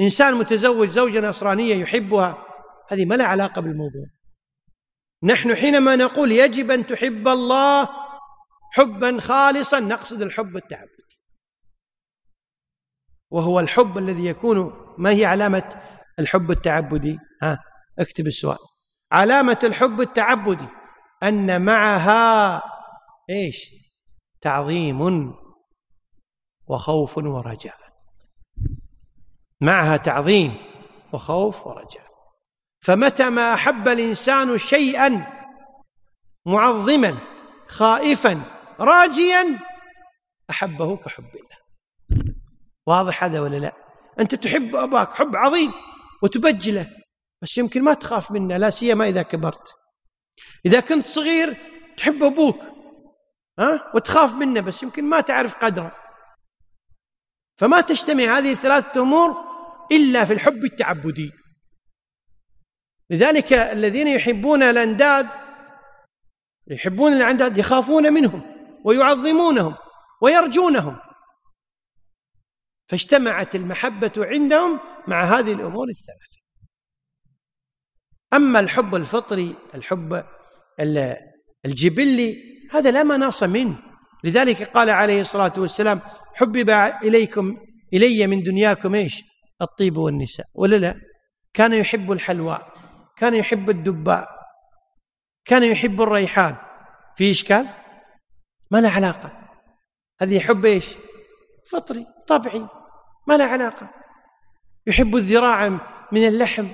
[0.00, 2.46] إنسان متزوج زوجة نصرانية يحبها
[2.88, 4.06] هذه ما لها علاقة بالموضوع.
[5.24, 7.88] نحن حينما نقول يجب أن تحب الله
[8.72, 10.94] حبا خالصا نقصد الحب التعبدي
[13.30, 15.82] وهو الحب الذي يكون ما هي علامة
[16.18, 17.58] الحب التعبدي؟ ها
[17.98, 18.58] اكتب السؤال.
[19.12, 20.68] علامة الحب التعبدي
[21.22, 22.62] أن معها
[23.30, 23.70] إيش؟
[24.40, 25.32] تعظيم
[26.66, 27.78] وخوف ورجاء.
[29.60, 30.56] معها تعظيم
[31.12, 32.13] وخوف ورجاء.
[32.84, 35.26] فمتى ما أحب الإنسان شيئا
[36.46, 37.18] معظما
[37.68, 38.42] خائفا
[38.80, 39.58] راجيا
[40.50, 41.58] أحبه كحب الله.
[42.86, 43.72] واضح هذا ولا لا؟
[44.20, 45.72] أنت تحب أباك حب عظيم
[46.22, 46.90] وتبجله
[47.42, 49.74] بس يمكن ما تخاف منه لا سيما إذا كبرت.
[50.66, 51.56] إذا كنت صغير
[51.96, 52.60] تحب أبوك
[53.58, 55.96] ها؟ وتخاف منه بس يمكن ما تعرف قدره.
[57.56, 59.34] فما تجتمع هذه الثلاثة أمور
[59.92, 61.43] إلا في الحب التعبدي.
[63.10, 65.28] لذلك الذين يحبون الأنداد
[66.66, 68.42] يحبون الأنداد يخافون منهم
[68.84, 69.74] ويعظمونهم
[70.22, 70.96] ويرجونهم.
[72.88, 76.44] فاجتمعت المحبة عندهم مع هذه الأمور الثلاثة.
[78.32, 80.24] أما الحب الفطري الحب
[81.64, 82.36] الجبلي
[82.72, 83.78] هذا لا مناص منه.
[84.24, 86.00] لذلك قال عليه الصلاة والسلام
[86.34, 86.70] حبب
[87.02, 87.56] إليكم
[87.92, 89.22] إلي من دنياكم إيش؟
[89.62, 90.46] الطيب والنساء.
[90.54, 90.94] ولا لا؟
[91.54, 92.58] كان يحب الحلوى.
[93.16, 94.34] كان يحب الدباء
[95.44, 96.56] كان يحب الريحان.
[97.16, 97.68] في إشكال
[98.70, 99.32] ما له علاقة.
[100.20, 100.94] هذه يحب إيش؟
[101.70, 102.68] فطري طبعي
[103.28, 103.90] ما له علاقة.
[104.86, 105.68] يحب الذراع
[106.12, 106.68] من اللحم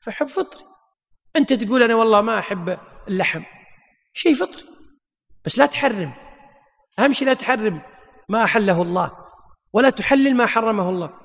[0.00, 0.64] فحب فطري.
[1.36, 2.78] أنت تقول أنا والله ما أحب
[3.08, 3.42] اللحم
[4.12, 4.64] شيء فطري.
[5.44, 6.14] بس لا تحرم
[6.98, 7.82] أهم شيء لا تحرم
[8.28, 9.12] ما أحله الله
[9.72, 11.20] ولا تحلل ما حرمه الله.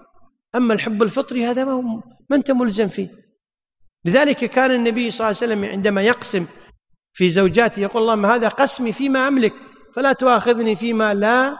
[0.55, 3.09] أما الحب الفطري هذا ما, ما أنت ملزم فيه.
[4.05, 6.47] لذلك كان النبي صلى الله عليه وسلم عندما يقسم
[7.13, 9.53] في زوجاته يقول اللهم هذا قسمي فيما أملك
[9.95, 11.57] فلا تؤاخذني فيما لا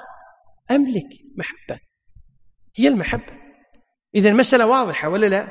[0.72, 1.08] أملك.
[1.38, 1.80] محبة.
[2.78, 3.34] هي المحبة.
[4.16, 5.48] إذا المسألة واضحة ولا لا؟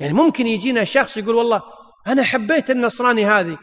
[0.00, 1.62] يعني ممكن يجينا شخص يقول والله
[2.06, 3.58] أنا حبيت النصراني هذه.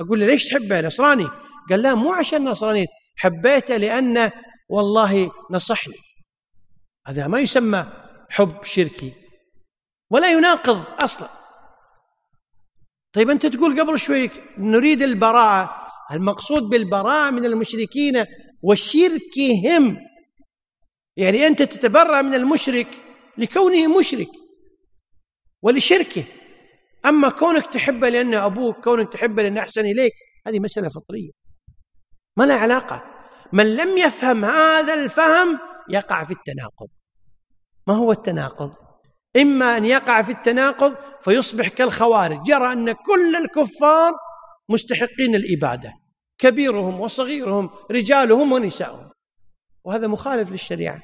[0.00, 1.28] أقول له ليش تحبه نصراني؟
[1.70, 2.86] قال لا مو عشان نصراني
[3.16, 4.32] حبيته لأنه
[4.68, 5.96] والله نصحني.
[7.06, 7.86] هذا ما يسمى
[8.30, 9.12] حب شركي.
[10.10, 11.28] ولا يناقض أصلا.
[13.16, 15.86] طيب أنت تقول قبل شوي نريد البراءة.
[16.12, 18.24] المقصود بالبراءة من المشركين
[18.62, 19.98] وشركهم
[21.16, 22.86] يعني أنت تتبرأ من المشرك
[23.38, 24.28] لكونه مشرك
[25.62, 26.24] ولشركه
[27.06, 30.12] أما كونك تحبه لأنه أبوك كونك تحبه لأنه أحسن إليك
[30.46, 31.30] هذه مسألة فطرية.
[32.36, 33.04] ما لها علاقة.
[33.52, 35.58] من لم يفهم هذا الفهم
[35.90, 36.88] يقع في التناقض.
[37.86, 38.85] ما هو التناقض؟
[39.36, 42.48] إما أن يقع في التناقض فيصبح كالخوارج.
[42.48, 44.12] يرى أن كل الكفار
[44.68, 45.92] مستحقين الإبادة.
[46.38, 49.10] كبيرهم وصغيرهم رجالهم ونساؤهم.
[49.84, 51.02] وهذا مخالف للشريعة.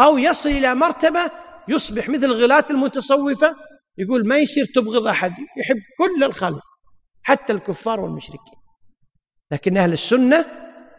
[0.00, 1.30] أو يصل إلى مرتبة
[1.68, 3.56] يصبح مثل غلاة المتصوفة
[3.98, 6.62] يقول ما يصير تبغض أحد يحب كل الخلق
[7.22, 8.60] حتى الكفار والمشركين.
[9.50, 10.44] لكن أهل السنة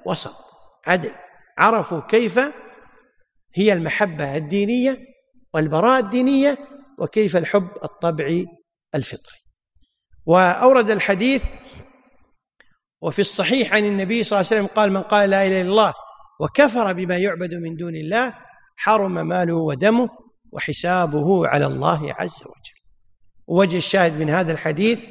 [0.06, 0.36] وسط
[0.88, 1.12] عدل
[1.58, 2.40] عرفوا كيف
[3.56, 5.11] هي المحبة الدينية
[5.54, 6.58] والبراءة الدينية
[6.98, 8.46] وكيف الحب الطبعي
[8.96, 9.38] الفطري.
[10.26, 11.46] وأورد الحديث
[13.02, 15.94] وفي الصحيح عن النبي صلى الله عليه وسلم قال من قال لا إله إلا الله
[16.40, 18.34] وكفر بما يعبد من دون الله
[18.76, 20.10] حرم ماله ودمه
[20.52, 22.82] وحسابه على الله عز وجل.
[23.48, 25.06] ووجه الشاهد من هذا الحديث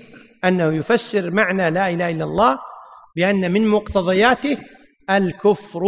[0.44, 2.58] أنه يفسر معنى لا إله إلا الله
[3.16, 4.58] بأن من مقتضياته
[5.10, 5.80] الكفر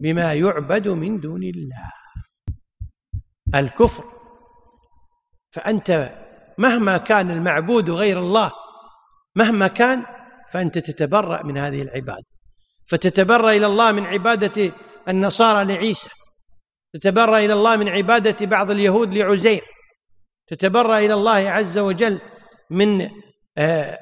[0.00, 1.99] بما يعبد من دون الله.
[3.54, 4.04] الكفر.
[5.52, 6.18] فأنت
[6.58, 8.52] مهما كان المعبود غير الله
[9.36, 10.04] مهما كان
[10.52, 12.26] فأنت تتبرأ من هذه العبادة.
[12.88, 14.72] فتتبرأ إلى الله من عبادة
[15.08, 16.10] النصارى لعيسى.
[16.92, 19.62] تتبرأ إلى الله من عبادة بعض اليهود لعزير.
[20.46, 22.20] تتبرأ إلى الله عز وجل
[22.70, 23.10] من
[23.58, 23.98] آه،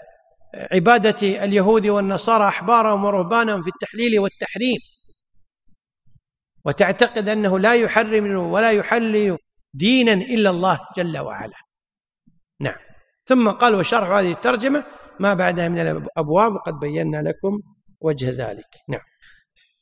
[0.72, 4.78] عبادة اليهود والنصارى أحبارهم ورهبانهم في التحليل والتحريم.
[6.68, 9.38] وتعتقد أنه لا يحرم ولا يحلل
[9.74, 11.56] دينا إلا الله جل وعلا.
[12.60, 12.74] نعم.
[13.26, 14.84] ثم قال وشرح هذه الترجمة
[15.20, 17.60] ما بعدها من الأبواب وقد بينا لكم
[18.00, 18.70] وجه ذلك.
[18.88, 19.00] نعم.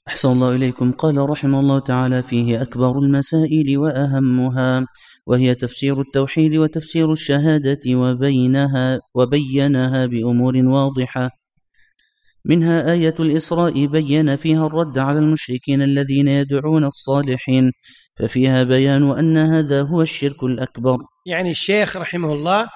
[0.09, 0.93] أحسن الله إليكم.
[0.93, 4.87] قال رحمه الله تعالى فيه أكبر المسائل وأهمها
[5.27, 11.31] وهي تفسير التوحيد وتفسير الشهادة وبينها وبينها بأمور واضحة.
[12.49, 17.73] منها آية الإسراء بين فيها الرد على المشركين الذين يدعون الصالحين
[18.19, 20.99] ففيها بيان أن هذا هو الشرك الأكبر.
[21.27, 22.69] يعني الشيخ رحمه الله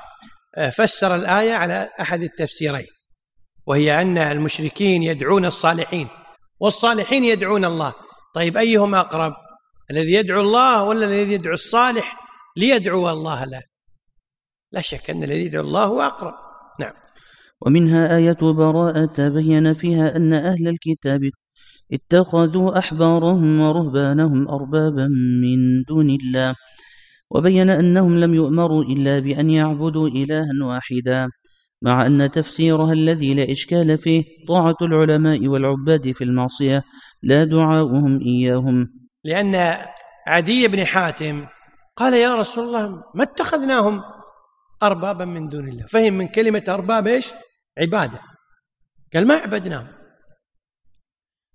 [0.57, 2.87] آه، فسر الآية على أحد التفسيرين
[3.67, 6.09] وهي أن المشركين يدعون الصالحين
[6.61, 7.95] والصالحين يدعون الله.
[8.35, 9.33] طيب أيهما أقرب؟
[9.91, 12.17] الذي يدعو الله ولا الذي يدعو الصالح
[12.57, 13.63] ليدعو الله له؟
[14.73, 16.50] لا شك أن الذي يدعو الله هو أقرب.
[17.61, 21.31] ومنها آية براءة بين فيها أن أهل الكتاب
[21.93, 25.09] اتخذوا أحبارهم ورهبانهم أربابا
[25.43, 26.55] من دون الله
[27.31, 31.29] وبين أنهم لم يؤمروا إلا بأن يعبدوا إلها واحدا
[31.83, 36.83] مع أن تفسيرها الذي لا إشكال فيه طاعة العلماء والعباد في المعصية
[37.23, 38.89] لا دعاؤهم إياهم.
[39.25, 39.77] لأن
[40.27, 41.47] عدي بن حاتم
[41.97, 44.03] قال يا رسول الله ما اتخذناهم
[44.83, 47.33] أربابا من دون الله؟ فهم من كلمة أرباب إيش؟
[47.79, 48.21] عبادة.
[49.15, 50.01] قال ما عبدناهم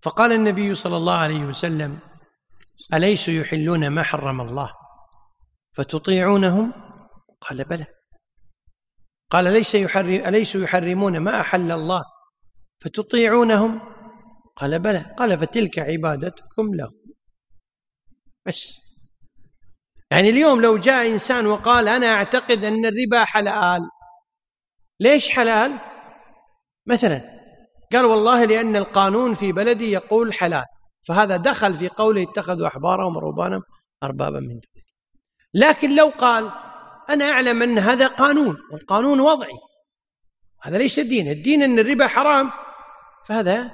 [0.01, 1.99] فقال النبي صلى الله عليه وسلم
[2.93, 4.69] أليسوا يحلون ما حرم الله؟
[5.73, 6.73] فتطيعونهم؟
[7.41, 7.85] قال بلى.
[9.29, 12.03] قال ليس يحرم أليسوا يحرمون ما أحل الله؟
[12.81, 13.81] فتطيعونهم؟
[14.55, 15.15] قال بلى.
[15.17, 16.91] قال فتلك عبادتكم له
[18.45, 18.77] بس.
[20.11, 23.81] يعني اليوم لو جاء إنسان وقال أنا أعتقد أن الربا حلال
[24.99, 25.94] ليش حلال؟
[26.85, 27.21] مثلا
[27.93, 30.65] قال والله لأن القانون في بلدي يقول حلال
[31.07, 33.61] فهذا دخل في قوله اتخذوا أحبارهم ورهبانهم
[34.03, 34.83] أربابا من دون
[35.53, 36.51] لكن لو قال
[37.09, 39.57] أنا أعلم أن هذا قانون والقانون وضعي
[40.63, 42.51] هذا ليس الدين الدين أن الربا حرام
[43.27, 43.71] فهذا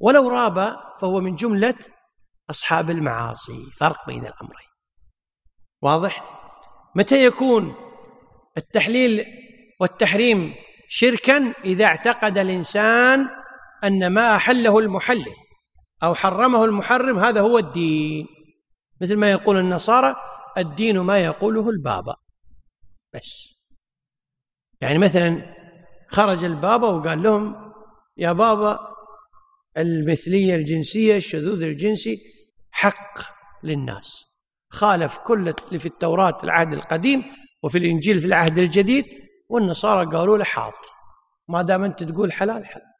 [0.00, 1.74] ولو راب فهو من جملة
[2.50, 4.68] أصحاب المعاصي فرق بين الأمرين.
[5.82, 6.40] واضح؟
[6.94, 7.74] متى يكون
[8.56, 9.24] التحليل
[9.80, 10.54] والتحريم
[10.88, 13.28] شركا إذا اعتقد الإنسان
[13.84, 15.34] أن ما أحله المحلل
[16.02, 18.26] أو حرمه المحرم هذا هو الدين.
[19.00, 20.16] مثل ما يقول النصارى
[20.58, 22.16] الدين ما يقوله البابا.
[23.14, 23.56] بس.
[24.80, 25.54] يعني مثلا
[26.08, 27.72] خرج البابا وقال لهم
[28.16, 28.78] يا بابا
[29.76, 32.18] المثلية الجنسية الشذوذ الجنسي
[32.70, 33.18] حق
[33.62, 34.24] للناس.
[34.70, 37.24] خالف كل في التوراة العهد القديم
[37.62, 39.04] وفي الإنجيل في العهد الجديد
[39.48, 40.86] والنصارى قالوا له حاضر
[41.48, 42.96] ما دام أنت تقول حلال حلال.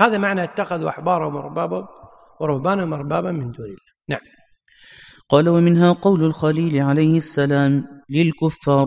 [0.00, 1.86] هذا معنى اتخذوا أحبارهم ورهبانهم
[2.40, 3.94] ورهبانهم أربابا من دون الله.
[4.08, 4.20] نعم.
[5.28, 8.86] قال ومنها قول الخليل عليه السلام للكفار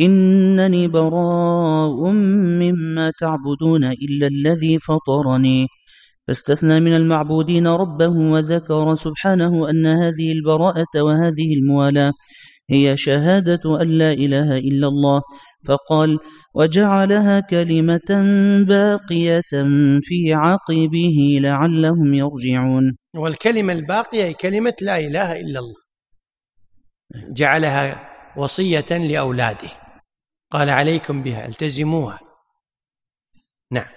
[0.00, 2.10] إنني براء
[2.62, 5.68] مما تعبدون إلا الذي فطرني.
[6.28, 12.12] فاستثنى من المعبودين ربه وذكر سبحانه أن هذه البراءة وهذه الموالاة.
[12.70, 15.22] هي شهادة أن لا إله إلا الله.
[15.66, 16.18] فقال
[16.54, 18.10] وجعلها كلمة
[18.68, 19.52] باقية
[20.02, 22.96] في عقبه لعلهم يرجعون.
[23.16, 25.76] والكلمة الباقية هي كلمة لا إله إلا الله.
[27.14, 29.70] جعلها وصية لأولاده.
[30.50, 32.18] قال عليكم بها التزموها.
[33.72, 33.88] نعم.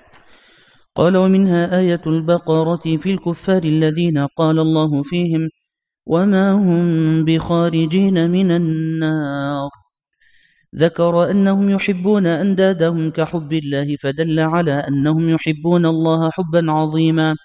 [0.96, 5.50] قال ومنها آية البقرة في الكفار الذين قال الله فيهم
[6.10, 9.70] وما هم بخارجين من النار
[10.76, 17.36] ذكر أنهم يحبون أندادهم كحب الله فدل على أنهم يحبون الله حبا عظيما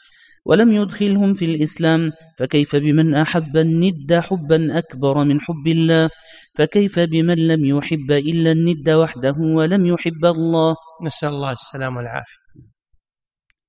[0.45, 6.11] ولم يدخلهم في الإسلام فكيف بمن أحب الند حبا أكبر من حب الله
[6.55, 12.43] فكيف بمن لم يحب إلا الند وحده ولم يحب الله نسأل الله السلام والعافية.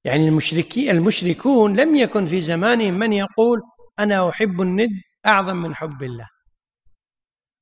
[0.03, 3.59] يعني المشركي المشركون لم يكن في زمانهم من يقول
[3.99, 4.89] أنا أحب الند
[5.25, 6.29] أعظم من حب الله.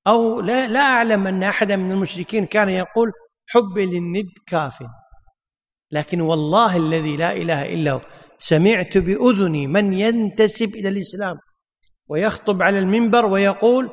[0.07, 3.11] أو لا, لا أعلم أن أحدا من المشركين كان يقول
[3.47, 4.83] حبي للند كاف.
[5.91, 8.01] لكن والله الذي لا إله إلا هو
[8.39, 11.37] سمعت بأذني من ينتسب إلى الإسلام
[12.07, 13.89] ويخطب على المنبر ويقول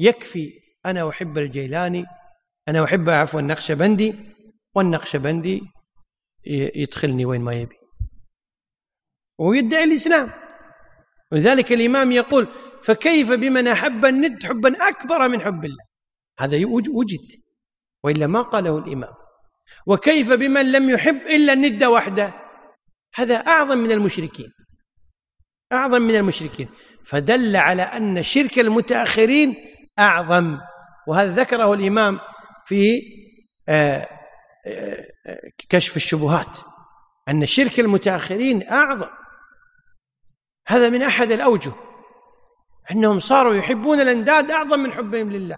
[0.00, 0.52] يكفي
[0.86, 2.04] أنا أحب الجيلاني
[2.68, 4.14] أنا أحب عفوا النقشبندي
[4.74, 5.60] والنقشبندي
[6.74, 7.76] يدخلني وين ما يبي.
[9.38, 10.30] ويدعي الإسلام.
[11.32, 12.48] ولذلك الإمام يقول
[12.82, 15.84] فكيف بمن أحب الند حبا أكبر من حب الله؟
[16.38, 17.40] هذا وجد
[18.04, 19.12] وإلا ما قاله الإمام.
[19.86, 22.34] وكيف بمن لم يحب إلا الند وحده؟
[23.14, 24.48] هذا أعظم من المشركين.
[25.72, 26.68] أعظم من المشركين.
[27.06, 29.54] فدل على أن شرك المتأخرين
[29.98, 30.58] أعظم.
[31.08, 32.20] وهذا ذكره الإمام
[32.66, 33.00] في
[33.68, 34.08] آه،
[34.66, 35.06] آه،
[35.68, 36.58] كشف الشبهات.
[37.28, 39.19] أن شرك المتأخرين أعظم.
[40.70, 41.72] هذا من أحد الأوجه.
[42.90, 45.56] أنهم صاروا يحبون الأنداد أعظم من حبهم لله.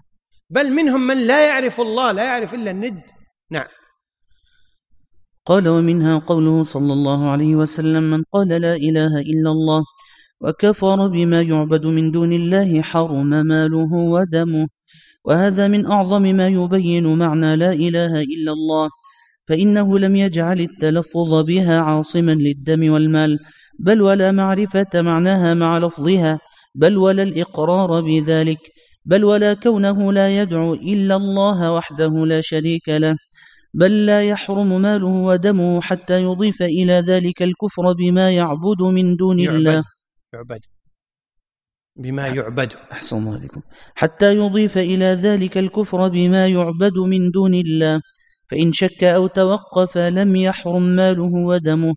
[0.49, 3.01] بل منهم من لا يعرف الله لا يعرف إلا الند.
[3.51, 3.67] نعم.
[5.45, 9.83] قال ومنها قوله صلى الله عليه وسلم من قال لا إله إلا الله
[10.41, 14.67] وكفر بما يعبد من دون الله حرم ماله ودمه.
[15.25, 18.89] وهذا من أعظم ما يبين معنى لا إله إلا الله
[19.47, 23.39] فإنه لم يجعل التلفظ بها عاصما للدم والمال.
[23.79, 26.39] بل ولا معرفة معناها مع لفظها
[26.75, 28.59] بل ولا الإقرار بذلك
[29.05, 33.15] بل ولا كونه لا يدعو إلا الله وحده لا شريك له
[33.73, 39.55] بل لا يحرم ماله ودمه حتى يضيف إلى ذلك الكفر بما يعبد من دون يعبد.
[39.55, 39.83] الله.
[40.33, 40.61] يعبد.
[41.95, 42.73] بما يعبد.
[42.91, 43.61] أحسن الله عليكم.
[43.95, 48.01] حتى يضيف إلى ذلك الكفر بما يعبد من دون الله
[48.49, 51.95] فإن شك أو توقف لم يحرم ماله ودمه.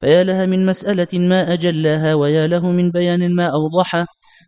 [0.00, 4.06] فيا لها من مسألة ما أجلها ويا له من بيان ما أوضحه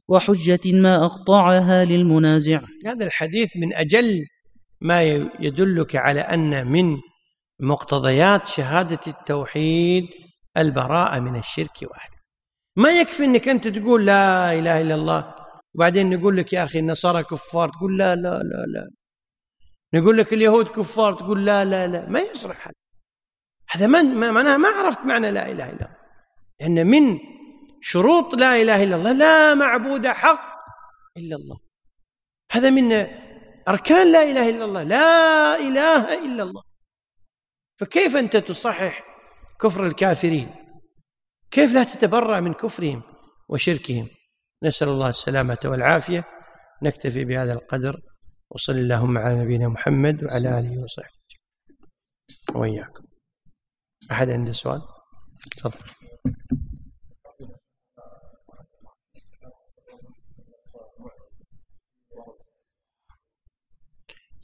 [0.08, 2.60] وحجة ما أقطعها للمنازع.
[2.86, 4.26] هذا الحديث من أجل
[4.80, 5.02] ما
[5.40, 6.96] يدلك على أن من
[7.60, 10.04] مقتضيات شهادة التوحيد
[10.56, 12.18] البراءة من الشرك وأهله
[12.76, 15.34] ما يكفي أنك أنت تقول لا إله إلا الله
[15.74, 18.90] وبعدين نقول لك يا أخي النصارى كفار تقول لا لا لا لا.
[19.94, 22.08] نقول لك اليهود كفار تقول لا لا لا.
[22.08, 22.74] ما يصرح هذا.
[23.70, 25.96] هذا ما معناها ما عرفت معنى لا إله إلا الله.
[26.60, 27.18] لأن من
[27.80, 30.40] شروط لا إله إلا الله لا معبود حق
[31.16, 31.58] إلا الله.
[32.52, 32.92] هذا من
[33.68, 34.82] أركان لا إله إلا الله.
[34.82, 36.62] لا إله إلا الله.
[37.80, 39.04] فكيف أنت تصحح
[39.60, 40.54] كفر الكافرين؟
[41.50, 43.02] كيف لا تتبرع من كفرهم
[43.48, 44.08] وشركهم؟
[44.62, 46.24] نسأل الله السلامة والعافية.
[46.82, 48.00] نكتفي بهذا القدر.
[48.50, 51.18] وصل اللهم على نبينا محمد وعلى آله وصحبه
[52.54, 53.07] وإياكم.
[54.10, 54.82] أحد عنده سؤال؟
[55.56, 55.84] تفضل.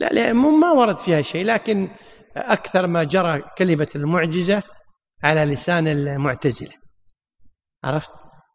[0.00, 1.88] لا لا ما ورد فيها شيء لكن
[2.36, 4.62] أكثر ما جرى كلمة المعجزة
[5.24, 6.72] على لسان المعتزلة.
[7.84, 8.10] عرفت؟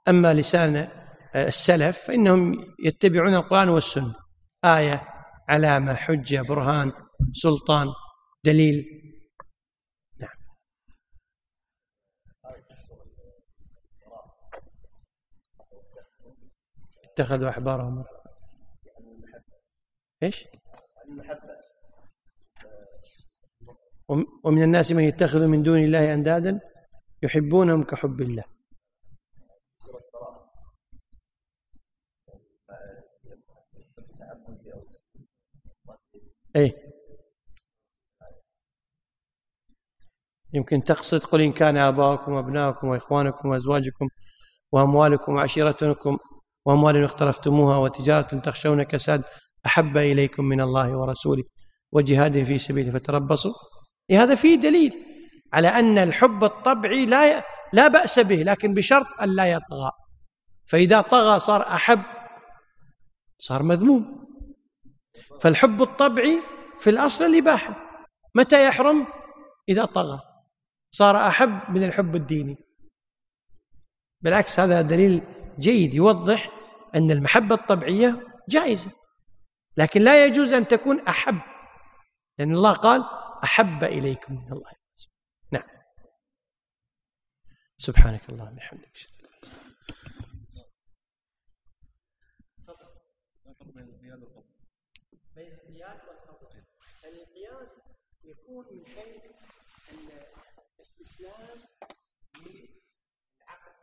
[0.07, 0.87] أما لسان
[1.35, 2.53] السلف فإنهم
[2.85, 4.15] يتبعون القرآن والسنة.
[4.65, 5.07] آية
[5.49, 6.91] علامة حجة برهان
[7.33, 7.87] سلطان
[8.43, 8.85] دليل.
[17.03, 18.05] اتخذوا أحبارهم.
[20.23, 20.47] إيش؟
[24.43, 26.59] ومن الناس من يتخذ من دون الله أندادا
[27.23, 28.43] يحبونهم كحب الله.
[36.55, 36.89] أي
[40.53, 44.07] يمكن تقصد قل إن كان آباؤكم وأبناؤكم وإخوانكم وأزواجكم
[44.71, 46.17] وأموالكم وعشيرتكم
[46.65, 49.23] وأموال اقترفتموها وتجارة تخشون كساد
[49.65, 51.43] أحب إليكم من الله ورسوله
[51.91, 53.53] وجهاد في سبيله فتربصوا.
[54.09, 54.93] إيه هذا فيه دليل
[55.53, 57.43] على أن الحب الطبعي لا
[57.73, 59.91] لا بأس به لكن بشرط أن لا يطغى.
[60.67, 62.01] فإذا طغى صار أحب
[63.39, 64.25] صار مذموم.
[65.41, 66.41] فالحب الطبعي
[66.79, 67.75] في الأصل الإباحة.
[68.35, 69.07] متى يحرم؟
[69.69, 70.19] إذا طغى.
[70.91, 72.57] صار أحب من الحب الديني.
[74.21, 75.21] بالعكس هذا دليل
[75.59, 76.49] جيد يوضح
[76.95, 78.91] أن المحبة الطبيعية جائزة.
[79.77, 81.41] لكن لا يجوز أن تكون أحب
[82.39, 83.03] لأن الله قال
[83.43, 84.71] أحب إليكم من الله.
[85.51, 85.69] نعم.
[87.77, 88.97] سبحانك اللهم وبحمدك.
[95.35, 95.47] بين
[97.13, 97.69] القياد
[98.23, 99.23] يكون من حيث
[100.79, 101.57] الاستسلام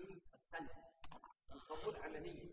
[0.00, 0.70] للعقل القلب
[1.52, 2.50] القبول عمليا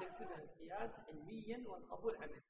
[0.00, 2.42] تكتب الانقياد علميا والقبول عمليا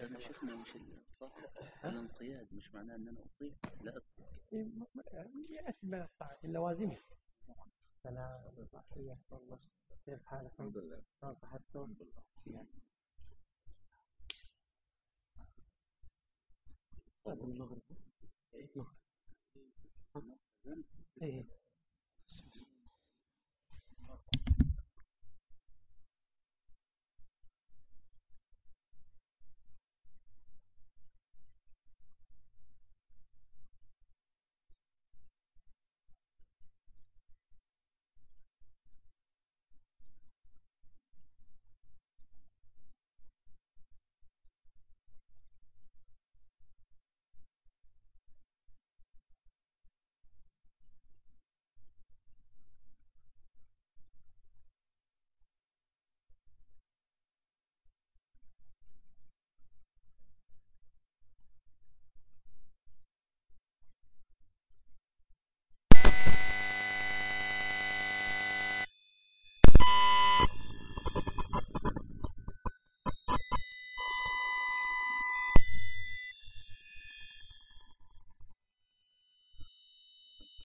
[0.00, 0.76] إحنا شفنا مش
[1.84, 4.66] الانقياد مش معناه ان أنا اطيع لا اطيع
[5.82, 6.96] من الطاعه اللوازم
[8.02, 8.44] سلام
[10.04, 11.94] كيف حالك؟ الحمد لله صحتكم؟
[17.24, 17.82] طيب المغرب
[21.22, 21.59] إيه